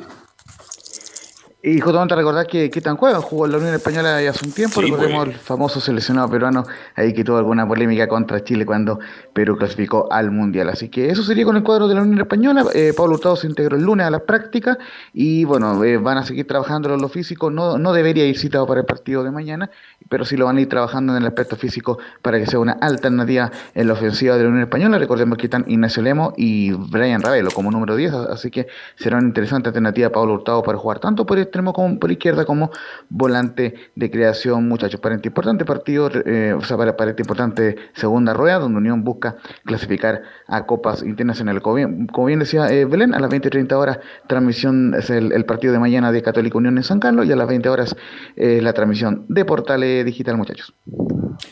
[1.68, 4.52] Y justamente recordar que, que tan juega, jugó en la Unión Española ya hace un
[4.52, 6.64] tiempo, sí, recordemos el famoso seleccionado peruano
[6.94, 9.00] ahí que tuvo alguna polémica contra Chile cuando
[9.34, 10.70] Perú clasificó al Mundial.
[10.70, 12.66] Así que eso sería con el cuadro de la Unión Española.
[12.76, 14.78] Eh, Pablo Hurtado se integró el lunes a la práctica
[15.12, 17.50] y bueno, eh, van a seguir trabajando en lo físico.
[17.50, 19.72] No, no debería ir citado para el partido de mañana,
[20.08, 22.74] pero sí lo van a ir trabajando en el aspecto físico para que sea una
[22.74, 25.00] alternativa en la ofensiva de la Unión Española.
[25.00, 28.68] Recordemos que están Ignacio Lemo y Brian Ravelo como número 10, así que
[28.98, 32.44] será una interesante alternativa Pablo Hurtado para jugar tanto por este extremo como por izquierda
[32.46, 32.70] como
[33.10, 35.00] volante de creación, muchachos.
[35.00, 39.04] Para este importante partido, eh, o sea, para, para esta importante segunda rueda, donde Unión
[39.06, 41.64] busca clasificar a copas internacionales.
[41.64, 45.10] Como bien, como bien decía eh, Belén, a las 20 y 30 horas, transmisión es
[45.10, 47.70] el, el partido de mañana de Católica Unión en San Carlos y a las 20
[47.70, 47.96] horas
[48.36, 50.74] eh, la transmisión de Portales Digital, muchachos.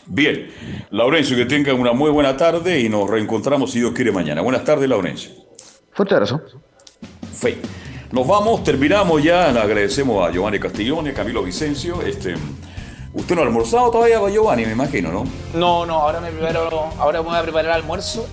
[0.06, 0.48] Bien,
[0.90, 4.42] Laurencio, que tengan una muy buena tarde y nos reencontramos si Dios quiere mañana.
[4.42, 5.32] Buenas tardes, Laurencio.
[5.92, 6.42] Fuerte abrazo.
[7.32, 7.56] Fe.
[8.14, 9.50] Nos vamos, terminamos ya.
[9.50, 12.00] Le agradecemos a Giovanni Castiglione, a Camilo Vicencio.
[12.00, 12.36] Este,
[13.12, 15.24] usted no ha almorzado todavía, Giovanni, me imagino, ¿no?
[15.52, 18.24] No, no, ahora me preparo, ahora voy a preparar almuerzo,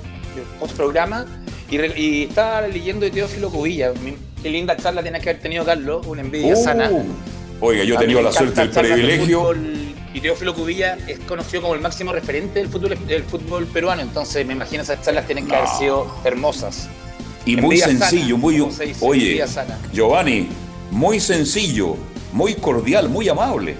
[0.59, 1.25] post programa,
[1.67, 3.91] y, y estaba leyendo de Teófilo Cubilla.
[4.43, 6.91] Qué linda charla tienes que haber tenido, Carlos, una envidia Uh, sana.
[7.59, 9.51] Oiga, yo he tenido la suerte, el privilegio.
[10.13, 14.45] Y Teófilo Cubilla es conocido como el máximo referente del fútbol, del fútbol peruano, entonces
[14.45, 16.87] me imagino esas charlas tienen que haber sido hermosas.
[17.45, 18.55] Y muy Envidia sana, sencillo, muy.
[18.55, 19.43] dice, Oye.
[19.93, 20.47] Giovanni,
[20.91, 21.95] muy sencillo,
[22.33, 23.75] muy cordial, muy amable.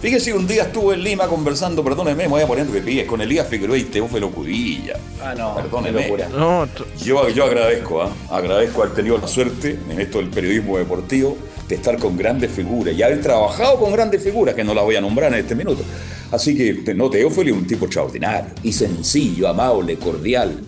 [0.00, 3.20] Fíjese, un día estuve en Lima conversando, perdóneme, me voy a poner de pies, con
[3.22, 4.98] Elías Figueroa y Teófilo Cudilla.
[5.22, 6.12] Ah, no, Perdóneme.
[6.36, 6.68] No,
[7.02, 8.10] Yo, yo agradezco, ¿ah?
[8.30, 11.36] agradezco haber tenido la suerte en esto del periodismo deportivo
[11.66, 14.96] de estar con grandes figuras y haber trabajado con grandes figuras que no las voy
[14.96, 15.82] a nombrar en este minuto.
[16.30, 20.60] Así que no, Teófilo es un tipo extraordinario y sencillo, amable, cordial,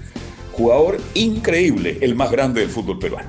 [0.58, 3.26] jugador increíble, el más grande del fútbol peruano.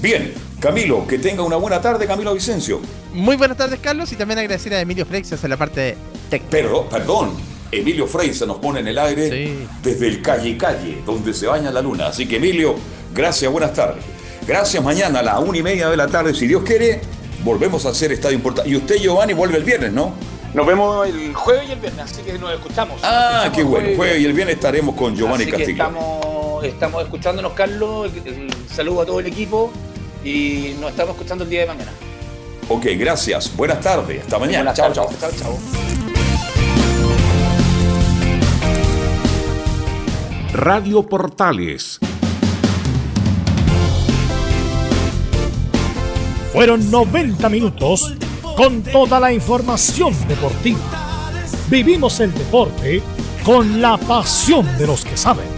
[0.00, 2.80] Bien, Camilo, que tenga una buena tarde, Camilo Vicencio.
[3.12, 5.96] Muy buenas tardes, Carlos, y también agradecer a Emilio Freixas en la parte
[6.30, 6.50] técnica.
[6.50, 7.30] Pero, perdón,
[7.72, 11.70] Emilio Frey se nos pone en el aire desde el calle calle, donde se baña
[11.72, 12.06] la luna.
[12.08, 12.76] Así que Emilio,
[13.14, 14.04] gracias, buenas tardes.
[14.46, 17.00] Gracias, mañana a la una y media de la tarde, si Dios quiere,
[17.44, 18.70] volvemos a hacer Estadio Importante.
[18.70, 20.14] Y usted, Giovanni, vuelve el viernes, ¿no?
[20.54, 23.00] Nos vemos el jueves y el viernes, así que nos escuchamos.
[23.02, 23.78] Ah, Nos escuchamos qué bueno.
[23.80, 25.84] jueves Jueves y el viernes estaremos con Giovanni Así que Castillo.
[26.64, 28.10] Estamos, estamos escuchándonos, Carlos.
[28.72, 29.70] Saludo a todo el equipo
[30.24, 31.92] y nos estamos escuchando el día de mañana.
[32.68, 33.54] Ok, gracias.
[33.56, 34.22] Buenas tardes.
[34.22, 34.72] Hasta mañana.
[34.74, 35.08] Chao, chao.
[40.52, 41.98] Radio Portales.
[46.52, 48.14] Fueron 90 minutos
[48.56, 50.80] con toda la información deportiva.
[51.70, 53.02] Vivimos el deporte
[53.44, 55.57] con la pasión de los que saben.